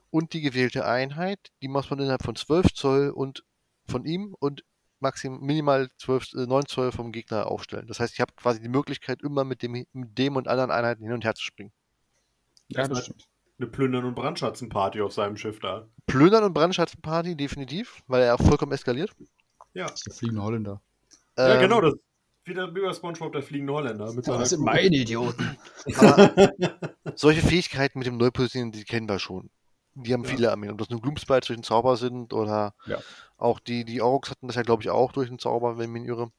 [0.09, 3.43] Und die gewählte Einheit, die muss man innerhalb von 12 Zoll und
[3.87, 4.63] von ihm und
[4.99, 7.87] maximal minimal 12, 9 äh, Zoll vom Gegner aufstellen.
[7.87, 11.03] Das heißt, ich habe quasi die Möglichkeit, immer mit dem, mit dem und anderen Einheiten
[11.03, 11.71] hin und her zu springen.
[12.67, 13.27] Ja, das stimmt.
[13.61, 15.87] Eine Plündern- und Brandschatzenparty auf seinem Schiff da.
[16.07, 19.11] Plündern- und Brandschatzenparty, definitiv, weil er auch vollkommen eskaliert.
[19.75, 19.85] Ja.
[19.85, 20.81] Der fliegende Holländer.
[21.37, 21.93] Ja, ähm, genau, das,
[22.43, 24.11] wieder wie bei Spongebob, der fliegende Holländer.
[24.13, 25.55] Mit das sind meine Idioten.
[27.15, 29.51] solche Fähigkeiten mit dem Neupositionieren, die kennen wir schon.
[29.93, 30.29] Die haben ja.
[30.31, 30.71] viele Armeen.
[30.71, 32.97] Ob das nur Gloomspites durch den Zauber sind oder ja.
[33.37, 36.01] auch die, die Aurochs hatten das ja, glaube ich, auch durch den Zauber, wenn ich
[36.01, 36.31] mich irre.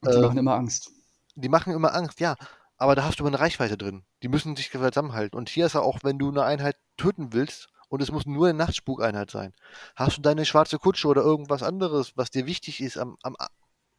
[0.00, 0.90] Und die ähm, machen immer Angst.
[1.34, 2.36] Die machen immer Angst, ja.
[2.82, 4.02] Aber da hast du eine Reichweite drin.
[4.24, 5.38] Die müssen sich zusammenhalten.
[5.38, 8.48] Und hier ist ja auch, wenn du eine Einheit töten willst, und es muss nur
[8.48, 9.54] eine Nachtspukeinheit sein.
[9.94, 13.36] Hast du deine schwarze Kutsche oder irgendwas anderes, was dir wichtig ist am, am,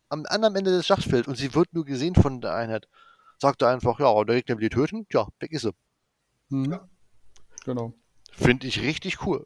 [0.10, 2.90] am anderen Ende des Schlachtfelds und sie wird nur gesehen von der Einheit.
[3.38, 5.72] Sagt er einfach, ja, der Gegner will die töten, ja, weg ist sie.
[6.50, 6.72] Mhm.
[6.74, 6.90] Ja.
[7.64, 7.94] Genau,
[8.34, 9.46] Finde ich richtig cool.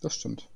[0.00, 0.50] das stimmt.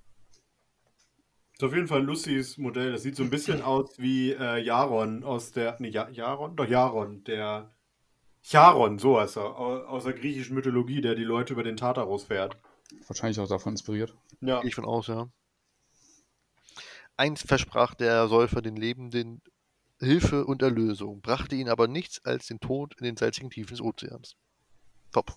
[1.53, 2.91] Ist auf jeden Fall ein lustiges Modell.
[2.91, 5.81] Das sieht so ein bisschen aus wie äh, Jaron aus der.
[5.81, 6.57] Ne, ja, Jaron?
[6.57, 7.71] Doch, Jaron, der.
[8.45, 12.25] Charon, so heißt er, au- aus der griechischen Mythologie, der die Leute über den Tartarus
[12.25, 12.57] fährt.
[13.07, 14.15] Wahrscheinlich auch davon inspiriert.
[14.41, 14.61] Ja.
[14.61, 15.29] Gehe ich von aus, ja.
[17.17, 19.41] Einst versprach der Säufer den Lebenden
[20.01, 23.81] Hilfe und Erlösung, brachte ihnen aber nichts als den Tod in den salzigen Tiefen des
[23.81, 24.35] Ozeans.
[25.13, 25.37] Top.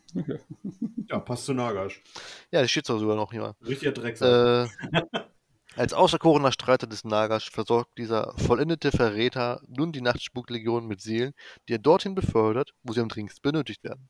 [1.09, 2.01] Ja, passt zu Nagash.
[2.49, 3.55] Ja, das steht sogar noch hier.
[3.61, 4.71] Richtiger Drecksack.
[4.93, 5.19] Äh,
[5.75, 11.33] als außerkorener Streiter des Nagash versorgt dieser vollendete Verräter nun die Nachtspuklegion mit Seelen,
[11.67, 14.09] die er dorthin befördert, wo sie am dringendsten benötigt werden.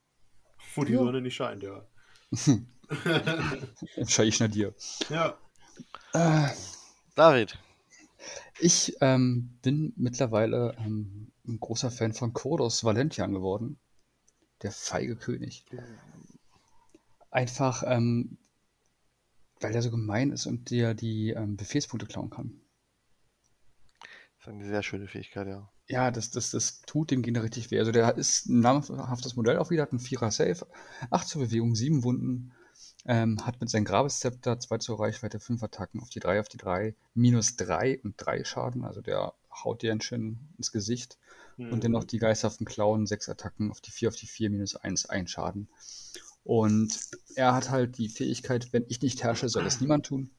[0.76, 1.00] Wo die ja.
[1.00, 1.86] Sonne nicht scheint, ja.
[3.96, 4.74] Wahrscheinlich nach dir.
[5.10, 5.38] ja.
[6.14, 6.50] Äh,
[7.16, 7.58] David,
[8.60, 13.80] ich ähm, bin mittlerweile ähm, ein großer Fan von Kodos Valentian geworden.
[14.62, 15.66] Der feige König.
[17.32, 18.38] Einfach, ähm,
[19.66, 22.62] weil er so gemein ist und dir die ähm, Befehlspunkte klauen kann.
[24.00, 25.70] das ist eine sehr schöne Fähigkeit, ja.
[25.88, 27.80] Ja, das, das, das tut dem Gegner richtig weh.
[27.80, 30.66] Also der ist ein namhaftes Modell auch wieder, hat einen Vierer Safe,
[31.10, 32.54] 8 zur Bewegung, 7 Wunden,
[33.06, 36.58] ähm, hat mit seinem Grabeszepter 2 zur Reichweite, 5 Attacken auf die 3, auf die
[36.58, 39.34] 3, minus 3 und 3 Schaden, also der
[39.64, 41.18] haut dir ein schön ins Gesicht.
[41.58, 41.72] Mhm.
[41.72, 45.08] Und dennoch die geisterhaften Klauen, 6 Attacken auf die 4, auf die 4, minus 1,
[45.08, 45.70] 1 Schaden.
[46.46, 47.00] Und
[47.36, 50.30] er hat halt die Fähigkeit, wenn ich nicht herrsche, soll es niemand tun.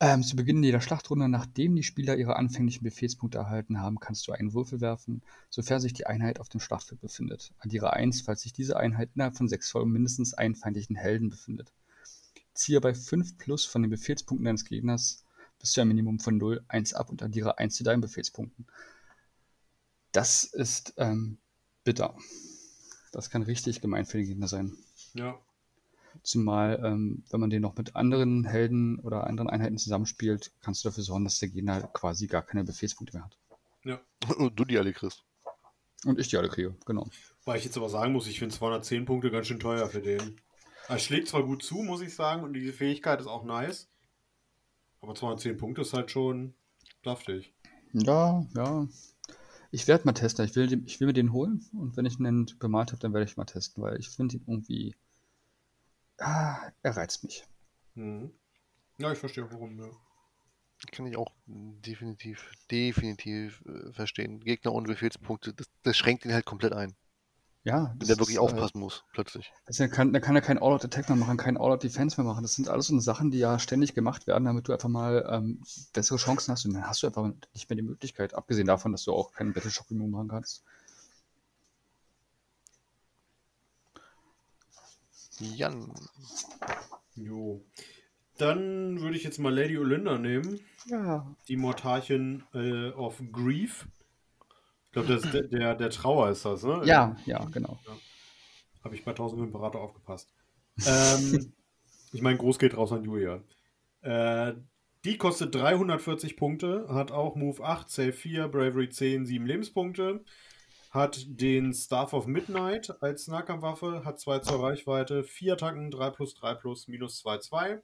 [0.00, 4.32] Ähm, zu Beginn jeder Schlachtrunde, nachdem die Spieler ihre anfänglichen Befehlspunkte erhalten haben, kannst du
[4.32, 5.20] einen Würfel werfen,
[5.50, 7.52] sofern sich die Einheit auf dem Schlachtfeld befindet.
[7.58, 11.28] Addiere 1, falls sich diese Einheit innerhalb von 6 Zoll um mindestens einen feindlichen Helden
[11.28, 11.70] befindet.
[12.54, 15.22] Ziehe bei 5 plus von den Befehlspunkten deines Gegners
[15.58, 18.66] bis zu einem Minimum von 0 1 ab und addiere 1 zu deinen Befehlspunkten.
[20.12, 21.36] Das ist ähm,
[21.84, 22.16] bitter.
[23.12, 24.76] Das kann richtig gemein für den Gegner sein.
[25.14, 25.38] Ja.
[26.22, 30.88] Zumal, ähm, wenn man den noch mit anderen Helden oder anderen Einheiten zusammenspielt, kannst du
[30.88, 33.38] dafür sorgen, dass der Gegner quasi gar keine Befehlspunkte mehr hat.
[34.38, 35.24] Und du die alle kriegst.
[36.04, 37.08] Und ich die alle kriege, genau.
[37.44, 40.40] Weil ich jetzt aber sagen muss, ich finde 210 Punkte ganz schön teuer für den.
[40.88, 43.88] Er schlägt zwar gut zu, muss ich sagen, und diese Fähigkeit ist auch nice.
[45.00, 46.54] Aber 210 Punkte ist halt schon
[47.04, 47.52] saftig.
[47.92, 48.88] Ja, ja.
[49.74, 50.44] Ich werde mal testen.
[50.44, 53.24] Ich will, ich will mir den holen und wenn ich ihn bemalt habe, dann werde
[53.24, 54.94] ich mal testen, weil ich finde ihn irgendwie.
[56.18, 57.44] Ah, er reizt mich.
[57.94, 58.30] Mhm.
[58.98, 59.90] Ja, ich verstehe warum, ja.
[60.90, 64.40] Kann ich auch definitiv, definitiv äh, verstehen.
[64.40, 66.94] Gegner ohne Befehlspunkte, das, das schränkt ihn halt komplett ein.
[67.64, 69.46] Ja, Wenn der wirklich ist, aufpassen muss, plötzlich.
[69.46, 72.42] Äh, also er kann, da kann er keinen All-Out-Attack mehr machen, keinen All-Out-Defense mehr machen.
[72.42, 75.62] Das sind alles so Sachen, die ja ständig gemacht werden, damit du einfach mal ähm,
[75.92, 76.64] bessere Chancen hast.
[76.64, 79.52] Und dann hast du einfach nicht mehr die Möglichkeit, abgesehen davon, dass du auch keinen
[79.52, 80.64] Battleshock machen kannst.
[85.38, 85.92] Jan.
[87.14, 87.64] Jo.
[88.38, 90.58] Dann würde ich jetzt mal Lady Olinda nehmen.
[90.86, 91.32] Ja.
[91.46, 93.86] Die Mortarchin äh, of Grief.
[94.92, 96.82] Ich glaube, das der, der, der Trauer ist das, ne?
[96.84, 97.78] Ja, ja, genau.
[98.84, 100.30] Habe ich bei 1000 Imperator aufgepasst.
[100.86, 101.54] Ähm,
[102.12, 103.42] ich meine, groß geht raus an Julia.
[104.02, 104.52] Äh,
[105.06, 110.22] die kostet 340 Punkte, hat auch Move 8, Save 4, Bravery 10, 7 Lebenspunkte.
[110.90, 116.34] Hat den Staff of Midnight als Nahkampfwaffe, hat 2 zur Reichweite, 4 Attacken, 3 plus
[116.34, 117.82] 3 plus, minus 2, 2.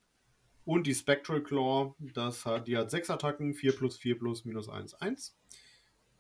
[0.66, 4.68] Und die Spectral Claw, das hat, die hat 6 Attacken, 4 plus 4 plus, minus
[4.68, 5.37] 1, 1.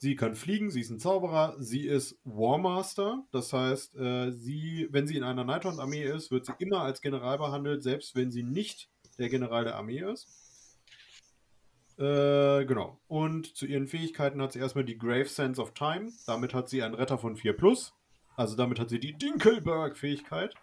[0.00, 5.08] Sie kann fliegen, sie ist ein Zauberer, sie ist Warmaster, das heißt, äh, sie, wenn
[5.08, 8.88] sie in einer Nighthaunt-Armee ist, wird sie immer als General behandelt, selbst wenn sie nicht
[9.18, 10.28] der General der Armee ist.
[11.98, 13.00] Äh, genau.
[13.08, 16.12] Und zu ihren Fähigkeiten hat sie erstmal die Grave Sense of Time.
[16.28, 17.92] Damit hat sie einen Retter von 4 Plus.
[18.36, 20.54] Also damit hat sie die Dinkelberg-Fähigkeit.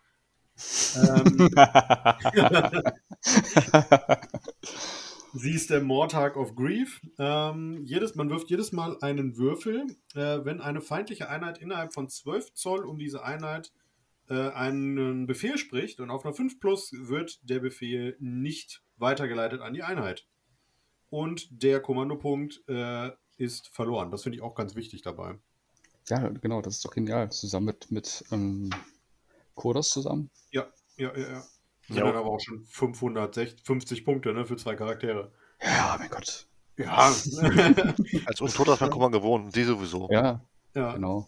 [0.95, 1.49] ähm,
[5.37, 7.01] Sie ist der Mortag of Grief.
[7.19, 12.07] Ähm, jedes, man wirft jedes Mal einen Würfel, äh, wenn eine feindliche Einheit innerhalb von
[12.07, 13.73] 12 Zoll um diese Einheit
[14.29, 19.73] äh, einen Befehl spricht und auf einer 5 Plus wird der Befehl nicht weitergeleitet an
[19.73, 20.25] die Einheit.
[21.09, 24.11] Und der Kommandopunkt äh, ist verloren.
[24.11, 25.37] Das finde ich auch ganz wichtig dabei.
[26.07, 27.29] Ja, genau, das ist doch genial.
[27.29, 28.69] Zusammen mit, mit ähm,
[29.53, 30.29] Kodos zusammen.
[30.51, 31.29] Ja, ja, ja.
[31.29, 31.43] ja.
[31.87, 32.05] Sind Ja.
[32.05, 35.31] dann aber auch schon 550 Punkte ne, für zwei Charaktere.
[35.61, 36.47] Ja, mein Gott.
[36.77, 36.95] Ja.
[38.25, 40.07] Als Untoter kommt man gewohnt, sie sowieso.
[40.11, 40.41] Ja,
[40.73, 40.93] ja.
[40.93, 41.27] genau.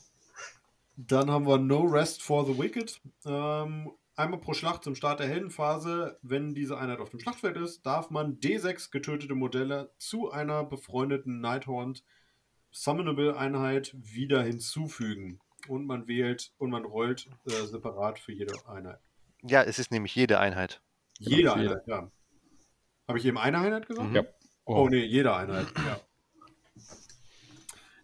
[0.98, 3.00] Dann haben wir No Rest for the Wicked.
[3.26, 7.86] Ähm, einmal pro Schlacht zum Start der Heldenphase, wenn diese Einheit auf dem Schlachtfeld ist,
[7.86, 12.04] darf man D6 getötete Modelle zu einer befreundeten Nighthaunt
[12.72, 15.40] Summonable Einheit wieder hinzufügen.
[15.68, 19.00] und man wählt und man rollt äh, separat für jede Einheit.
[19.48, 20.82] Ja, es ist nämlich jede Einheit.
[21.20, 22.12] Jede für Einheit, ja.
[23.08, 24.10] Habe ich eben eine Einheit gesagt?
[24.10, 24.16] Mhm.
[24.16, 24.24] Ja.
[24.66, 26.00] Oh, nee, jede Einheit, ja.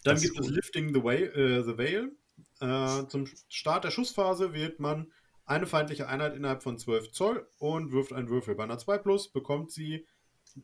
[0.03, 0.49] Dann Das gibt es.
[0.49, 2.11] Lifting the, Way, äh, the Veil.
[2.59, 5.11] Äh, zum Start der Schussphase wählt man
[5.45, 8.55] eine feindliche Einheit innerhalb von 12 Zoll und wirft einen Würfel.
[8.55, 10.05] Bei einer 2 Plus bekommt sie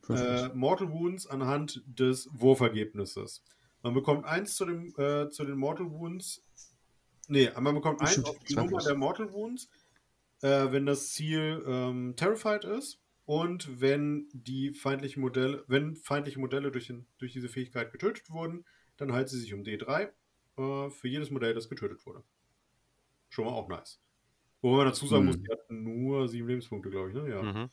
[0.07, 3.43] äh, Mortal Wounds anhand des Wurfergebnisses.
[3.81, 6.43] Man bekommt 1 zu, dem, äh, zu den Mortal Wounds.
[7.27, 9.69] Nee, man bekommt 1 Stimmt, auf die Nummer der Mortal Wounds,
[10.41, 16.71] äh, wenn das Ziel ähm, Terrified ist und wenn die feindlichen Modelle, wenn feindliche Modelle
[16.71, 18.65] durch, den, durch diese Fähigkeit getötet wurden,
[18.97, 20.09] dann heilt sie sich um D3
[20.57, 22.23] äh, für jedes Modell, das getötet wurde.
[23.29, 24.01] Schon mal auch nice.
[24.61, 25.27] Wobei man dazu sagen Hm.
[25.27, 27.29] muss, die hatten nur sieben Lebenspunkte, glaube ich, ne?
[27.29, 27.41] Ja.
[27.41, 27.69] Mhm.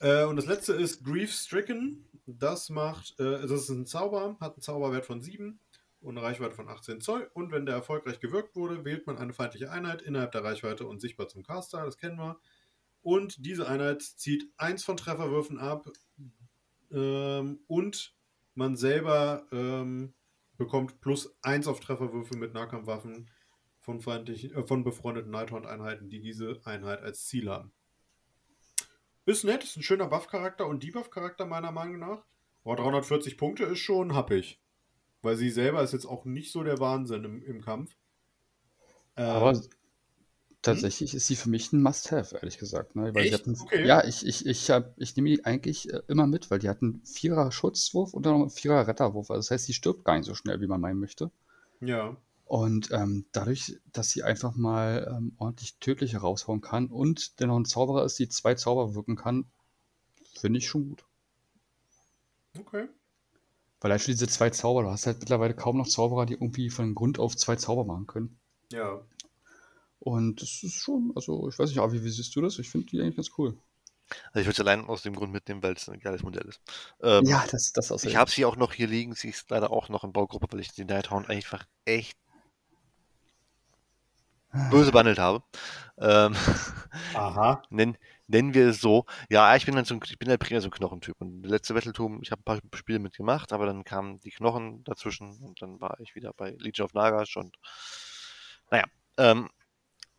[0.00, 2.04] Äh, und das letzte ist Grief Stricken.
[2.26, 5.58] Das macht, äh, das ist ein Zauber, hat einen Zauberwert von 7
[6.00, 7.30] und eine Reichweite von 18 Zoll.
[7.34, 11.00] Und wenn der erfolgreich gewirkt wurde, wählt man eine feindliche Einheit innerhalb der Reichweite und
[11.00, 11.84] sichtbar zum Caster.
[11.84, 12.38] Das kennen wir.
[13.02, 15.88] Und diese Einheit zieht eins von Trefferwürfen ab.
[16.90, 18.16] Ähm, und
[18.54, 20.14] man selber ähm,
[20.56, 23.30] bekommt plus 1 auf Trefferwürfe mit Nahkampfwaffen
[23.80, 27.72] von, feindlichen, äh, von befreundeten Nighthound-Einheiten, die diese Einheit als Ziel haben.
[29.24, 32.24] Ist nett, ist ein schöner Buff-Charakter und Debuff-Charakter meiner Meinung nach.
[32.64, 34.60] Aber 340 Punkte ist schon happig.
[35.22, 37.96] Weil sie selber ist jetzt auch nicht so der Wahnsinn im, im Kampf.
[39.16, 39.60] Ähm, Aber
[40.62, 42.94] tatsächlich ist sie für mich ein Must-Have, ehrlich gesagt.
[42.94, 43.14] Ne?
[43.14, 43.34] Weil Echt?
[43.34, 43.86] Hatten, Okay.
[43.86, 47.02] Ja, ich, ich, ich, hab, ich nehme die eigentlich äh, immer mit, weil die hatten
[47.04, 49.30] Vierer Schutzwurf und dann noch einen Vierer Retterwurf.
[49.30, 51.30] Also das heißt, sie stirbt gar nicht so schnell, wie man meinen möchte.
[51.80, 52.16] ja.
[52.44, 57.66] Und ähm, dadurch, dass sie einfach mal ähm, ordentlich tödlich raushauen kann und dennoch ein
[57.66, 59.44] Zauberer ist, die zwei Zauber wirken kann,
[60.34, 61.04] finde ich schon gut.
[62.58, 62.88] Okay.
[63.80, 66.70] Weil halt für diese zwei Zauber, du hast halt mittlerweile kaum noch Zauberer, die irgendwie
[66.70, 68.38] von Grund auf zwei Zauber machen können.
[68.72, 69.00] Ja.
[70.00, 72.58] Und das ist schon, also ich weiß nicht, Avi, wie siehst du das?
[72.58, 73.56] Ich finde die eigentlich ganz cool.
[74.32, 76.60] Also ich würde es allein aus dem Grund mitnehmen, weil es ein geiles Modell ist.
[77.02, 79.14] Ähm, Ja, das, das auch Ich habe sie auch noch hier liegen.
[79.14, 82.16] Sie ist leider auch noch in Baugruppe, weil ich die Nighthound einfach echt
[84.70, 85.42] böse behandelt habe.
[85.98, 86.34] Ähm,
[87.14, 87.62] Aha.
[87.70, 87.96] nennen,
[88.28, 89.04] nennen wir es so.
[89.30, 91.16] Ja, ich bin dann so ein, ich bin halt primär so ein Knochentyp.
[91.20, 95.38] Und letzte Battletum, ich habe ein paar Spiele mitgemacht, aber dann kamen die Knochen dazwischen
[95.42, 97.56] und dann war ich wieder bei Legion of Nagash und
[98.70, 98.84] naja,
[99.16, 99.48] ähm,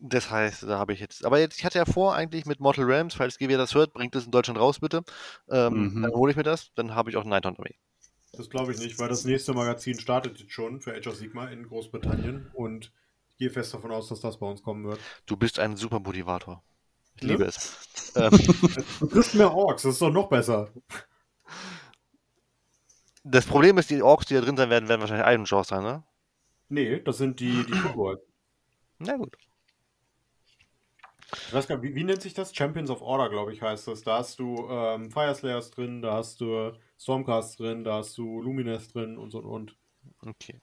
[0.02, 2.86] das heißt, da habe ich jetzt, aber jetzt, ich hatte ja vor, eigentlich mit Mortal
[2.86, 5.04] Realms, falls GW das hört, bringt es in Deutschland raus, bitte.
[5.50, 6.02] Ähm, Mhm.
[6.04, 7.76] Dann hole ich mir das, dann habe ich auch einen Nighthound Armee.
[8.32, 11.48] Das glaube ich nicht, weil das nächste Magazin startet jetzt schon für Age of Sigma
[11.48, 12.92] in Großbritannien und
[13.40, 15.08] gehe fest davon aus, dass das bei uns kommen wird.
[15.26, 16.64] Du bist ein super Motivator.
[17.16, 17.34] Ich Ne?
[17.34, 17.78] liebe es.
[19.00, 20.70] Du kriegst mehr Orks, das ist doch noch besser.
[23.24, 25.84] das Problem ist, die Orks, die da drin sein werden, werden wahrscheinlich Iron Jaws sein,
[25.84, 26.04] ne?
[26.70, 28.24] Nee, das sind die, die Kobolds.
[29.00, 29.36] Na gut.
[31.48, 32.56] Ich weiß gar nicht, wie, wie nennt sich das?
[32.56, 34.02] Champions of Order, glaube ich, heißt das.
[34.02, 38.88] Da hast du ähm, Fireslayers drin, da hast du Stormcast drin, da hast du Lumines
[38.90, 39.78] drin und so und und.
[40.26, 40.60] Okay.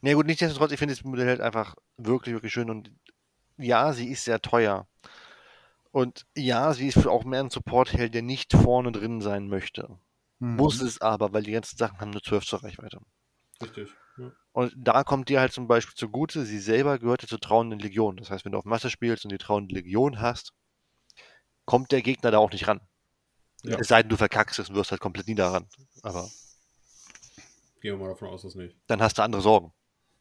[0.00, 2.90] Na gut, nichtsdestotrotz, ich finde das Modell halt einfach wirklich, wirklich schön und
[3.56, 4.86] ja, sie ist sehr teuer.
[5.92, 9.98] Und ja, sie ist für auch mehr ein Support-Held, der nicht vorne drin sein möchte.
[10.38, 10.56] Mhm.
[10.56, 13.00] Muss es aber, weil die ganzen Sachen haben nur 12 zur Reichweite.
[13.60, 13.90] Richtig.
[14.16, 14.32] Ja.
[14.52, 18.16] Und da kommt dir halt zum Beispiel zugute, sie selber gehörte zur trauenden Legion.
[18.16, 20.52] Das heißt, wenn du auf Masse spielst und die trauende Legion hast,
[21.64, 22.80] kommt der Gegner da auch nicht ran.
[23.62, 23.78] Ja.
[23.78, 25.68] Es sei denn, du verkackst es und wirst halt komplett niederran.
[26.02, 26.28] Aber
[27.80, 28.76] Gehen wir mal davon aus, dass nicht.
[28.86, 29.72] dann hast du andere Sorgen.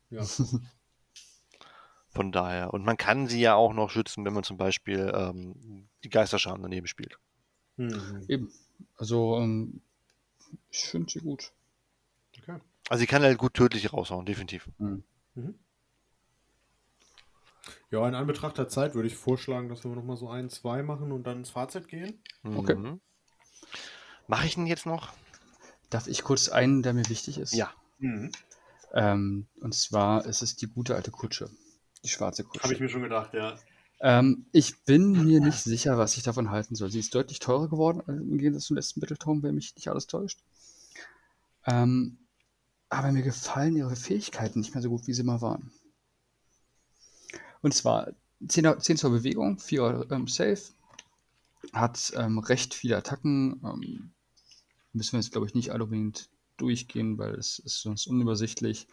[0.09, 0.23] Ja.
[2.11, 2.73] Von daher.
[2.73, 6.61] Und man kann sie ja auch noch schützen, wenn man zum Beispiel ähm, die Geisterscharen
[6.61, 7.19] daneben spielt.
[7.77, 8.25] Mhm.
[8.27, 8.51] Eben.
[8.95, 9.81] Also, ähm,
[10.71, 11.51] ich finde sie gut.
[12.37, 12.59] Okay.
[12.89, 14.67] Also sie kann halt gut tödlich raushauen, definitiv.
[14.79, 15.03] Mhm.
[17.91, 21.11] Ja, in Anbetracht der Zeit würde ich vorschlagen, dass wir nochmal so ein, zwei machen
[21.11, 22.21] und dann ins Fazit gehen.
[22.43, 22.75] Okay.
[22.75, 22.99] Mhm.
[24.27, 25.13] Mache ich ihn jetzt noch?
[25.89, 27.53] Darf ich kurz einen, der mir wichtig ist?
[27.53, 27.71] Ja.
[27.97, 28.31] Mhm.
[28.93, 31.49] Ähm, und zwar ist es die gute alte Kutsche.
[32.03, 32.63] Die schwarze Kutsche.
[32.63, 33.57] Habe ich mir schon gedacht, ja.
[34.01, 36.89] Ähm, ich bin mir nicht sicher, was ich davon halten soll.
[36.89, 40.07] Sie ist deutlich teurer geworden äh, im Gegensatz zum letzten Battletome, wenn mich nicht alles
[40.07, 40.39] täuscht.
[41.65, 42.17] Ähm,
[42.89, 45.71] aber mir gefallen ihre Fähigkeiten nicht mehr so gut, wie sie mal waren.
[47.61, 48.13] Und zwar
[48.47, 50.61] 10, 10 zur Bewegung, 4 ähm, Safe,
[51.73, 53.61] hat ähm, recht viele Attacken.
[53.63, 54.11] Ähm,
[54.93, 56.29] müssen wir jetzt, glaube ich, nicht alle unbedingt
[56.61, 58.87] durchgehen, weil es ist sonst unübersichtlich.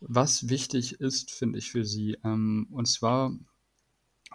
[0.00, 3.32] Was wichtig ist, finde ich für sie, ähm, und zwar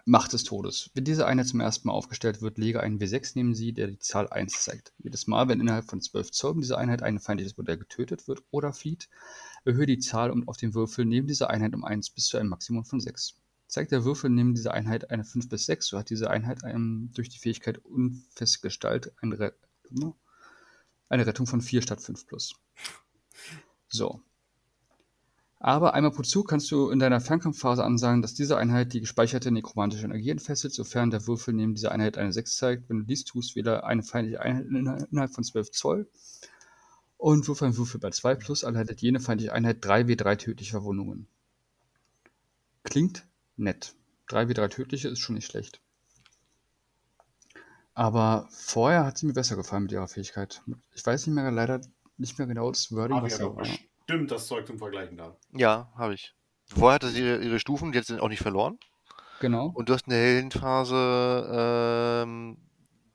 [0.06, 0.90] Macht des Todes.
[0.94, 4.00] Wenn diese Einheit zum ersten Mal aufgestellt wird, lege einen W6 neben sie, der die
[4.00, 4.94] Zahl 1 zeigt.
[5.00, 8.72] Jedes Mal, wenn innerhalb von 12 Zoll dieser Einheit ein feindliches Modell getötet wird oder
[8.72, 9.10] flieht,
[9.66, 12.86] erhöhe die Zahl auf dem Würfel neben dieser Einheit um 1 bis zu einem Maximum
[12.86, 13.36] von 6.
[13.68, 17.12] Zeigt der Würfel neben dieser Einheit eine 5 bis 6, so hat diese Einheit einem,
[17.14, 19.54] durch die Fähigkeit Unfestgestalt eine, Re
[21.10, 22.56] eine Rettung von 4 statt 5 plus.
[23.90, 24.22] So,
[25.60, 29.52] aber einmal pro Zug kannst du in deiner Fernkampfphase ansagen, dass diese Einheit die gespeicherte
[29.52, 32.90] nekromantische Energie entfesselt, sofern der Würfel neben dieser Einheit eine 6 zeigt.
[32.90, 36.08] Wenn du dies tust, wähle eine feindliche Einheit innerhalb von 12 Zoll
[37.18, 41.28] und wirf einen Würfel bei 2 plus, erleidet jene feindliche Einheit 3w3 tödliche Verwundungen.
[42.84, 43.26] Klingt
[43.56, 43.96] nett.
[44.30, 45.82] 3w3 tödliche ist schon nicht schlecht.
[47.98, 50.62] Aber vorher hat sie mir besser gefallen mit ihrer Fähigkeit.
[50.94, 51.82] Ich weiß nicht mehr leider
[52.18, 53.64] nicht mehr genau das Wording, Hab was ich da aber war.
[53.64, 55.36] bestimmt das Zeug zum Vergleichen da.
[55.52, 56.36] Ja, habe ich.
[56.68, 58.78] Vorher hatte sie ihre, ihre Stufen, die hat sie auch nicht verloren.
[59.40, 59.72] Genau.
[59.74, 61.50] Und du hast in der Heldenphase
[62.24, 62.58] ähm,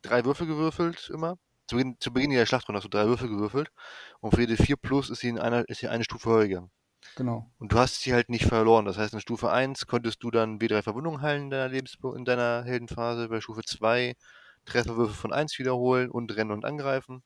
[0.02, 1.38] drei Würfel gewürfelt immer.
[1.68, 3.70] Zu Beginn, zu Beginn der Schlachtrunde hast du drei Würfel gewürfelt.
[4.18, 6.72] Und für jede 4 plus ist sie, in einer, ist sie eine Stufe höher gegangen.
[7.14, 7.48] Genau.
[7.60, 8.86] Und du hast sie halt nicht verloren.
[8.86, 12.24] Das heißt, in Stufe 1 konntest du dann W3 Verwundungen heilen in deiner, Lebens in
[12.24, 13.28] deiner Heldenphase.
[13.28, 14.16] Bei Stufe 2
[14.64, 17.22] Trefferwürfe von 1 wiederholen und rennen und angreifen.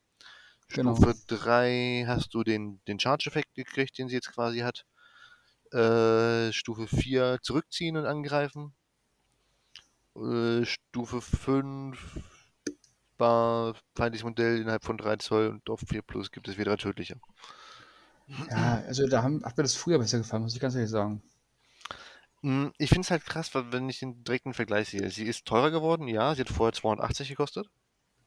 [0.68, 0.96] Genau.
[0.96, 4.84] Stufe 3 hast du den, den Charge-Effekt gekriegt, den sie jetzt quasi hat.
[5.72, 8.74] Äh, Stufe 4 zurückziehen und angreifen.
[10.16, 11.98] Äh, Stufe 5
[13.18, 17.18] war feindliches Modell innerhalb von 3 Zoll und auf 4 Plus gibt es wieder tödliche.
[18.50, 21.22] Ja, also da haben, hat mir das früher besser gefallen, muss ich ganz ehrlich sagen.
[22.42, 25.10] Mm, Ich finde es halt krass, wenn ich den direkten Vergleich sehe.
[25.10, 27.68] Sie ist teurer geworden, ja, sie hat vorher 280 gekostet.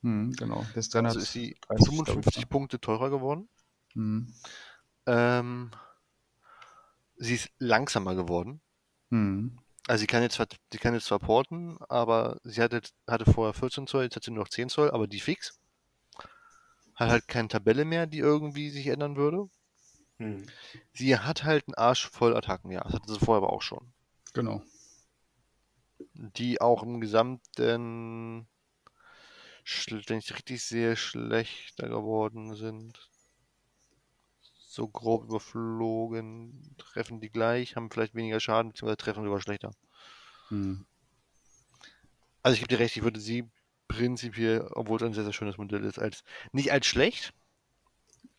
[0.02, 0.66] Hm, genau.
[0.76, 3.50] Das ist Also ist sie 330, 55 glaub ich, Punkte teurer geworden.
[3.94, 4.34] Hm.
[5.06, 5.72] Ähm,
[7.18, 8.62] sie ist langsamer geworden.
[9.12, 9.60] Hm.
[9.88, 13.54] Also sie kann jetzt, zwar- sie kann jetzt zwar porten, aber sie hatte, hatte vorher
[13.54, 15.60] 14 Zoll, jetzt hat sie nur noch 10 Zoll, aber die fix.
[16.96, 19.50] Hat halt keine Tabelle mehr, die irgendwie sich ändern würde.
[20.18, 20.46] Hm.
[20.94, 22.82] Sie hat halt einen Arsch voll Attacken, ja.
[22.84, 23.94] Das hatte sie vorher aber auch schon.
[24.40, 24.62] Genau.
[26.14, 28.48] Die auch im gesamten,
[30.08, 33.10] wenn ich richtig sehe, schlechter geworden sind.
[34.42, 39.72] So grob überflogen, treffen die gleich, haben vielleicht weniger Schaden, beziehungsweise treffen sogar schlechter.
[40.48, 40.86] Hm.
[42.42, 43.46] Also ich gebe dir recht, ich würde sie
[43.90, 47.34] prinzipiell, obwohl es ein sehr, sehr schönes Modell ist, als nicht als schlecht,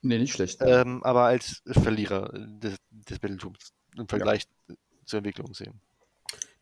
[0.01, 0.59] Nee, nicht schlecht.
[0.63, 4.45] ähm, aber als Verlierer des, des Battletums im Vergleich
[5.05, 5.81] zur Entwicklung sehen.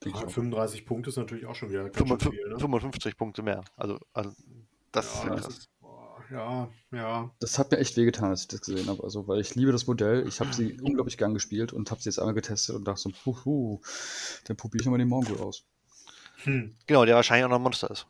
[0.05, 0.31] Denke ich auch.
[0.31, 2.59] 35 Punkte ist natürlich auch schon wieder ganz schön 55, viel, ne?
[2.61, 3.65] 55 Punkte mehr.
[3.77, 4.33] Also, also
[4.93, 5.59] das ist ja, das krass.
[5.59, 7.31] ist, boah, ja, ja.
[7.41, 9.03] Das hat mir echt wehgetan, als ich das gesehen habe.
[9.03, 10.27] Also, weil ich liebe das Modell.
[10.29, 13.11] Ich habe sie unglaublich gern gespielt und habe sie jetzt einmal getestet und dachte so,
[13.11, 13.81] puh,
[14.45, 15.65] dann probiere ich nochmal den Mongol aus.
[16.45, 16.77] Hm.
[16.87, 18.07] Genau, der wahrscheinlich auch noch ein Monster ist.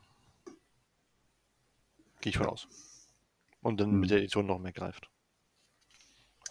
[2.21, 2.69] Gehe ich von aus.
[3.63, 4.01] Und dann Hm.
[4.01, 5.09] mit der Edition noch mehr greift.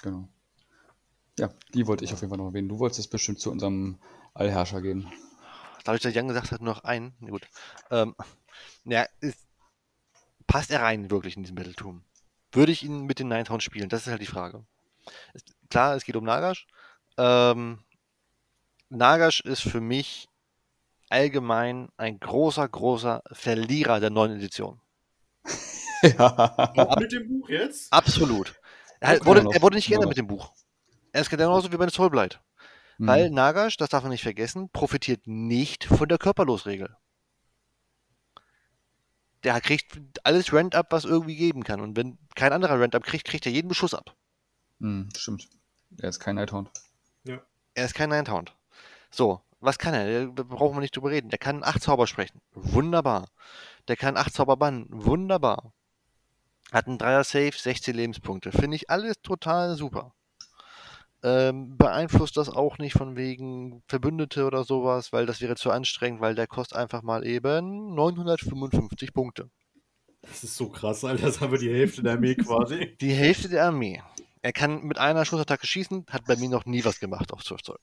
[0.01, 0.27] Genau.
[1.37, 2.69] Ja, die wollte ich auf jeden Fall noch erwähnen.
[2.69, 3.99] Du wolltest jetzt bestimmt zu unserem
[4.33, 5.07] Allherrscher gehen.
[5.87, 7.15] Dadurch, dass Jan gesagt hat, nur noch einen.
[7.21, 7.47] Na gut.
[7.91, 8.13] Ähm,
[8.83, 9.47] ja, ist,
[10.45, 12.03] passt er rein wirklich in diesen Battletum?
[12.51, 13.87] Würde ich ihn mit den Ninetowns spielen?
[13.87, 14.65] Das ist halt die Frage.
[15.33, 16.67] Es, klar, es geht um Nagash.
[17.17, 17.79] Ähm,
[18.89, 20.27] Nagash ist für mich
[21.09, 24.81] allgemein ein großer, großer Verlierer der neuen Edition.
[26.01, 26.95] ja.
[26.99, 27.93] Mit dem Buch jetzt?
[27.93, 28.59] Absolut.
[28.99, 30.51] Er, wurde, er wurde nicht geändert mit dem Buch.
[31.13, 32.41] Er ist genauso wie bei Soulblight.
[32.97, 33.07] Hm.
[33.07, 36.95] Weil Nagash, das darf man nicht vergessen, profitiert nicht von der Körperlosregel.
[39.43, 41.79] Der kriegt alles Rent-Up, was irgendwie geben kann.
[41.79, 44.15] Und wenn kein anderer Rent-Up kriegt, kriegt er jeden Beschuss ab.
[44.79, 45.47] Hm, stimmt.
[45.99, 46.69] Er ist kein Nighthound.
[47.77, 48.55] Er ist kein Ninetaunt.
[49.11, 50.29] So, was kann er?
[50.29, 51.29] Da brauchen wir nicht drüber reden.
[51.29, 52.41] Der kann acht Zauber sprechen.
[52.53, 53.27] Wunderbar.
[53.87, 54.87] Der kann acht Zauber bannen.
[54.89, 55.73] Wunderbar.
[56.71, 58.51] Hat einen Dreier Save, 16 Lebenspunkte.
[58.51, 60.15] Finde ich alles total super.
[61.23, 66.21] Ähm, beeinflusst das auch nicht von wegen Verbündete oder sowas, weil das wäre zu anstrengend,
[66.21, 69.49] weil der kostet einfach mal eben 955 Punkte.
[70.21, 71.25] Das ist so krass, Alter.
[71.25, 72.95] Das haben wir die Hälfte der Armee quasi.
[73.01, 74.01] Die Hälfte der Armee.
[74.41, 77.61] Er kann mit einer Schussattacke schießen, hat bei mir noch nie was gemacht auf 12
[77.63, 77.79] Zoll.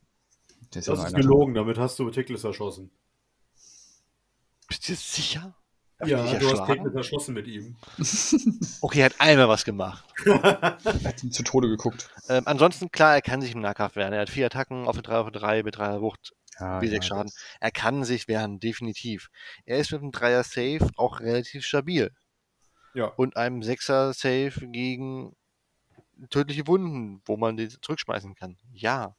[0.71, 2.91] Das ja ist gelogen, damit hast du Teklis erschossen.
[4.69, 5.55] Bist du sicher?
[6.07, 6.67] Ja, du hast?
[6.67, 7.77] Teklis erschossen mit ihm.
[8.81, 10.05] Okay, er hat einmal was gemacht.
[10.25, 12.11] Er hat ihm zu Tode geguckt.
[12.29, 14.13] Ähm, ansonsten, klar, er kann sich im Nahkampf wehren.
[14.13, 17.07] Er hat vier Attacken auf eine 3 auf 3 mit 3 Wucht, Ja, wie 6
[17.07, 17.33] Schaden.
[17.61, 19.29] Er kann sich wehren, definitiv.
[19.65, 22.11] Er ist mit einem 3er Save auch relativ stabil.
[22.95, 23.07] Ja.
[23.07, 25.35] Und einem 6er Save gegen
[26.31, 28.57] tödliche Wunden, wo man die zurückschmeißen kann.
[28.73, 29.17] Ja.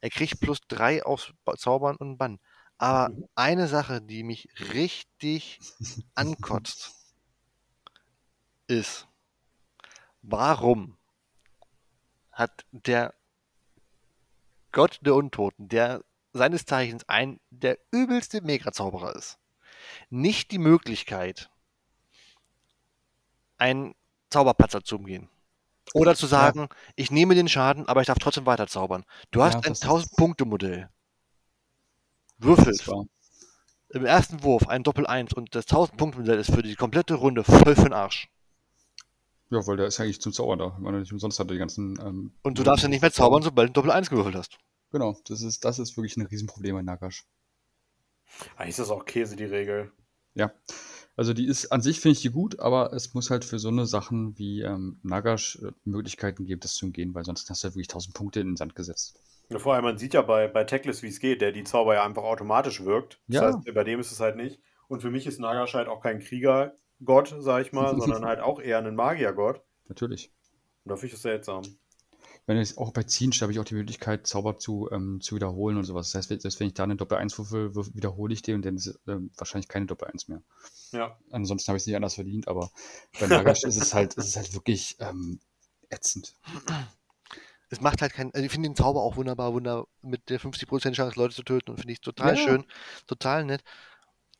[0.00, 2.38] Er kriegt plus 3 aufs Ba- Zaubern und Bann.
[2.78, 3.24] Aber Mhm.
[3.34, 5.60] eine Sache, die mich richtig
[6.14, 6.92] ankotzt,
[8.66, 9.06] ist,
[10.22, 10.96] warum
[12.32, 13.14] hat der
[14.72, 16.02] Gott der Untoten, der
[16.32, 19.38] seines Zeichens ein der übelste Megazauberer ist,
[20.10, 21.48] nicht die Möglichkeit,
[23.56, 23.94] einen
[24.30, 25.28] Zauberpatzer zu umgehen.
[25.92, 29.04] Oder zu sagen, ich nehme den Schaden, aber ich darf trotzdem weiter zaubern.
[29.30, 30.88] Du Ja, hast ein das ist- 1000-Punkte-Modell.
[32.38, 32.86] Würfelt
[33.90, 37.84] im ersten Wurf ein Doppel-1 und das 1000-Punkte-Modell ist für die komplette Runde voll für
[37.84, 38.28] den Arsch.
[39.50, 40.74] ja, weil der ist eigentlich zum Zaubern da.
[40.76, 41.98] Ich meine, nicht umsonst hat er die ganzen.
[42.00, 44.58] Ähm, Und du darfst ja nicht mehr zaubern, sobald du ein Doppel-1 gewürfelt hast.
[44.90, 47.24] Genau, das ist, das ist wirklich ein Riesenproblem bei Nagash.
[48.56, 49.92] Eigentlich ist das auch Käse, die Regel.
[50.34, 50.52] Ja.
[51.16, 53.68] Also die ist an sich finde ich die gut, aber es muss halt für so
[53.68, 57.66] eine Sachen wie ähm, Nagash äh, Möglichkeiten geben, das zu umgehen, weil sonst hast du
[57.66, 59.20] halt wirklich 1000 Punkte in den Sand gesetzt.
[59.50, 61.94] Ja, vor allem, man sieht ja bei, bei Teclis, wie es geht, der die Zauber
[61.94, 63.20] ja einfach automatisch wirkt.
[63.28, 63.46] Das Ja.
[63.46, 64.60] heißt, bei dem ist es halt nicht.
[64.88, 68.60] Und für mich ist Nagash halt auch kein Kriegergott, sag ich mal, sondern halt auch
[68.60, 69.62] eher ein Magiergott.
[69.88, 70.32] Natürlich.
[70.84, 71.62] Und da finde ich das seltsam.
[72.46, 75.78] Wenn ich auch bei Ziehen habe ich auch die Möglichkeit, Zauber zu, ähm, zu wiederholen
[75.78, 76.10] und sowas.
[76.10, 78.64] Das heißt, wenn- selbst wenn ich da eine Doppel-1 würfel, würf- wiederhole ich den und
[78.66, 80.42] dann ist es ähm, wahrscheinlich keine Doppel-1 mehr.
[80.92, 81.18] Ja.
[81.30, 82.70] Ansonsten habe ich es nicht anders verdient, aber
[83.18, 85.40] bei Nagash ist es halt, ist es halt wirklich ähm,
[85.88, 86.34] ätzend.
[87.70, 88.32] Es macht halt keinen.
[88.34, 91.70] Also ich finde den Zauber auch wunderbar, wunder mit der 50% Chance, Leute zu töten
[91.70, 92.42] und finde ich total Ja.
[92.42, 92.64] schön,
[93.06, 93.62] total nett.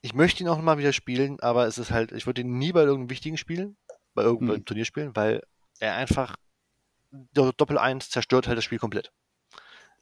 [0.02, 2.72] Ich möchte ihn auch mal wieder spielen, aber es ist halt, ich würde ihn nie
[2.72, 3.76] bei irgendeinem wichtigen spielen,
[4.14, 4.64] bei irgendeinem Hm.
[4.66, 5.42] Turnier spielen, weil
[5.80, 6.36] er einfach
[7.32, 9.12] Doppel 1 zerstört halt das Spiel komplett.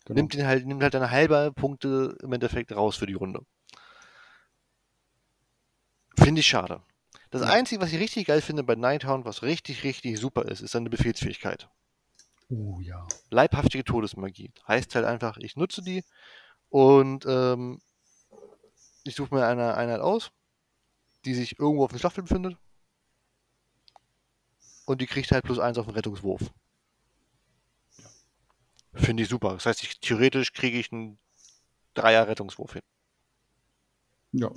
[0.04, 0.16] Genau.
[0.18, 3.46] Nimmt ihn halt, nimmt halt eine halbe Punkte im Endeffekt raus für die Runde.
[6.18, 6.82] Finde ich schade.
[7.30, 7.48] Das Ja.
[7.48, 10.90] Einzige, was ich richtig geil finde bei Nighthound, was richtig, richtig super ist, ist seine
[10.90, 11.68] Befehlsfähigkeit.
[12.52, 13.06] Oh ja.
[13.30, 14.52] leibhaftige Todesmagie.
[14.68, 16.04] Heißt halt einfach, ich nutze die
[16.68, 17.80] und ähm,
[19.04, 20.30] ich suche mir eine Einheit aus,
[21.24, 22.58] die sich irgendwo auf dem Schlachtfeld befindet.
[24.84, 26.52] Und die kriegt halt plus eins auf den Rettungswurf.
[28.92, 29.54] Finde ich super.
[29.54, 31.18] Das heißt, ich, theoretisch kriege ich einen
[31.94, 32.82] Dreier-Rettungswurf hin.
[34.32, 34.50] Ja.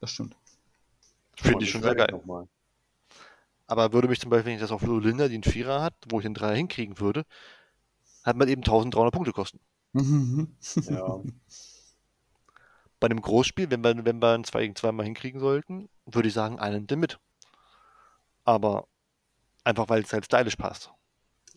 [0.00, 0.34] Das stimmt.
[1.36, 2.08] Finde ich schon sehr geil.
[2.10, 2.48] Nochmal.
[3.68, 6.20] Aber würde mich zum Beispiel, wenn ich das auf Lolinda, die einen Vierer hat, wo
[6.20, 7.24] ich einen Dreier hinkriegen würde,
[8.24, 9.58] hat man eben 1300 Punkte kosten.
[9.94, 10.56] Mhm.
[10.88, 11.22] Ja.
[13.00, 16.28] Bei einem Großspiel, wenn wir, wenn wir ein 2 gegen 2 mal hinkriegen sollten, würde
[16.28, 17.18] ich sagen, einen den mit.
[18.44, 18.88] Aber
[19.64, 20.92] einfach, weil es halt stylisch passt.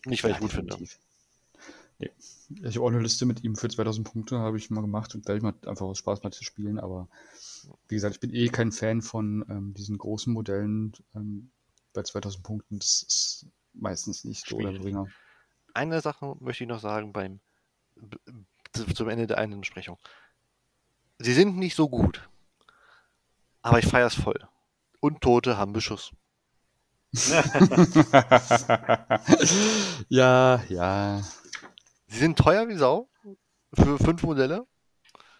[0.06, 0.74] Nicht, weil ich Ja, gut finde.
[0.74, 0.98] definitiv.
[1.98, 2.10] Nee.
[2.64, 5.24] Ich habe auch eine Liste mit ihm für 2000 Punkte, habe ich mal gemacht und
[5.24, 6.78] gleich mal einfach aus Spaß mal zu spielen.
[6.78, 7.08] Aber
[7.88, 11.50] wie gesagt, ich bin eh kein Fan von ähm, diesen großen Modellen ähm,
[11.92, 12.78] bei 2000 Punkten.
[12.78, 14.78] Das ist meistens nicht so der.
[14.78, 15.06] Bringer.
[15.74, 17.40] Eine Sache möchte ich noch sagen beim
[18.94, 19.98] zum Ende der einen Besprechung.
[21.18, 22.28] Sie sind nicht so gut.
[23.62, 24.48] Aber ich feiere es voll.
[25.00, 26.12] Untote haben Beschuss.
[30.08, 31.20] ja, ja.
[32.06, 33.08] Sie sind teuer wie Sau.
[33.74, 34.66] Für fünf Modelle.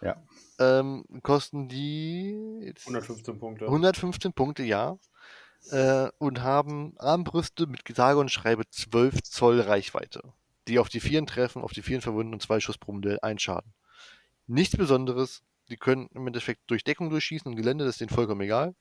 [0.02, 0.22] Ja.
[0.58, 3.66] Ähm, kosten die jetzt 115 Punkte.
[3.66, 4.98] 115 Punkte, ja.
[5.70, 10.22] Äh, und haben Armbrüste mit sage und schreibe 12 Zoll Reichweite.
[10.68, 13.38] Die auf die Vieren treffen, auf die Vieren verwunden und zwei Schuss pro Modell, ein
[13.38, 13.72] Schaden.
[14.46, 15.42] Nichts Besonderes.
[15.68, 18.74] Die können im Endeffekt durch Deckung durchschießen und Gelände, das ist denen vollkommen egal.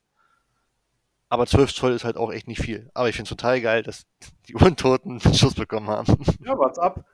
[1.28, 2.90] Aber 12 Zoll ist halt auch echt nicht viel.
[2.92, 4.04] Aber ich finde es total geil, dass
[4.48, 6.16] die Untoten einen Schuss bekommen haben.
[6.44, 7.04] Ja, what's up?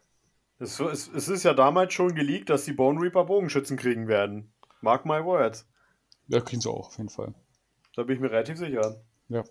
[0.59, 4.55] Es, es, es ist ja damals schon geleakt, dass die Bone Reaper Bogenschützen kriegen werden.
[4.80, 5.66] Mark my words.
[6.28, 7.34] Ja, kriegen sie auch, auf jeden Fall.
[7.94, 9.05] Da bin ich mir relativ sicher.
[9.28, 9.44] Ja.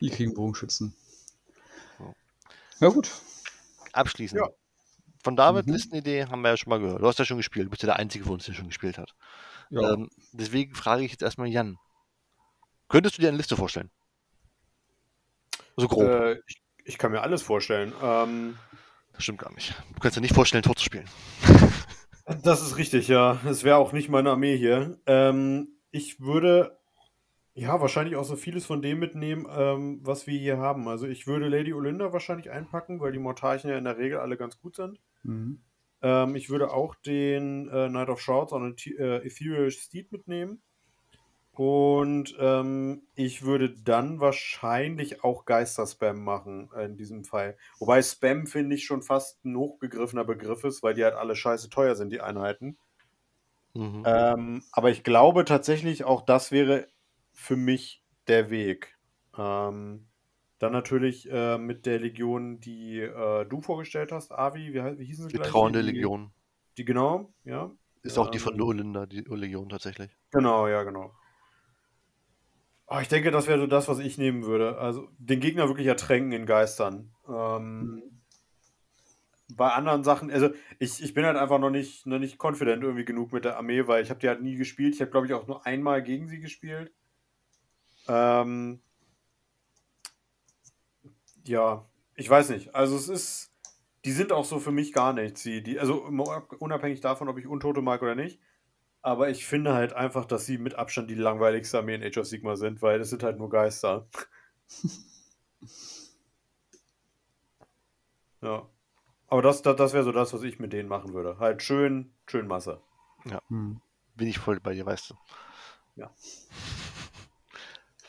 [0.00, 0.94] Die kriegen Bogenschützen.
[1.98, 2.12] Ja.
[2.80, 3.10] Ja, gut.
[3.92, 4.40] Abschließend.
[4.40, 4.48] Ja.
[5.22, 5.72] Von David, Mhm.
[5.74, 7.02] Listenidee haben wir ja schon mal gehört.
[7.02, 7.66] Du hast ja schon gespielt.
[7.66, 9.14] Du bist ja der Einzige von uns, der schon gespielt hat.
[9.68, 9.92] Ja.
[9.92, 11.78] Ähm, deswegen frage ich jetzt erstmal Jan.
[12.88, 13.90] Könntest du dir eine Liste vorstellen?
[15.76, 16.02] So grob.
[16.04, 17.92] Äh, ich, ich kann mir alles vorstellen.
[18.02, 18.58] Ähm,
[19.12, 19.74] Das stimmt gar nicht.
[19.94, 21.08] Du kannst dir nicht vorstellen, Tor zu spielen.
[22.42, 23.38] das ist richtig, ja.
[23.46, 24.98] Es wäre auch nicht meine Armee hier.
[25.06, 26.79] Ähm, ich würde
[27.54, 30.88] ja wahrscheinlich auch so vieles von dem mitnehmen, ähm, was wir hier haben.
[30.88, 34.36] Also ich würde Lady Olinda wahrscheinlich einpacken, weil die Mortarchen ja in der Regel alle
[34.36, 35.00] ganz gut sind.
[35.22, 35.60] Mhm.
[36.02, 40.62] Ähm, ich würde auch den äh, Knight of Shrouds on äh, Ethereal Steed mitnehmen.
[41.52, 47.58] Und ähm, ich würde dann wahrscheinlich auch Geister-Spam machen äh, in diesem Fall.
[47.78, 51.68] Wobei Spam, finde ich, schon fast ein hochgegriffener Begriff ist, weil die halt alle scheiße
[51.68, 52.78] teuer sind, die Einheiten.
[53.74, 54.04] Mhm.
[54.06, 56.86] Ähm, aber ich glaube tatsächlich, auch das wäre
[57.40, 58.96] für mich der Weg.
[59.36, 60.06] Ähm,
[60.58, 65.28] dann natürlich äh, mit der Legion, die äh, du vorgestellt hast, Avi, wie, wie hießen
[65.28, 66.30] sie Die trauernde Die- Legion.
[66.76, 67.70] Die genau, ja.
[68.02, 70.10] Ist auch die Ähm, von der Olinda, die Legion tatsächlich.
[70.30, 71.12] Genau, ja, genau.
[72.86, 74.78] Ah, ich denke, das wäre so das, was ich nehmen würde.
[74.78, 77.14] Also den Gegner wirklich ertränken in Geistern.
[77.28, 78.02] Ähm,
[79.56, 83.04] bei anderen Sachen, also ich, ich bin halt einfach noch nicht, noch nicht confident irgendwie
[83.04, 84.94] genug mit der Armee, weil ich habe die halt nie gespielt.
[84.94, 86.92] Ich habe, glaube ich, auch nur einmal gegen sie gespielt.
[88.10, 88.80] Ähm,
[91.44, 92.74] ja, ich weiß nicht.
[92.74, 93.52] Also es ist,
[94.04, 95.44] die sind auch so für mich gar nichts.
[95.44, 96.02] Die, die, also
[96.58, 98.40] unabhängig davon, ob ich Untote mag oder nicht.
[99.02, 102.26] Aber ich finde halt einfach, dass sie mit Abstand die langweiligste Armee in Age of
[102.26, 104.08] Sigma sind, weil es sind halt nur Geister.
[108.42, 108.68] ja.
[109.28, 111.38] Aber das, das, das wäre so das, was ich mit denen machen würde.
[111.38, 112.82] Halt schön, schön Masse.
[113.48, 113.80] Hm.
[114.16, 115.14] Bin ich voll bei dir, weißt du.
[115.94, 116.10] Ja.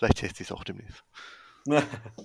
[0.01, 1.03] Vielleicht teste ich es auch demnächst.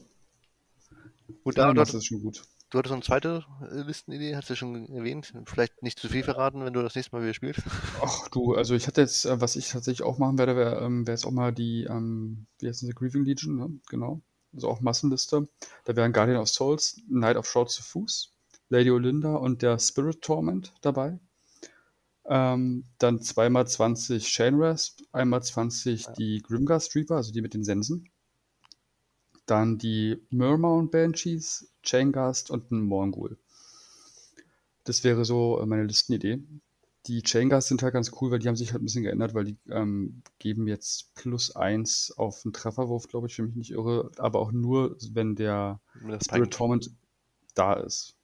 [1.44, 2.44] Gut, Ja, da, das du, ist schon gut.
[2.70, 5.32] du hattest noch eine zweite äh, Listenidee, hast du schon erwähnt.
[5.46, 7.62] Vielleicht nicht zu viel verraten, wenn du das nächste Mal wieder spielst.
[7.98, 11.06] Ach du, also ich hatte jetzt, äh, was ich tatsächlich auch machen werde, wäre ähm,
[11.06, 13.80] wär jetzt auch mal die, ähm, wie heißt diese Grieving Legion, ne?
[13.88, 14.20] Genau.
[14.52, 15.48] Also auch Massenliste.
[15.84, 18.32] Da wären Guardian of Souls, Knight of Short zu Fuß,
[18.68, 21.18] Lady Olinda und der Spirit Torment dabei.
[22.28, 27.64] Ähm, dann zweimal 20 Chain Rasp, einmal 20 die Grimgast Reaper, also die mit den
[27.64, 28.10] Sensen.
[29.46, 33.38] Dann die Mermount Banshees, Chaingast und ein Morgul.
[34.82, 36.42] Das wäre so äh, meine Listenidee.
[37.06, 39.44] Die Chaingast sind halt ganz cool, weil die haben sich halt ein bisschen geändert, weil
[39.44, 44.10] die ähm, geben jetzt plus eins auf einen Trefferwurf, glaube ich, wenn mich nicht irre,
[44.16, 45.80] aber auch nur, wenn der
[46.20, 46.90] Spirit Torment
[47.54, 48.16] da ist.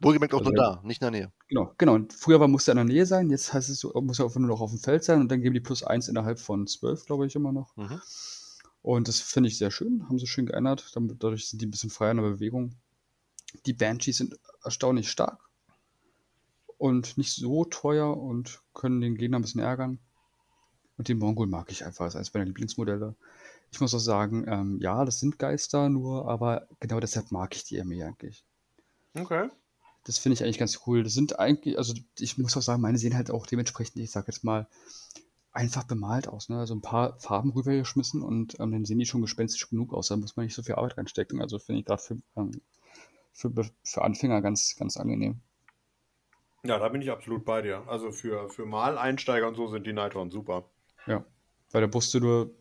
[0.00, 1.32] Wohlgemerkt auch Also nur da, nicht in der Nähe.
[1.48, 1.94] Genau, genau.
[1.94, 4.48] Und früher war, musste er in der Nähe sein, jetzt heißt es, muss er nur
[4.48, 7.26] noch auf dem Feld sein und dann geben die plus eins innerhalb von zwölf, glaube
[7.26, 7.76] ich, immer noch.
[7.76, 8.00] Mhm.
[8.82, 10.92] Und das finde ich sehr schön, haben sie schön geändert.
[10.94, 12.74] Dadurch sind die ein bisschen freier in der Bewegung.
[13.64, 15.40] Die Banshees sind erstaunlich stark
[16.78, 19.98] und nicht so teuer und können den Gegner ein bisschen ärgern.
[20.98, 23.14] Und den Mongol mag ich einfach, das ist eines meiner Lieblingsmodelle.
[23.70, 27.64] Ich muss auch sagen, ähm, ja, das sind Geister nur, aber genau deshalb mag ich
[27.64, 28.44] die Armee eigentlich.
[29.14, 29.50] Okay.
[30.06, 31.02] Das finde ich eigentlich ganz cool.
[31.02, 34.28] Das sind eigentlich, also ich muss auch sagen, meine sehen halt auch dementsprechend, ich sag
[34.28, 34.68] jetzt mal,
[35.50, 36.48] einfach bemalt aus.
[36.48, 36.58] Ne?
[36.58, 40.08] Also ein paar Farben rübergeschmissen und ähm, dann sehen die schon gespenstisch genug aus.
[40.08, 41.40] Da muss man nicht so viel Arbeit reinstecken.
[41.40, 42.52] Also finde ich gerade für, ähm,
[43.32, 43.50] für,
[43.82, 45.40] für Anfänger ganz, ganz angenehm.
[46.62, 47.82] Ja, da bin ich absolut bei dir.
[47.88, 50.70] Also für, für Mal-Einsteiger und so sind die Nighthorn super.
[51.06, 51.24] Ja.
[51.72, 52.54] Weil da musst du nur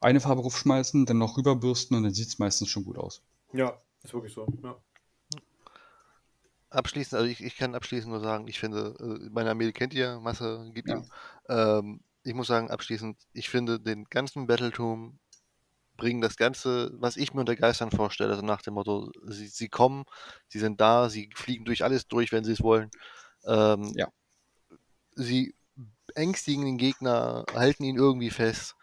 [0.00, 3.22] eine Farbe raufschmeißen, dann noch rüberbürsten und dann sieht es meistens schon gut aus.
[3.52, 4.46] Ja, ist wirklich so.
[4.62, 4.76] Ja.
[6.70, 10.20] Abschließend, also ich, ich kann abschließend nur sagen, ich finde, äh, meine Armee kennt ihr,
[10.20, 10.94] Masse, gib Ja.
[10.96, 11.08] ihm.
[11.48, 15.18] Ähm, ich muss sagen, abschließend, ich finde den ganzen Battletum
[15.96, 19.68] bringen das Ganze, was ich mir unter Geistern vorstelle, also nach dem Motto, sie, sie
[19.68, 20.04] kommen,
[20.48, 22.90] sie sind da, sie fliegen durch alles durch, wenn sie es wollen.
[23.46, 24.10] Ähm, Ja.
[25.14, 25.54] Sie
[26.14, 28.76] ängstigen den Gegner, halten ihn irgendwie fest.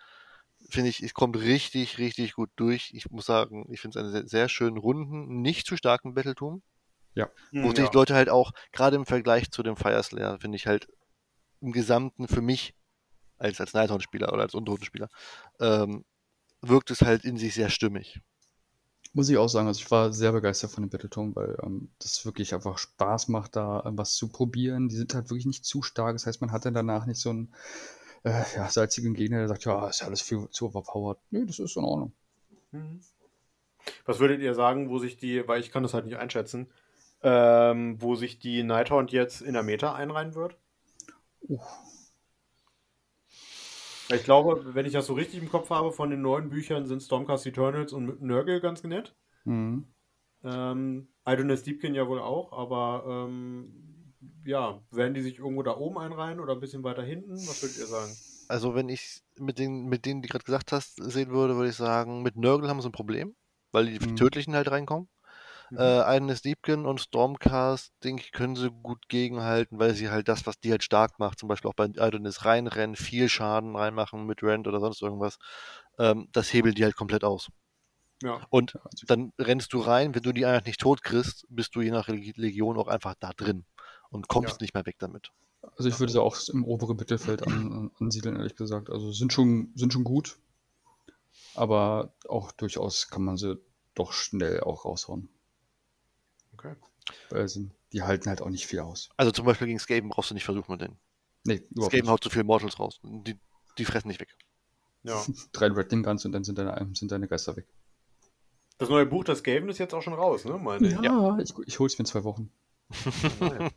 [0.70, 2.92] Finde ich, es kommt richtig, richtig gut durch.
[2.94, 6.62] Ich muss sagen, ich finde es einen sehr, sehr schönen runden, nicht zu starken Battletum.
[7.52, 7.92] Wo Hm, sich ja.
[7.94, 10.88] Leute halt auch, gerade im Vergleich zu dem Fire Slayer, finde ich halt
[11.62, 12.76] im Gesamten für mich,
[13.38, 15.10] als, als Nighthorn-Spieler oder als Untoten-Spieler,
[15.60, 16.06] ähm,
[16.62, 18.22] wirkt es halt in sich sehr stimmig.
[19.14, 22.26] Muss ich auch sagen, also ich war sehr begeistert von dem Battletome, weil ähm, das
[22.26, 24.90] wirklich einfach Spaß macht, da äh, was zu probieren.
[24.90, 26.14] Die sind halt wirklich nicht zu stark.
[26.14, 27.54] Das heißt, man hat dann danach nicht so einen
[28.24, 31.18] äh, ja, salzigen Gegner, der sagt, ja, ist ja alles viel zu overpowered.
[31.32, 32.14] Nee, das ist in Ordnung.
[32.72, 33.00] Mhm.
[34.06, 36.68] Was würdet ihr sagen, wo sich die, weil ich kann das halt nicht einschätzen,
[37.24, 40.58] ähm, wo sich die Nighthorn jetzt in der Meta einreihen wird?
[41.48, 41.60] Uh.
[44.14, 47.02] Ich glaube, wenn ich das so richtig im Kopf habe, von den neuen Büchern sind
[47.04, 49.16] Stormcast Eternals und Nurgle ganz nett.
[49.44, 49.86] Mhm.
[50.44, 54.14] Ähm, Idoness Deepkin ja wohl auch, aber ähm,
[54.46, 57.34] ja, werden die sich irgendwo da oben einreihen oder ein bisschen weiter hinten?
[57.34, 58.12] Was würdet ihr sagen?
[58.48, 61.76] Also wenn ich mit den, mit denen, die gerade gesagt hast, sehen würde, würde ich
[61.76, 63.36] sagen, mit Nurgle haben sie ein Problem,
[63.74, 64.16] weil die Mhm.
[64.16, 65.10] Tödlichen halt reinkommen.
[65.70, 65.78] Mhm.
[65.80, 70.28] Äh, einen ist Deepkin und Stormcast, denke ich, können sie gut gegenhalten, weil sie halt
[70.28, 74.26] das, was die halt stark macht, zum Beispiel auch bei Idonis reinrennen, viel Schaden reinmachen
[74.26, 75.38] mit Rent oder sonst irgendwas,
[76.00, 77.50] ähm, das hebelt die halt komplett aus.
[78.24, 78.42] Ja.
[78.50, 78.74] Und
[79.08, 82.08] dann rennst du rein, wenn du die einfach nicht tot kriegst, bist du je nach
[82.08, 83.66] Legion auch einfach da drin
[84.10, 84.58] und kommst Ja.
[84.62, 85.32] nicht mehr weg damit.
[85.78, 88.90] also ich würde sie auch im oberen Mittelfeld an, ansiedeln, ehrlich gesagt.
[88.90, 90.38] Also sind schon, sind schon gut,
[91.56, 93.58] aber auch durchaus kann man sie
[93.96, 95.30] doch schnell auch raushauen.
[96.58, 96.76] Okay.
[97.48, 99.10] Sie, die halten halt auch nicht viel aus.
[99.18, 100.98] Also zum Beispiel gegen Skaven brauchst du nicht versuchen mit denen.
[101.46, 102.12] Nee, überhaupt Skaven nicht.
[102.12, 103.00] haut zu viel Mortals raus.
[103.04, 103.38] Die,
[103.78, 104.36] die fressen nicht weg.
[105.04, 105.24] Ja.
[105.54, 107.68] Drei Rattling Guns und dann sind deine, sind deine Geister weg.
[108.78, 110.54] Das neue Buch, das Gaven, ist jetzt auch schon raus, ne?
[110.58, 111.00] Meine ich.
[111.02, 112.52] Ja, ich, ich hol's mir in zwei Wochen.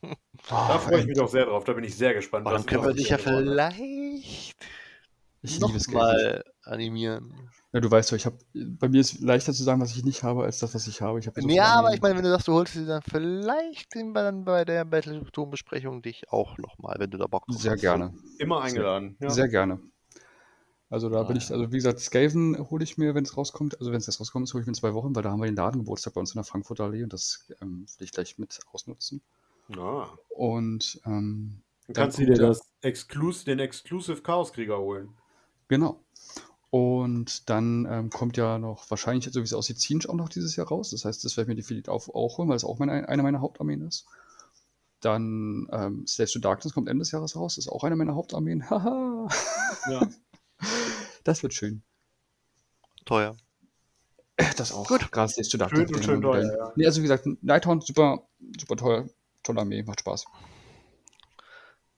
[0.49, 1.65] Da freue ich mich doch sehr drauf.
[1.65, 2.47] Da bin ich sehr gespannt.
[2.47, 4.57] Aber was dann können wir dich ja vielleicht
[5.43, 7.33] Ich liebe es nochmal animieren.
[7.73, 10.23] Ja, du weißt doch, ich habe, bei mir ist leichter zu sagen, was ich nicht
[10.23, 11.19] habe, als das, was ich habe.
[11.19, 13.01] Ich habe so ja, viele aber ich meine, wenn du sagst, du holst sie dann
[13.03, 17.73] vielleicht den- dann bei der Battletoon-Besprechung dich auch nochmal, wenn du da Bock drauf Sehr
[17.73, 17.81] hast.
[17.81, 18.13] gerne.
[18.39, 19.17] Immer eingeladen.
[19.21, 19.31] Ja.
[19.31, 19.81] Sehr gerne.
[20.91, 23.79] Also da bin Ah, ich, also wie gesagt, Skaven hole ich mir, wenn es rauskommt.
[23.79, 25.47] Also wenn es jetzt rauskommt, hole ich mir in zwei Wochen, weil da haben wir
[25.47, 28.59] den Ladengeburtstag bei uns in der Frankfurter Allee und das ähm, will ich gleich mit
[28.73, 29.23] ausnutzen.
[29.79, 30.09] Ah.
[30.31, 35.11] Und ähm, Dann kannst du dir das Exclus den Exclusive Chaoskrieger holen.
[35.71, 36.05] Genau.
[36.69, 40.55] Und dann ähm, kommt ja noch wahrscheinlich, so wie es aussieht, Zinj auch noch dieses
[40.55, 40.91] Jahr raus.
[40.91, 43.23] Das heißt, das werde ich mir definitiv auch, auch holen, weil es auch meine, eine
[43.23, 44.07] meiner Hauptarmeen ist.
[45.01, 47.57] Dann ähm, Slaves to Darkness kommt Ende des Jahres raus.
[47.57, 48.69] Das ist auch eine meiner Hauptarmeen.
[48.71, 49.29] Haha.
[49.91, 50.09] Ja.
[51.25, 51.83] das wird schön.
[53.07, 53.37] Teuer.
[54.57, 54.87] Das auch.
[54.87, 55.11] Gut.
[55.11, 56.05] Gerade Slaves to Schön Darkness.
[56.05, 56.51] schön Modellen.
[56.51, 56.73] teuer, ja.
[56.77, 58.29] Nee, also wie gesagt, Nighthound, super,
[58.59, 59.09] super teuer.
[59.43, 60.27] Tolle Armee, macht Spaß.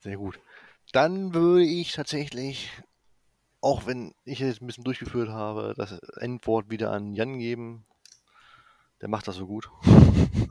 [0.00, 0.38] Sehr gut.
[0.92, 2.70] Dann würde ich tatsächlich,
[3.62, 7.84] auch wenn ich jetzt ein bisschen durchgeführt habe, das Endwort wieder an Jan geben.
[9.00, 9.70] Der macht das so gut.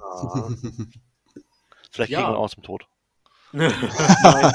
[0.02, 0.50] Ah.
[1.92, 2.22] Vielleicht Ja.
[2.22, 2.88] kriegen wir auch zum Tod.
[3.52, 3.72] Nein,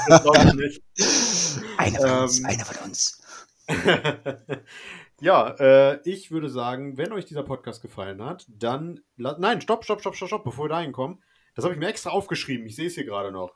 [0.09, 0.83] das glaube ich nicht.
[1.79, 3.23] Einer von uns, einer von uns.
[5.21, 9.01] ja, äh, ich würde sagen, wenn euch dieser Podcast gefallen hat, dann.
[9.17, 11.23] Nein, stopp, stopp, stopp, stopp, stopp, bevor wir dahin kommen.
[11.55, 12.67] Das habe ich mir extra aufgeschrieben.
[12.67, 13.55] Ich sehe es hier gerade noch.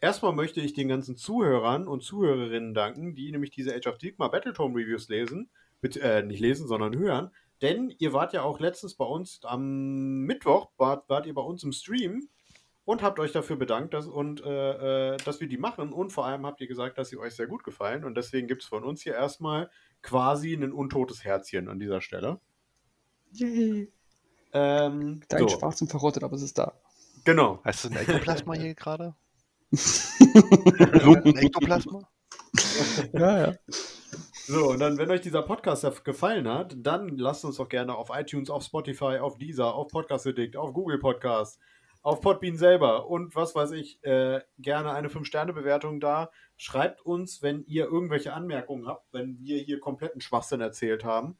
[0.00, 4.30] Erstmal möchte ich den ganzen Zuhörern und Zuhörerinnen danken, die nämlich diese Age of Sigmar
[4.30, 5.50] Battletome Reviews lesen.
[5.80, 7.30] Bet äh, nicht lesen, sondern hören.
[7.62, 11.62] Denn ihr wart ja auch letztens bei uns am Mittwoch, wart, wart ihr bei uns
[11.62, 12.28] im Stream
[12.86, 15.92] und habt euch dafür bedankt, dass, und, äh, äh, dass wir die machen.
[15.92, 18.04] Und vor allem habt ihr gesagt, dass sie euch sehr gut gefallen.
[18.04, 19.70] Und deswegen gibt es von uns hier erstmal
[20.02, 22.40] quasi ein untotes Herzchen an dieser Stelle.
[23.32, 23.92] Yay.
[24.52, 26.72] Ähm, Dein so, Schwarz und verrottet, aber es ist da.
[27.24, 27.62] genau.
[27.64, 29.14] Heißt das ein Ektoplasma hier gerade?
[31.42, 32.08] Ektoplasma?
[33.12, 33.54] Ja, ja.
[34.46, 38.10] So, und dann, wenn euch dieser Podcast gefallen hat, dann lasst uns doch gerne auf
[38.12, 41.60] iTunes, auf Spotify, auf Deezer, auf Podcast Addict, auf Google Podcast,
[42.02, 46.30] auf Podbean selber und was weiß ich, äh, gerne eine 5-Sterne-Bewertung da.
[46.56, 51.36] Schreibt uns, wenn ihr irgendwelche Anmerkungen habt, wenn wir hier kompletten Schwachsinn erzählt haben.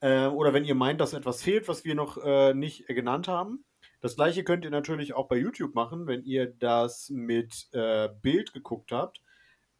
[0.00, 3.28] Äh, oder wenn ihr meint, dass etwas fehlt, was wir noch äh, nicht äh, genannt
[3.28, 3.64] haben.
[4.02, 8.52] Das gleiche könnt ihr natürlich auch bei YouTube machen, wenn ihr das mit äh, Bild
[8.52, 9.22] geguckt habt.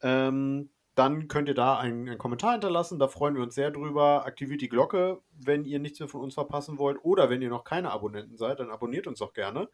[0.01, 3.01] Ähm, dann könnt ihr da einen, einen Kommentar hinterlassen.
[3.01, 4.25] Da freuen wir uns sehr drüber.
[4.25, 6.99] Aktiviert die Glocke, wenn ihr nichts mehr von uns verpassen wollt.
[7.03, 9.69] Oder wenn ihr noch keine Abonnenten seid, dann abonniert uns doch gerne.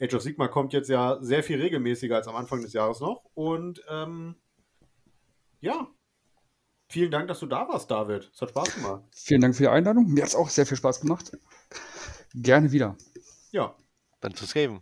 [0.00, 3.22] Age of Sigma kommt jetzt ja sehr viel regelmäßiger als am Anfang des Jahres noch.
[3.34, 4.34] Und ähm,
[5.60, 5.86] ja,
[6.88, 8.28] vielen Dank, dass du da warst, David.
[8.34, 9.04] Es hat Spaß gemacht.
[9.12, 10.12] Vielen Dank für die Einladung.
[10.12, 11.38] Mir hat es auch sehr viel Spaß gemacht.
[12.34, 12.96] Gerne wieder.
[13.52, 13.76] Ja.
[14.24, 14.80] Dann zu Skaven.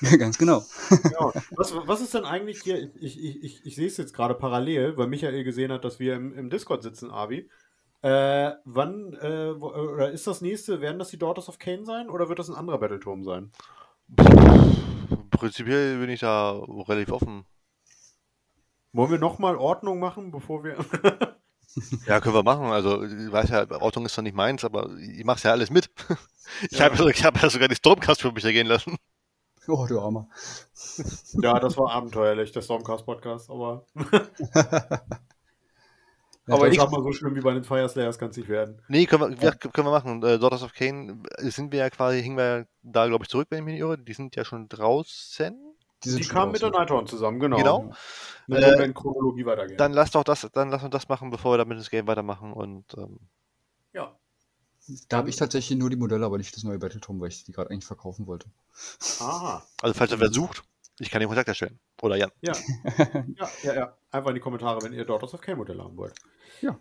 [0.18, 0.62] Ganz genau.
[0.90, 1.32] ja.
[1.56, 2.94] Was, was ist denn eigentlich hier?
[2.94, 6.14] Ich, ich, ich, ich sehe es jetzt gerade parallel, weil Michael gesehen hat, dass wir
[6.14, 7.50] im, im Discord sitzen, Avi.
[8.02, 12.08] Äh, wann, äh, wo, oder ist das nächste, werden das die Daughters of Cain sein
[12.08, 13.50] oder wird das ein anderer Battleturm sein?
[15.30, 17.44] Prinzipiell bin ich da relativ offen.
[18.92, 20.76] Wollen wir nochmal Ordnung machen, bevor wir.
[22.06, 22.66] Ja, können wir machen.
[22.66, 25.90] Also, ich weiß ja, Ordnung ist zwar nicht meins, aber ich mach's ja alles mit.
[26.70, 26.90] Ich Ja.
[26.90, 28.96] habe ich hab ja sogar die Stormcast für mich ergehen lassen.
[29.68, 30.28] Oh, du Armer.
[31.40, 33.86] ja, das war abenteuerlich, der Stormcast-Podcast, aber,
[36.48, 38.48] Ja, aber ich sag mal, so schlimm wie bei den Fire Slayers kann es nicht
[38.48, 38.82] werden.
[38.88, 39.52] Nee, können wir, ja.
[39.52, 40.20] können wir machen.
[40.24, 43.30] Äh, Daughters of Cain äh, sind wir ja quasi, hingen wir ja da, glaube ich,
[43.30, 43.96] zurück, wenn ich mich nicht irre.
[43.96, 45.71] Die sind ja schon draußen.
[46.04, 46.70] Die Die kamen mit der.
[46.70, 47.56] Nighthorn zusammen, genau.
[47.56, 47.92] Genau.
[48.50, 49.78] Äh, in Chronologie weitergehen.
[49.78, 52.52] Dann lass doch das, dann lass uns das machen, bevor wir damit das Game weitermachen.
[52.52, 53.20] Und ähm,
[53.92, 54.16] ja.
[55.08, 57.52] Da habe ich tatsächlich nur die Modelle, aber nicht das neue Battleturm, weil ich die
[57.52, 58.48] gerade eigentlich verkaufen wollte.
[59.20, 59.64] Aha.
[59.80, 60.64] also falls ihr wer sucht,
[60.98, 61.78] ich kann den Kontakt erstellen.
[62.00, 62.32] Oder Jan.
[62.40, 62.52] Ja.
[63.36, 63.96] ja, ja, ja.
[64.10, 66.14] Einfach in die Kommentare, wenn ihr Daughters of Cain Modelle haben wollt.
[66.60, 66.78] Ja.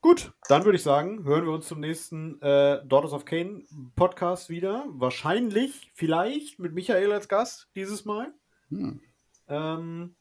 [0.00, 4.50] Gut, dann würde ich sagen, hören wir uns zum nächsten äh, Daughters of Cain Podcast
[4.50, 4.84] wieder.
[4.88, 8.34] Wahrscheinlich, vielleicht mit Michael als Gast dieses Mal.
[8.78, 9.00] Hm.
[9.48, 10.14] Ähm,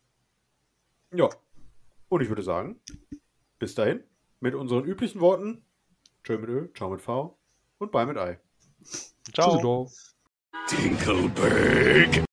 [1.13, 1.29] ja.
[2.09, 2.79] Und ich würde sagen,
[3.59, 4.03] bis dahin,
[4.39, 5.63] mit unseren üblichen Worten.
[6.23, 7.37] Tschö mit Ö, ciao mit V
[7.79, 8.39] und bye mit Ei.
[9.33, 9.89] Ciao.
[10.71, 12.23] Dinkelberg.